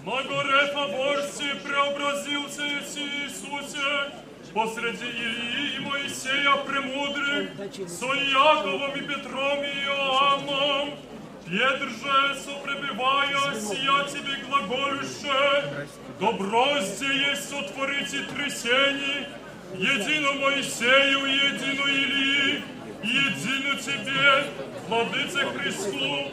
[0.05, 4.11] На горе Фаворсе преобразился Иисусе,
[4.53, 7.49] посреди Илии и Моисея премудрых,
[7.89, 10.99] со Яковом и Петром и Иоанном.
[11.47, 15.87] Петр же, сопребивая, сия тебе глаголюще,
[16.18, 19.26] добро здесь сотворить и трясений,
[19.74, 22.62] едино Моисею и едино Илии,
[23.02, 24.44] и едино тебе,
[24.88, 26.30] Владыце Христу,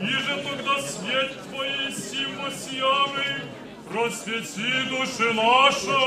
[0.00, 3.24] и же тогда свет Твоей сим сиявы,
[3.90, 6.00] просвети души наша.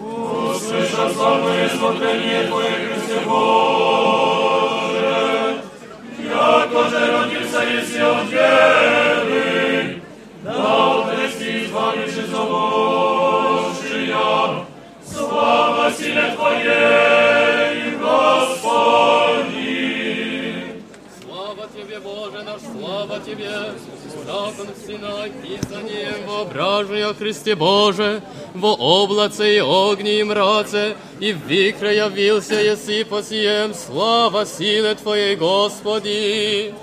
[0.00, 4.39] Услыша славное смотрение Твое, Христе Боже,
[6.51, 10.01] яко же родился еси от Девы,
[10.43, 10.53] да
[11.01, 13.85] отрести избавивши зовущия,
[15.05, 18.91] слава силе Твоей, Господи.
[21.23, 23.51] Слава Тебе, Боже наш, слава Тебе,
[24.25, 28.21] Закон Сына, Писанием воображая Христе Боже,
[28.53, 34.95] во облаце и огне и мраце, и в викре явился еси по сием, слава силе
[34.95, 36.73] Твоей, Господи.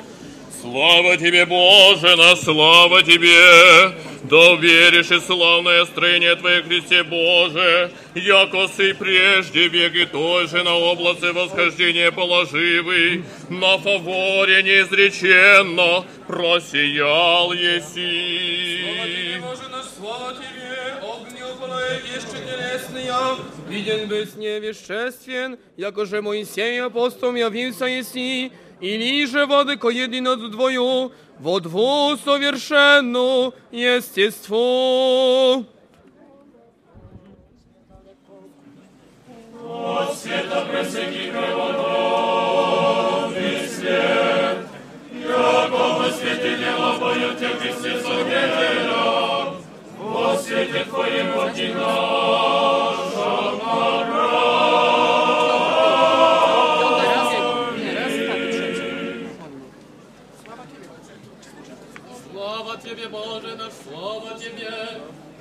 [0.61, 4.08] Слава Тебе, Боже, на слава Тебе!
[4.24, 10.64] Да веришь и славное строение Твое, Христе Боже, яко Ты прежде век и той же
[10.64, 19.40] на облаце восхождения положивый, на фаворе неизреченно просиял еси.
[19.42, 23.14] Боже наш, слава Тебе, огню полое вещи телесные,
[23.70, 28.52] виден быть невеществен, якоже Моисей апостол явился еси,
[28.82, 35.65] или же воды ко едино двою, во дву совершенну естеству.
[39.71, 41.69] От света просеки кровонови
[43.69, 44.59] свет,
[45.13, 49.57] якому светило бою тя вместе с огнем,
[49.99, 50.85] во свете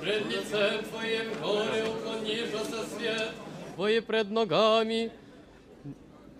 [0.07, 3.31] Пред лицем Твоим горе уклонишься свет,
[3.75, 5.11] Твои пред ногами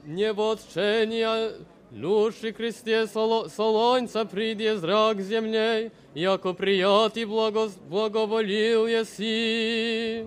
[0.05, 1.53] небоотчения,
[1.91, 10.25] Лучший кресте соло, солонца приди зрак землей, яко прият и благо, благоволил еси.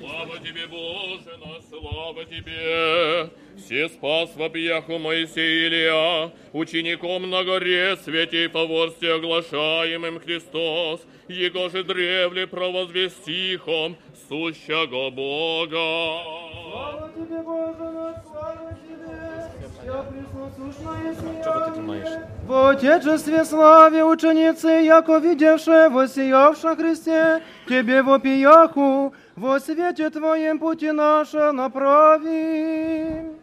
[0.00, 3.30] Слава Тебе, Боже наш, слава Тебе!
[3.65, 10.99] Все спас в объяху Моисея Илия, учеником на горе святей поворстве оглашаемым Христос,
[11.29, 13.95] Его же древле провозвестихом
[14.27, 16.23] сущего Бога.
[16.71, 19.49] Слава Тебе, Боже наш, слава Тебе,
[19.79, 22.09] вся пресносущная Czego ty tu majesz?
[22.45, 31.53] В Отечестве славе ученицы, яко видевше, воссиявша Христе, Тебе вопияху, во свете Твоем пути наше
[31.53, 33.42] направим.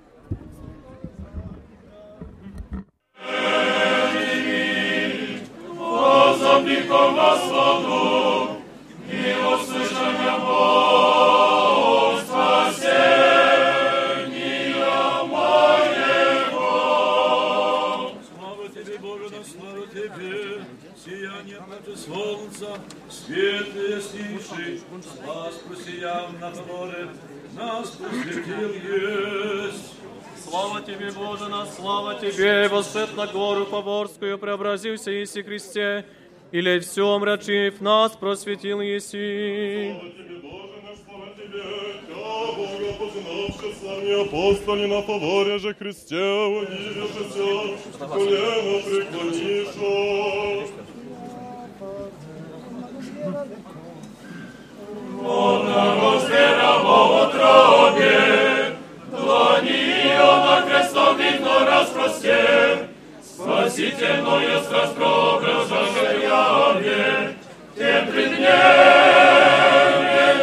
[25.27, 27.09] Нас просияв на море,
[27.57, 28.83] нас просвітив
[29.69, 29.99] есть.
[30.49, 36.06] Слава Тебе, Боже наш, слава Тебе, восшед на гору Поворскую, преобразился Иси Христе,
[36.52, 39.95] или все мрачив нас просветил Еси.
[42.56, 50.64] Бога познавши славні апостолі на поворі же Христе, водіжешся, колено преклонішо.
[55.24, 58.59] Одного зверя в утробе,
[59.63, 62.89] ее на крестом видно распростер,
[63.23, 67.37] спасительную страсть преображаша яве,
[67.77, 68.51] тем преднее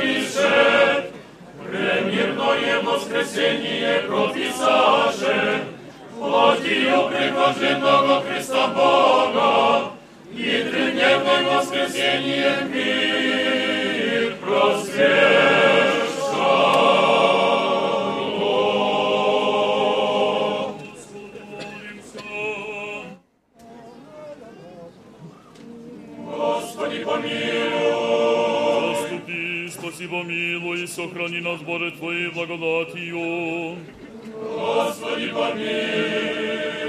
[0.01, 1.11] пише,
[1.63, 5.63] премирное воскресение прописаше,
[6.17, 9.91] плотью приблаженного Христа Бога,
[10.31, 15.86] и тридневное воскресение мир просвещал.
[30.06, 33.76] Заступи, спаси, помилуй, и сохрани нас, Боже, Твоей благодатью.
[34.24, 35.62] Господи, помилуй.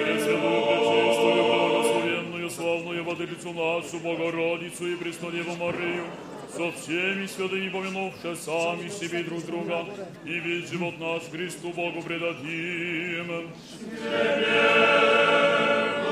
[0.04, 6.06] Пресвятую, пречистую, благословенную, славную Владычицу нашу, Богородицу и Преснодеву Марию,
[6.52, 9.86] со всеми святыми помянувши сами себе и друг друга,
[10.26, 13.50] и весь живот наш Христу Богу предадим.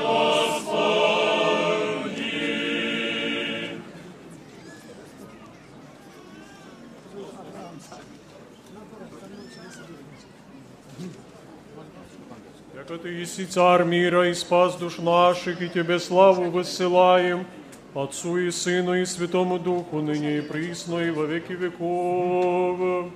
[0.02, 1.05] Господи.
[12.86, 17.46] Яко Ты еси царь мира и спас душ наших, и Тебе славу высылаем,
[17.94, 23.10] Отцу и Сыну и Святому Духу, ныне и присно, и во веки веков.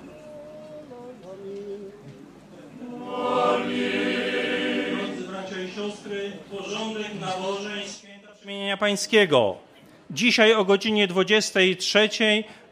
[4.90, 9.56] Drodzy bracia i siostry, porządek nałożeń święta Przemienienia Pańskiego.
[10.10, 12.08] Dzisiaj o godzinie 23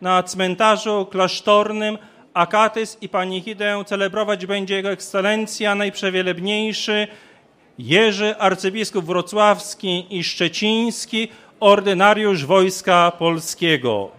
[0.01, 1.99] na cmentarzu klasztornym
[2.40, 7.08] Akatys i Panichidę celebrować będzie Jego Ekscelencja Najprzewielebniejszy
[7.80, 11.28] Jerzy arcybiskup wrocławski i szczeciński,
[11.60, 14.10] ordynariusz Wojska Polskiego.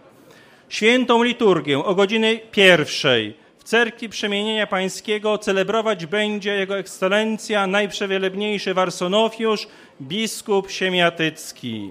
[0.69, 9.69] Świętą liturgię o godzinie pierwszej w Cerkwi Przemienienia Pańskiego celebrować będzie Jego Ekscelencja Najprzewielebniejszy Warsonofiusz,
[10.03, 11.91] biskup Siemiatycki.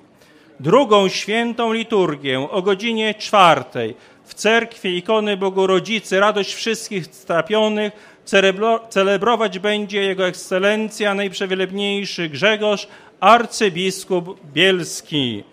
[0.59, 3.95] Drugą świętą liturgię o godzinie czwartej
[4.29, 7.93] w cerkwi ikony Bogorodzicy Radość Wszystkich Strapionych
[8.25, 12.87] celebro- celebrować będzie Jego Ekscelencja Najprzewielebniejszy Grzegorz,
[13.19, 15.43] arcybiskup bielski.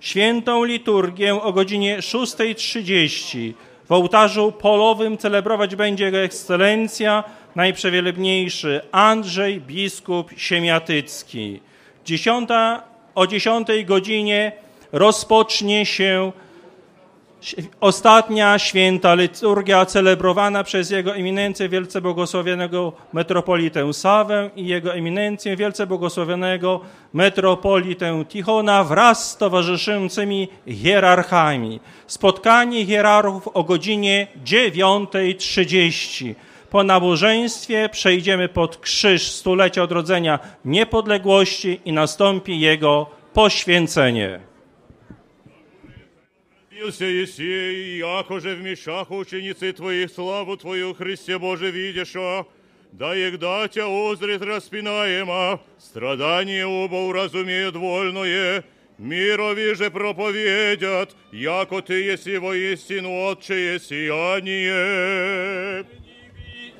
[0.00, 3.52] Świętą liturgię o godzinie 6.30
[3.88, 7.24] w ołtarzu polowym celebrować będzie Jego Ekscelencja
[7.56, 11.60] Najprzewielebniejszy Andrzej, biskup siemiatycki.
[12.04, 12.82] Dziesiąta,
[13.14, 14.52] o 10 godzinie
[14.92, 16.32] rozpocznie się
[17.80, 25.86] Ostatnia święta liturgia celebrowana przez Jego Eminencję Wielce Błogosławionego Metropolitę Sawę i Jego Eminencję Wielce
[25.86, 26.80] Błogosławionego
[27.12, 30.48] Metropolitę Tichona wraz z towarzyszącymi
[30.82, 31.80] hierarchami.
[32.06, 36.34] Spotkanie hierarchów o godzinie 9.30.
[36.70, 44.51] Po nabożeństwie przejdziemy pod krzyż stulecia odrodzenia niepodległości i nastąpi jego poświęcenie.
[46.82, 52.44] Явился Есей, якоже в мешах ученицы Твоих славу Твою, Христе Боже, видиша,
[52.90, 58.64] да егда Тя озрит распинаема, страдания оба уразумеют вольное,
[58.98, 64.66] мирови же проповедят, яко Ты еси воистину Отче сияние.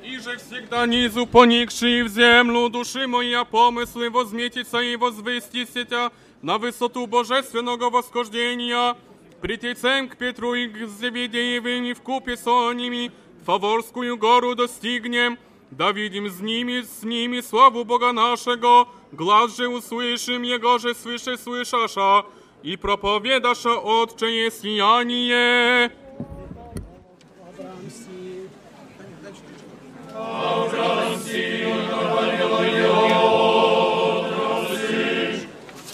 [0.03, 7.89] Иже всегда низу поникши в землю, души моя помыслы возметится и возвестися на высоту божественного
[7.89, 8.97] восхождения,
[9.42, 13.12] притецем к Петру и к Зеведеевым в купе со ними
[13.46, 15.38] Фаворскую гору достигнем,
[15.70, 21.36] да видим с ними, с ними славу Бога нашего, глаз же услышим Его же свыше
[21.36, 22.24] слышаша,
[22.62, 25.90] и проповедаша Отчее сияние.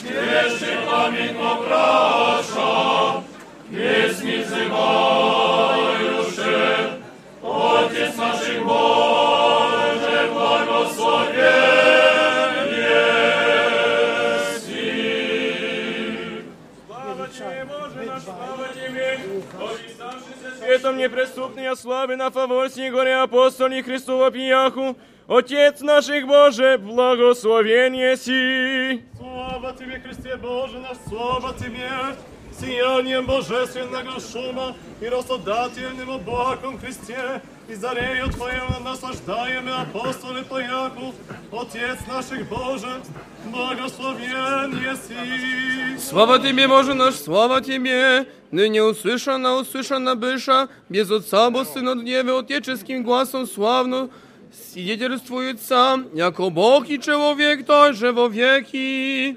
[0.05, 1.73] Jeszcze pamięć poprasza, pieśni
[2.35, 2.98] wzywają się, Ojciec
[20.80, 24.96] Светом неприступный, а славы на Фавосии горе апостоле Христова пияху,
[25.28, 29.04] Отец наших Боже, благословение си!
[29.18, 31.90] Слава Тебе, Христе Боже наш, слава Тебе!
[32.61, 41.15] Сиянием божественного шума и росодательным облаком Христе, и зарею Твою наслаждаемый апостолы Твояку,
[41.53, 43.03] Отец наших Боже,
[43.47, 45.99] благословен еси.
[45.99, 48.27] Слава Тебе, Боже наш, слава Тебе!
[48.51, 54.11] Ныне услышана, услышана быша, без Отца, бо Сын от Девы, Отеческим гласом славно
[54.73, 59.37] свидетельствует сам, яко Бог и человек той же во веки.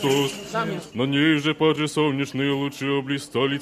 [0.00, 0.32] Христос,
[0.94, 3.60] на ней же падже солнечные лучи облистали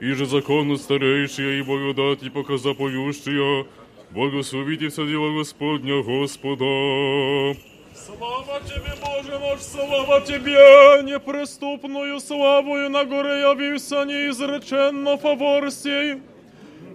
[0.00, 3.66] и же закону старейшая и благодати показа поющая,
[4.10, 7.58] благословите все дела Господня Господа.
[7.94, 16.16] Слава Тебе, Боже наш, слава Тебе, неприступною славою на горе явился неизреченно фавор сей.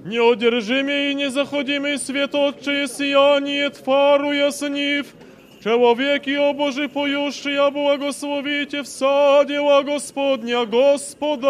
[0.06, 5.08] Неодержимый и незаходимый свет Отче сияние твару яснив,
[5.63, 11.47] Человеки, о Боже, поющие, благословите вся дела Господня Господа.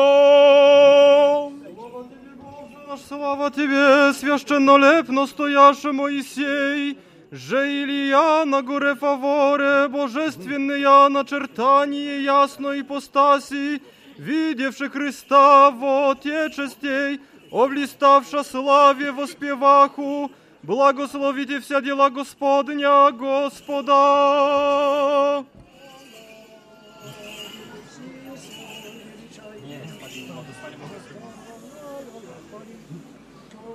[2.88, 6.96] Наш слава Тебе, священнолепно стояше Моисей,
[7.30, 13.82] же Илья на горе Фаворе, божественные начертание ясной ипостаси,
[14.16, 20.30] видевши Христа в Отечестей, облиставша славе воспеваху,
[20.63, 23.83] Благословите все дела Господня, Господа.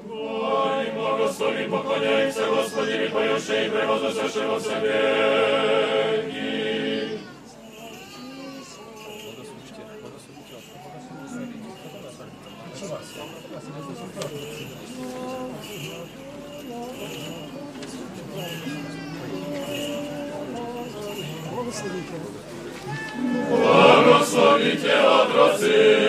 [0.08, 5.96] Ой, благослови, поклоняйся, Господи, поющий, превозносящего в себе.
[15.68, 16.25] Thank you.
[21.50, 22.16] Błogosławicie.
[23.48, 26.05] Błogosławicie odrodzy.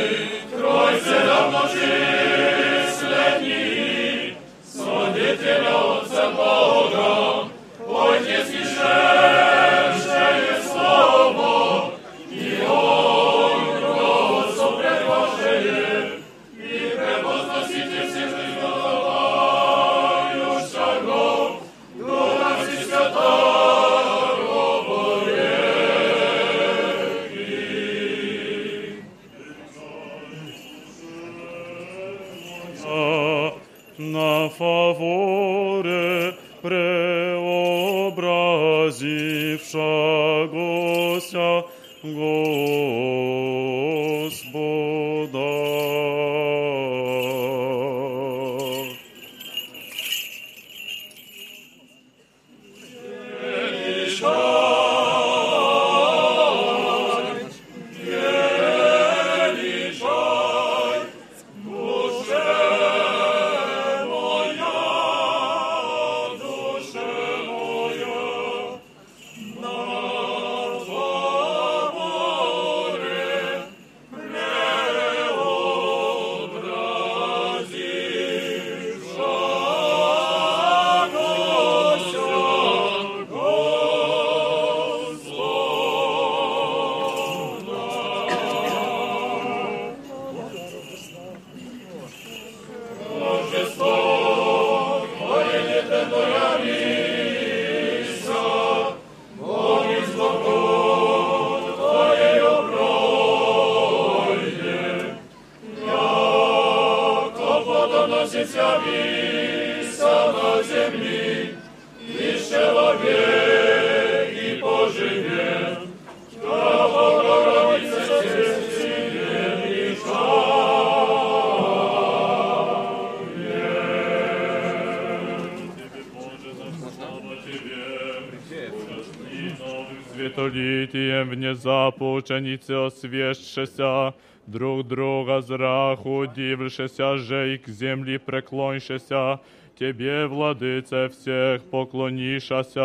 [132.28, 134.14] Учениці освєщеся,
[134.48, 139.40] друг друга з раху дивлшеся, же й к землі преклоншеся,
[139.80, 142.82] Тебе, владице, всех поклонишася.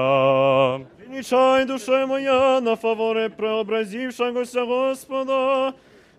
[1.09, 5.73] Венчай, душа моя, на фаворе преобразившегося Господа,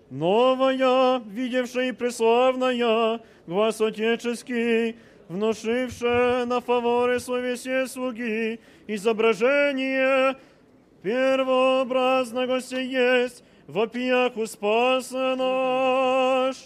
[0.09, 4.95] новая, видевшая и преславная, глаз отеческий,
[5.29, 10.35] внушившая на фаворе словесе слуги, изображение
[11.02, 16.56] первообразного есть, в опияку спаса наш.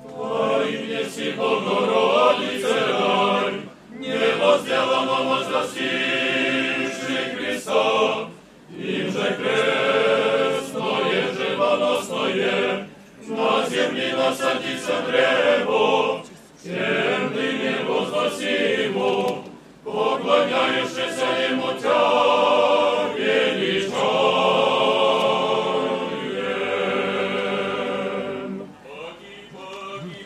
[0.05, 3.63] Во имя си Богородице, рай,
[3.99, 8.29] небо сделано возрастивший Христа,
[8.71, 12.89] им же крестное, живоносное,
[13.27, 16.23] на земле насадится древо,
[16.64, 19.44] тем ныне возносимо,
[19.84, 24.00] поклоняющийся ему тя величаем.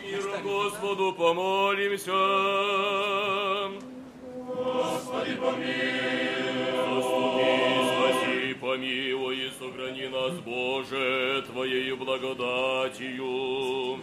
[0.04, 2.12] Миру Господу помолимся.
[4.46, 7.04] Господи, помилуй.
[7.84, 13.98] Спаси, помилуй и сохрани нас, Боже, Твоею благодатью.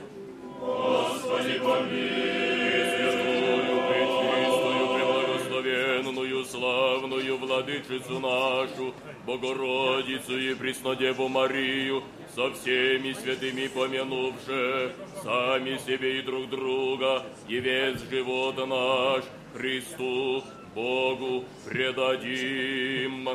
[0.62, 2.52] Господи, помилуй.
[2.92, 8.94] Святую, пречистую, преблагословенную, славную владычицу нашу,
[9.26, 12.04] Богородицу и Преснодеву Марию,
[12.36, 14.92] со всеми святыми помянувши,
[15.24, 19.24] сами себе и друг друга, и весь живот наш
[19.56, 20.44] Христу,
[20.76, 23.30] Богу предадим.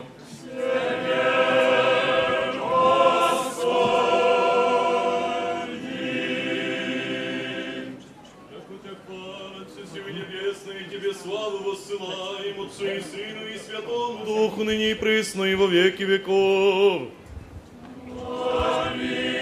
[2.63, 4.16] Отцы
[11.07, 16.03] Тебе славу воссылаем, Отцу и Сыну и Святому Духу, ныне и присно, и во веки
[16.03, 17.03] веков.
[18.29, 19.37] Аминь.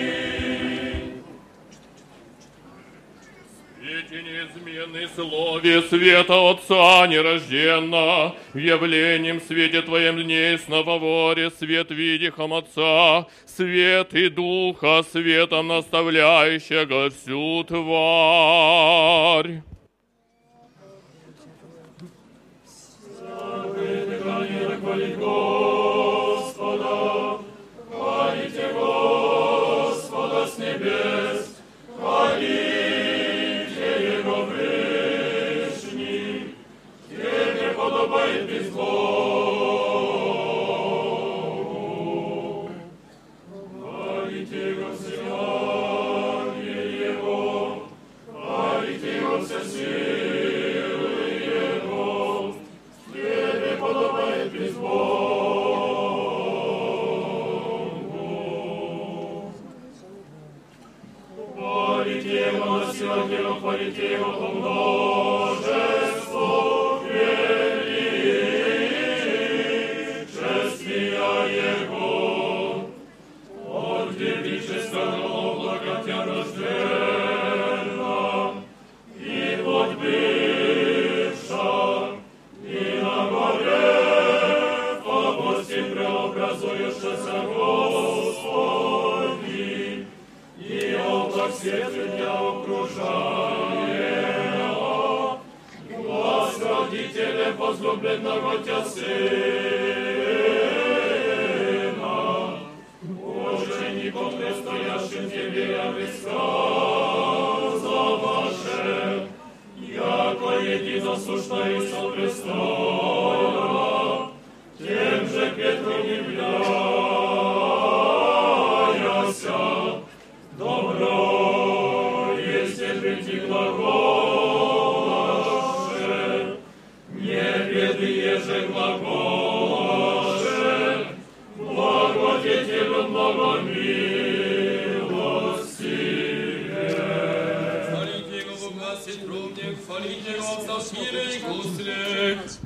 [5.14, 14.28] Слове света Отца нерожденно, явлением свете Твоем дней снова фаворе свет видихом Отца, свет и
[14.28, 19.62] Духа светом наставляющего всю тварь.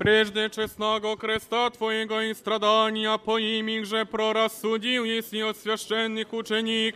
[0.07, 6.95] Прежде честного креста Твоего и страдания по имих же прорассудил, если от священных ученик,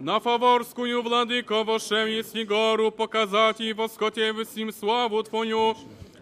[0.00, 5.76] на фаворскую владыко вошел, если гору показать и воскотев им славу Твою,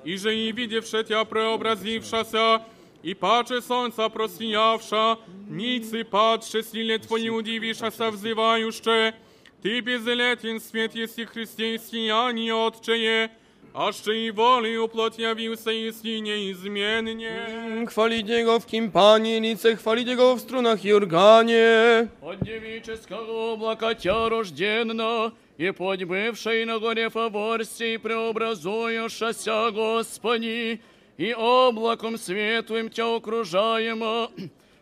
[0.05, 2.63] и же и видевше Тя преобразившася,
[3.03, 9.15] и паче солнца просиявша, ницы падше силе Твои удивишася взывающе,
[9.63, 13.31] Ты безлетен свет, если Христе сияние Отчее,
[13.77, 17.87] аще и волею плоть явился, если неизменне.
[17.87, 22.09] Хвалите Его в кимпании, хвалите Его в струнах и органе.
[22.21, 30.81] От девического облака тя рожденно, и подь бывшей на горе Фаворсий преобразуешься, Господи,
[31.17, 34.31] и облаком светлым Тя окружаемо,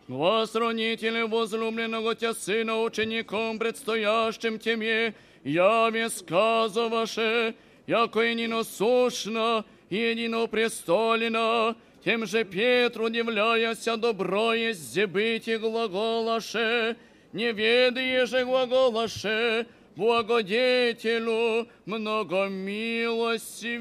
[0.08, 5.14] Глаз ронителя возлюбленного Тя Сына учеником предстоящим Тебе,
[5.44, 7.54] яве сказываше,
[7.87, 16.97] яко единосущно, единопрестолено, тем же Петру удивляяся добро есть зебыти глаголаше,
[17.33, 23.75] не ведые же глаголаше, благодетелю много милостивее.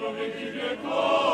[0.00, 1.29] во веки веков.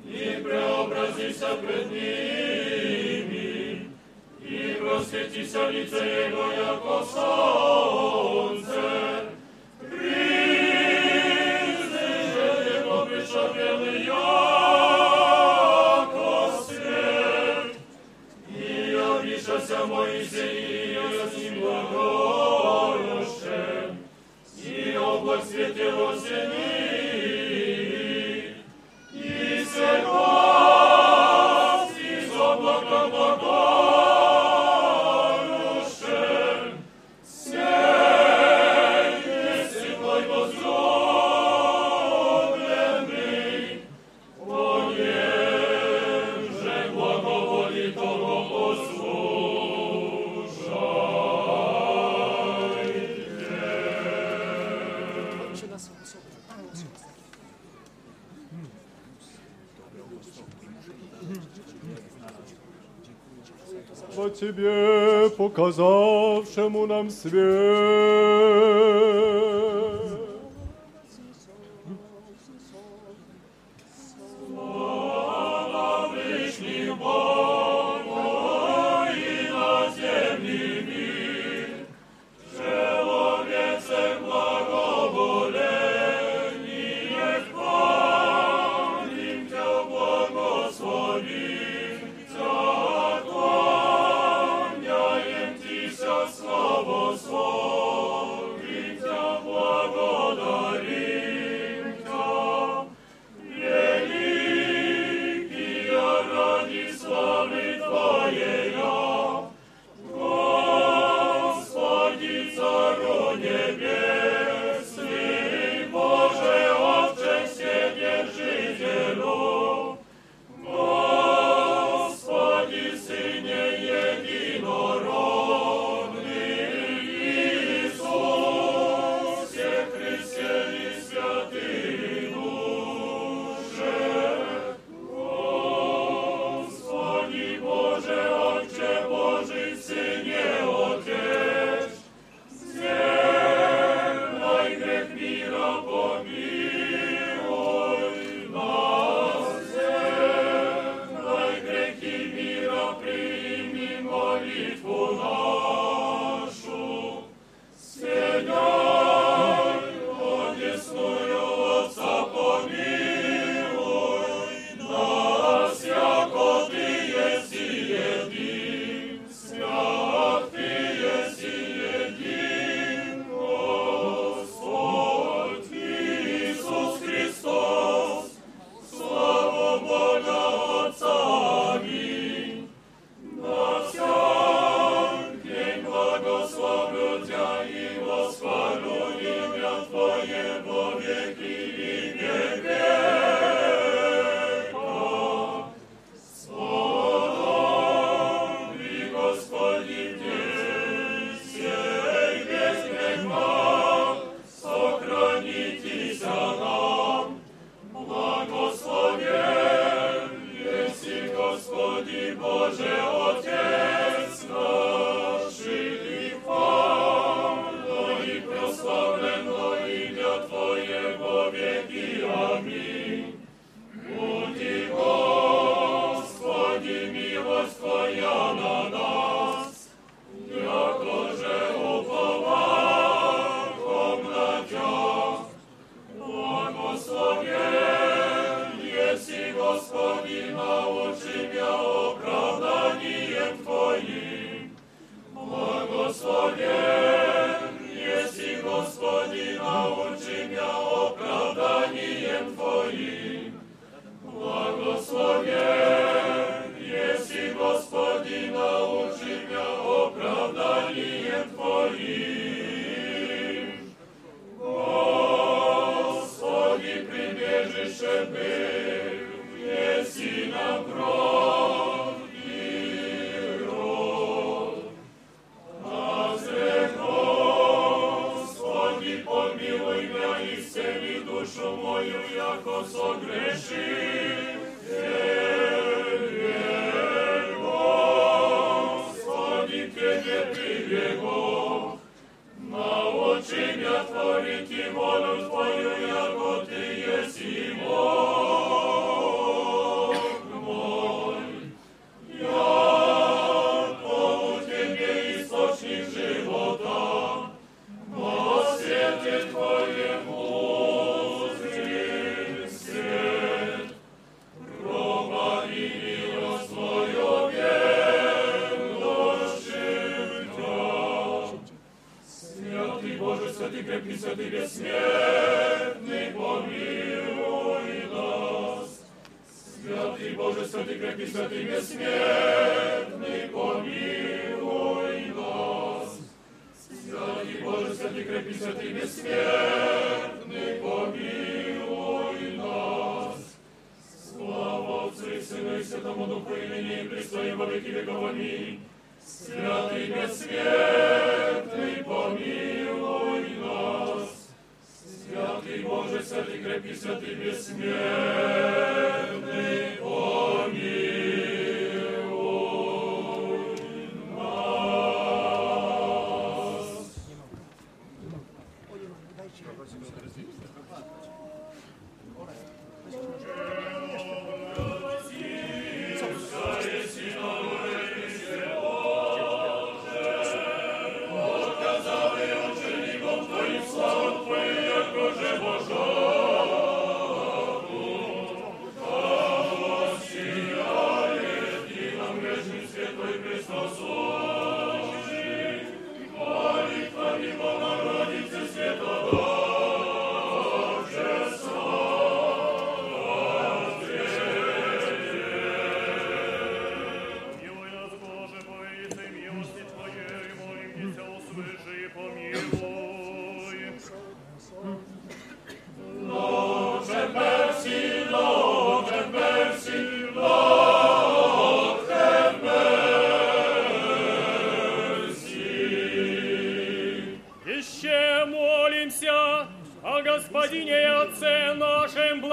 [0.05, 3.87] и преобразися пред ними,
[4.41, 8.83] и просветися лице Его, яко солнце,
[19.79, 20.99] явишася Моисей,
[29.15, 29.77] и с
[64.39, 67.35] Тебе, показавшему нам свет.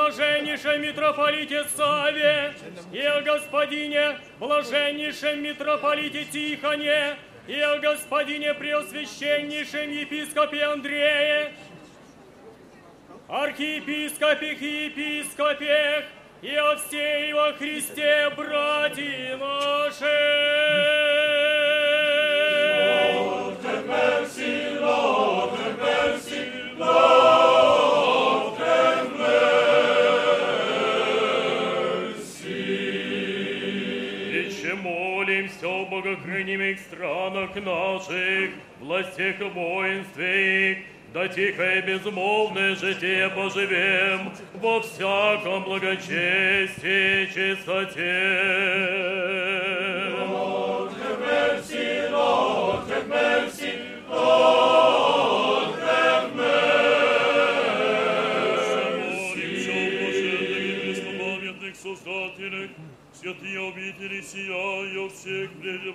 [0.07, 2.55] Блаженнейшем митрополите Саве,
[2.93, 7.17] и о Господине, блаженнейшем митрополите Тихоне,
[7.49, 11.53] и о Господине Преосвященнейшем епископе Андрее,
[13.27, 16.05] архиепископих и епископех,
[16.41, 20.05] и о всей во Христе, братья наши.
[23.17, 27.56] Lord, have mercy, Lord, have mercy, Lord,
[35.97, 38.51] богохранимых странах наших,
[38.81, 40.85] властях и воинстве
[41.15, 48.03] да тихо и безмолвное житие поживем во всяком благочестии, чистоте.
[50.19, 53.73] Lord, have mercy, Lord, have mercy,
[54.11, 55.56] Lord,
[63.27, 65.51] святые обители сияя всех,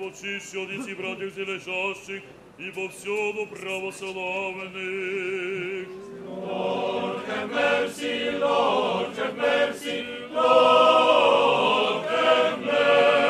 [0.05, 2.21] от и братьев лежащих,
[2.57, 4.71] и повсюду православных.
[6.27, 13.21] Lord, have mercy, Lord, have mercy, Lord, have mercy.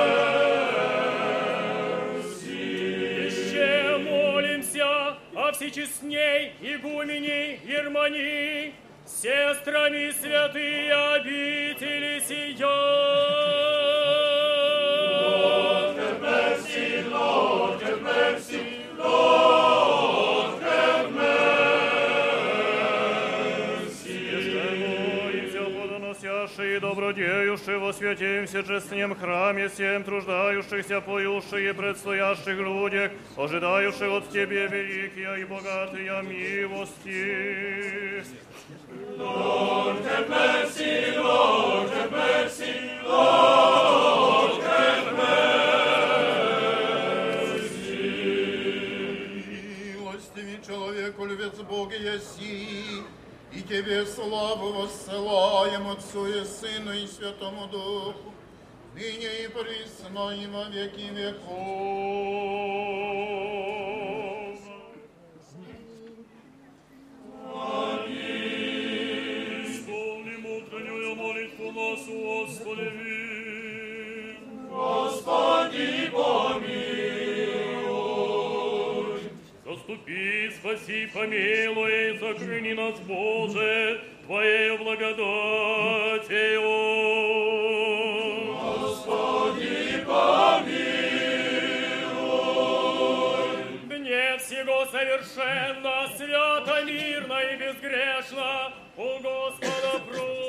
[3.27, 8.73] Еще молимся о всечестней игумене Ермонии,
[9.05, 13.70] сестрами святые обители сия.
[26.76, 35.40] и добродеющие во святем всечестном храме, всем труждающихся, поющие предстоящих людях, ожидающих от Тебе великие
[35.40, 38.24] и богатые милости.
[39.16, 42.74] Lord, have mercy, Lord, have mercy,
[43.04, 45.69] Lord, have mercy.
[51.63, 53.03] Бога еси,
[53.53, 58.33] и Тебе славу воссылаем Отцу и Сыну и Святому Духу,
[58.95, 61.51] ныне и присно и во веки веков.
[69.65, 72.91] Исполним утреннюю молитву нашу, Господи,
[74.69, 76.80] Господи, помилуй.
[80.71, 86.61] Спаси, помилуй, сохрани нас, Боже, Твоею благодатью.
[88.79, 90.71] Господи, помилуй.
[93.89, 100.40] Дне всего совершенно, свято, мирно и безгрешно у Господа просим.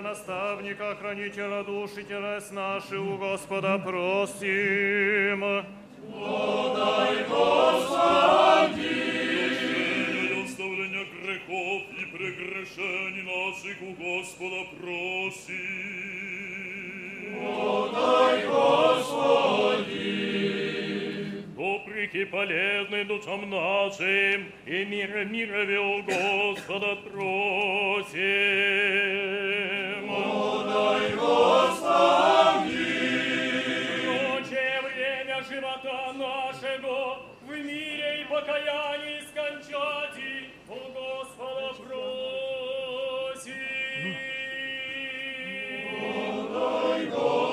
[0.00, 5.40] Наставника, хранителя душ и телес наши у Господа просим.
[6.76, 8.80] Дай, Господи.
[10.30, 15.56] И оставления грехов и прегрешений наших у Господа просим.
[17.92, 20.19] Дай, Господи.
[22.02, 28.20] И полезных душам нашим, и мира мирове у Господа просим.
[30.64, 32.70] Дай, Господи.
[34.06, 43.52] Прочее время живота нашего в мире и покаянии скончати у Господа просим.
[46.50, 47.49] Дай, Господи.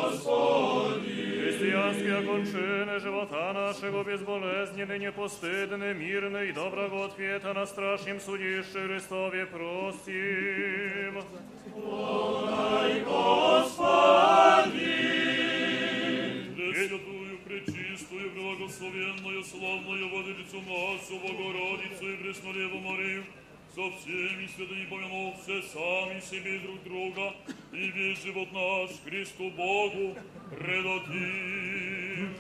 [1.87, 11.23] Христианские кончины живота нашего безболезненны, непостыдны, мирны и доброго ответа на страшном судище Христове просим.
[12.47, 14.73] Дай, Господи.
[16.57, 23.23] Пресвятую, пречистую, благословенную, славную Владычицу нашу, Богородицу и Преснодеву Марию,
[23.78, 27.36] со всеми святыми помянувши сами себе друг друга,
[27.72, 30.16] и весь живот наш Христу Богу
[30.50, 32.34] предадим.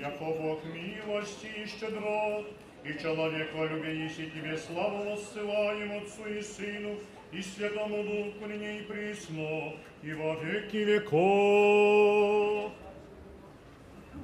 [0.00, 2.46] Яко Бог милости и щедрот,
[2.84, 7.00] и человеколюбие еси Тебе славу воссылаем Отцу и Сыну,
[7.32, 9.72] и Святому Духу ныне и присно,
[10.04, 12.72] и во веки веков.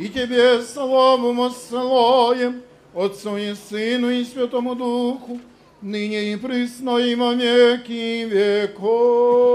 [0.00, 2.62] и Тебе славу мы ссылаем,
[2.94, 5.38] Отцу и Сыну и Святому Духу,
[5.82, 9.50] ныне и присно и во веки веков.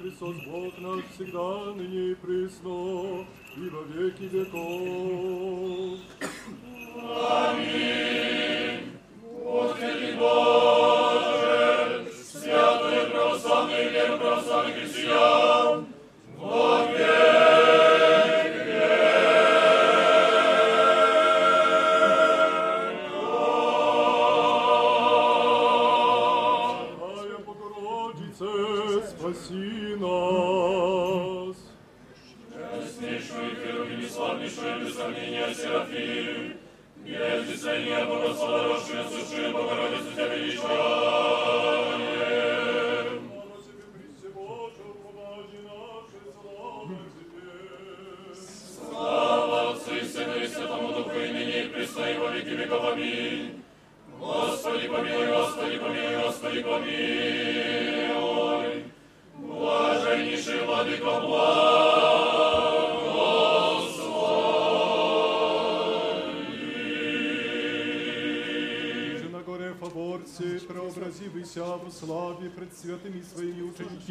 [0.00, 2.70] Христос Бог наш всегда, ныне и присно,
[3.54, 5.41] Viva Vieques de Cor!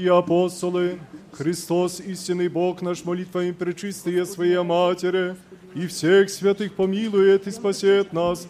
[0.01, 0.99] И апостолы.
[1.31, 5.35] Христос, истинный Бог наш, молитвами пречистые Своей Матери,
[5.73, 8.47] и всех святых помилует и спасет нас.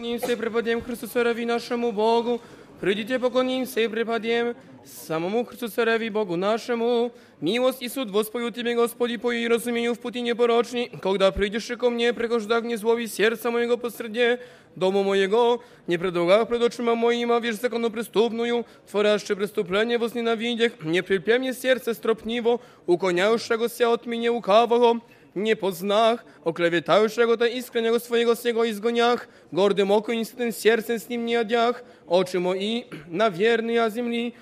[0.00, 2.40] поклонимся и преподем Христу Цареви нашему Богу.
[2.80, 7.12] Придите поклонимся и преподем самому Христу Цареви Богу нашему.
[7.40, 10.90] Милость и суд воспою Тебе, Господи, по и разумению в пути непорочней.
[11.02, 14.38] Когда придешь ко мне, прихождах не злови сердца моего посреди
[14.74, 21.02] дому моего, не предлагах пред очима моим, а вишь закону преступную, творяще преступление возненавидях, не
[21.02, 25.00] прильпе мне сердце стропниво, уклоняющегося от меня лукавого,
[25.36, 31.08] nie poznach, oklewetałszego to iskrenego swojego z niego izgoniach, gordym oku i tym sercem z
[31.08, 34.32] nim nie odjach, oczy moi na wierny ja земли,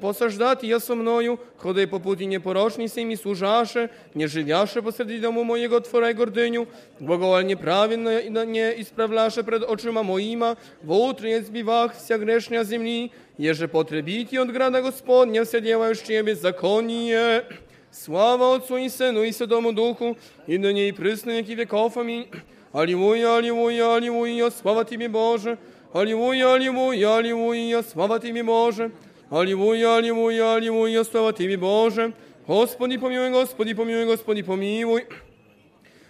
[0.00, 5.44] посаждати я со мною, ходай по пути непорочній сей mi służasze, nie żywiasze посреди domu
[5.44, 6.66] mojego tworaj gordyniu,
[7.00, 13.68] błogowal nieprawiedno i nie ispravlasze przed oczyma moima, w utrnie zbiwach wся grzesznia земли, jeże
[13.68, 17.42] potrebiti od grada Gospodnia wся działajusz Ciebie zakonnie.
[17.90, 21.96] Слава Отцу и Сыну и Святому Духу, и ныне и присно веки веков.
[21.96, 22.28] Аминь.
[22.72, 25.58] Аллилуйя, аллилуйя, аллилуйя, слава Тебе, Боже.
[25.92, 28.90] Аллилуйя, аллилуйя, аллилуйя, слава Тебе, Боже.
[29.30, 32.14] Аллилуйя, аллилуйя, аллилуйя, слава Тебе, Боже.
[32.46, 35.06] Господи, помилуй, Господи, помилуй, Господи, помилуй.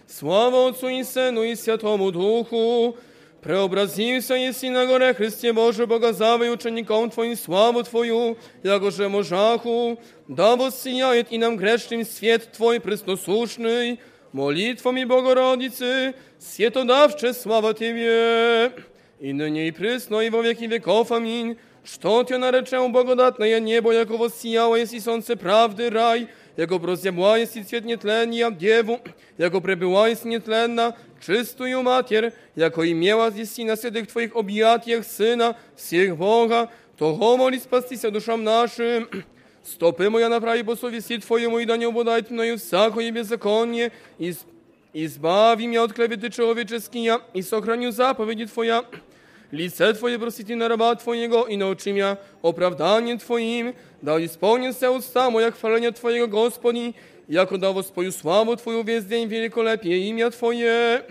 [0.07, 2.97] Слава Отцу и Сыну и Святому Духу.
[3.41, 10.55] Преобразился еси на горе Христе Боже, Богозавый учеником Твоим славу Твою, яко же можаху, да
[10.55, 13.99] воссияет и нам грешным свет Твой пресносушный,
[14.31, 18.71] молитвами Богородицы, светодавче слава Тебе,
[19.19, 21.11] и ныне и пресно, и во веки веков.
[21.11, 21.57] Аминь.
[21.83, 27.85] Что Тебе наречем благодатное небо, яко воссияло еси солнце правды рай, яко прозябла еси цвет
[27.85, 29.01] нетления деву,
[29.37, 36.15] яко пребыла еси нетленна, czystую Mater, jako imiała zjeści na świętych Twoich objatjach Syna, всех
[36.15, 39.07] Бога, того моли спастися душам нашим.
[39.65, 44.35] Стопы моя направи по совести Твоему, и да не обладает мною всякое беззаконие, и
[44.93, 48.85] избави меня от клеветы человеческие, и сохраню заповеди Твоя.
[49.51, 55.51] Лице Твое просити на раба Твоего, и научи меня оправданием Твоим, да исполнится уста моя
[55.51, 56.93] хваления Твоего, Господи,
[57.27, 61.01] jako dało swoją sławę Twoją wiezdeń wielkolepie imię Twoje.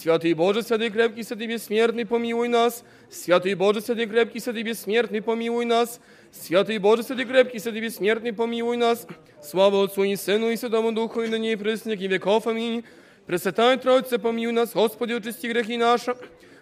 [0.00, 2.84] Święty Boże, święty krepki, święty bezśmiertny, pomiłuj nas.
[3.22, 6.00] Święty Boże, święty krepki, święty bezśmiertny, pomiłuj nas.
[6.44, 9.06] Święty Boże, święty krepki, święty bezśmiertny, pomiłuj nas.
[9.42, 12.46] Sława Otcu i Synu i Świętemu Duchu, i ныне и присно, и веков.
[12.46, 12.84] Аминь.
[13.26, 16.14] Пресвятая Троица, помилуй нас, Господи, очисти грехи наши.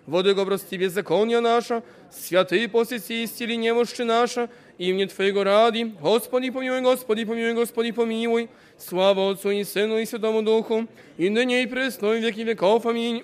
[0.07, 5.95] Воды го прости беззакония наша, святый посети исцели немощи наша, имени Твоего ради.
[6.01, 8.49] Господи, помилуй, Господи, помилуй, Господи, помилуй.
[8.79, 12.87] Слава Отцу и Сыну и Святому Духу, и ныне и пресно, и веки веков.
[12.87, 13.23] Аминь.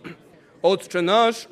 [0.63, 1.49] Отче наш,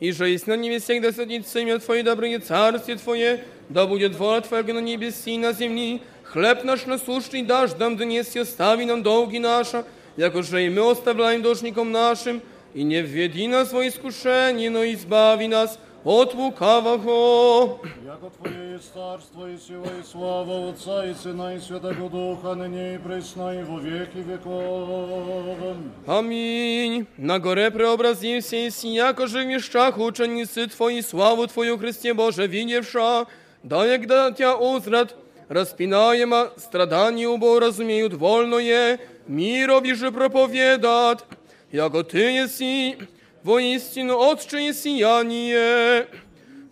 [0.00, 4.42] и же есть на небе всегда садится имя Твое, доброе царствие Твое, Да будет воля
[4.42, 6.02] Твоя на небеси и на земли.
[6.24, 9.84] Хлеб наш насущный дашь нам донести, остави нам долги наши,
[10.16, 12.42] яко же и мы оставляем должником нашим.
[12.74, 17.80] И не введи нас во искушение, но избави нас от лукавого.
[18.04, 22.94] Яко Твое есть царство и сила и слава Отца и Сына и Святого Духа, ныне
[22.94, 25.80] и пресно и во веки веков.
[26.06, 27.06] Аминь.
[27.16, 33.26] На горе преобразився и яко же в мещах ученицы Твои, славу Твою, Христе Боже, видевша,
[33.64, 35.16] да егда Тя узрат,
[35.48, 41.24] распинаема, страдания убо разумеют вольное, мирови же проповедат,
[41.72, 42.96] яко Ты еси,
[43.42, 46.06] воистину Отче сияние.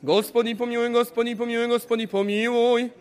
[0.03, 2.93] Господи помилуй, Господи помилуй, Господи помилуй.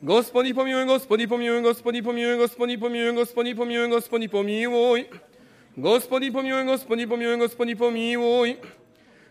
[0.00, 5.06] Господи помилуй, Господи помилуй, Господи помилуй, Господи помилуй, Господи помилуй, Господи помилуй.
[5.76, 8.58] Господи помилуй, Господи помилуй, Господи помилуй.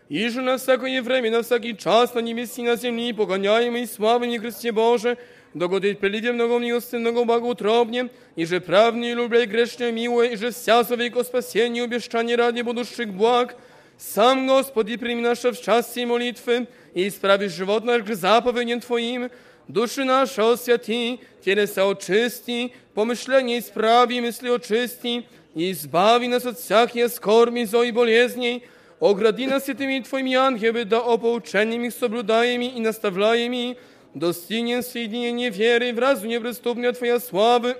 [0.08, 4.72] И же на всякое время, на всякий час, на небеси, на земли, погоняемый славный Христе
[4.72, 5.16] Боже,
[5.56, 10.50] догодить прилите много милости, много благоутробне, и же правные, любя и грешные, милые, и же
[10.50, 13.56] вся веко спасение, обещание ради будущих благ,
[13.98, 19.30] сам, Господи, прими наше в счастье и молитвы, и исправишь живот наш к заповедям Твоим,
[19.68, 25.24] души наши освяти, телеса очисти, помышления исправи, мысли очисти,
[25.54, 28.64] и избави нас от всяких скорби, злой и болезней,
[29.00, 33.76] огради нас святыми Твоими ангелами, да опоучениями, соблюдаеми и наставляеми,
[34.14, 37.76] достигнем соединения веры в разуме преступня Твоя славы,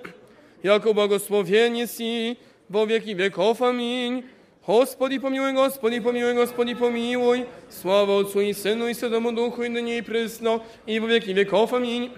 [0.63, 2.37] яко благословение си
[2.69, 3.61] во веки веков.
[3.61, 4.25] Аминь.
[4.65, 7.47] Господи помилуй, Господи помилуй, Господи помилуй.
[7.69, 11.73] Слава Отцу и Сыну и Святому Духу, и ныне и пресно, и во веки веков.
[11.73, 12.11] Аминь.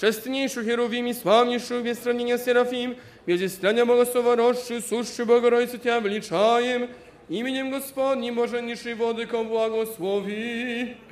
[0.00, 6.90] Честнейшую Херувим и славнейшую без сравнения Серафим, без истляния благословорожшую, сущую Богородицу Тебя величаем,
[7.28, 10.96] именем Господним Боженнейшей Владыко благослови.
[10.96, 11.05] Боже, щедрый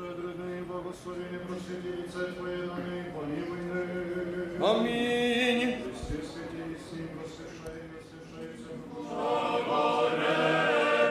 [0.00, 4.64] и благословение просвети лице Твое на ней, помилуй ныне.
[4.64, 5.82] Аминь.
[5.82, 8.48] Христе, святи и сим, воскрешай, воскрешай,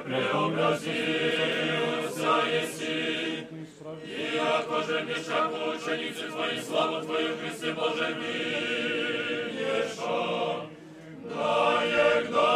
[0.04, 2.96] преобразился еси,
[4.04, 4.06] и
[4.36, 10.20] яко же мешак ученицы Твои, славу Твою, Христе Боже, видеша,
[11.24, 12.52] да егда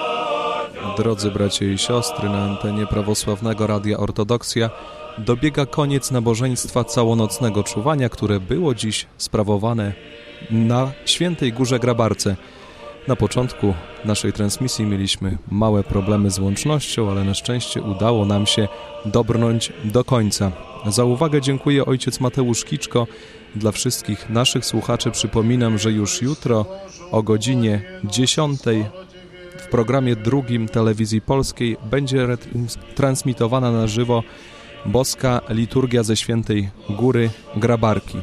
[0.98, 4.70] Drodzy bracia i siostry, na antenie prawosławnego Radia Ortodoksja
[5.19, 9.93] dobiega koniec nabożeństwa całonocnego czuwania, które było dziś sprawowane
[10.51, 12.37] na Świętej Górze Grabarce.
[13.09, 18.69] Na początku naszej transmisji mieliśmy małe problemy z łącznością, ale na szczęście udało nam się
[19.05, 20.53] dobrnąć do końca.
[20.87, 23.07] Za uwagę dziękuję ojciec Mateusz Kiczko.
[23.57, 26.67] Dla wszystkich naszych słuchaczy przypominam, że już jutro
[27.11, 28.61] o godzinie 10
[29.59, 32.27] w programie drugim Telewizji Polskiej będzie
[32.95, 34.23] transmitowana na żywo
[34.86, 38.18] boska liturgia ze Świętej Góry Grabarki.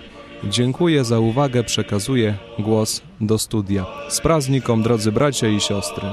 [0.44, 3.86] Dziękuję za uwagę, przekazuję głos do studia.
[4.08, 6.08] Z praznikom, drodzy bracia i siostry.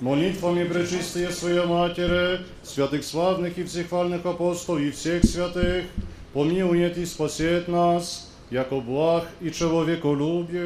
[0.00, 5.86] Молитвами пречистые Своей Матери, святых славных и всехвальных апостолов и всех святых,
[6.32, 10.61] помилует и спасет нас, jako błah i człowiekolubiec.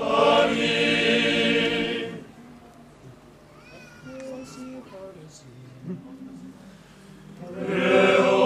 [0.00, 0.62] Amen.
[7.68, 8.41] Amen.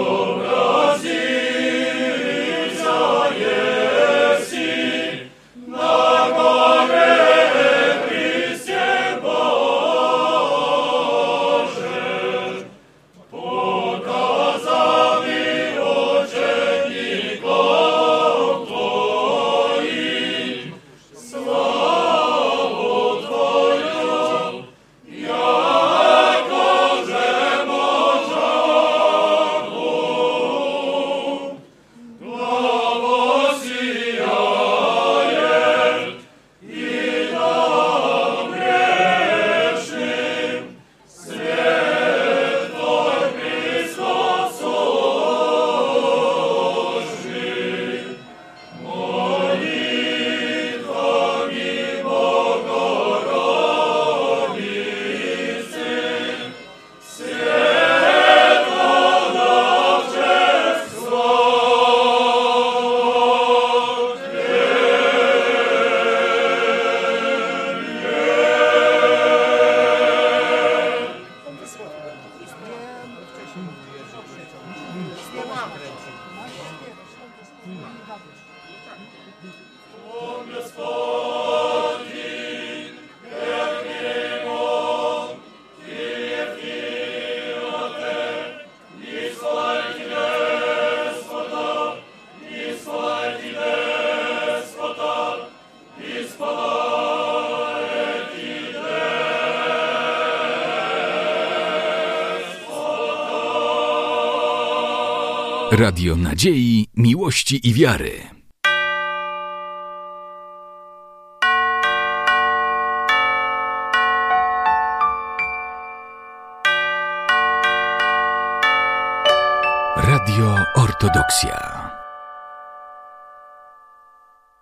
[107.37, 108.36] Miłości i Wiary.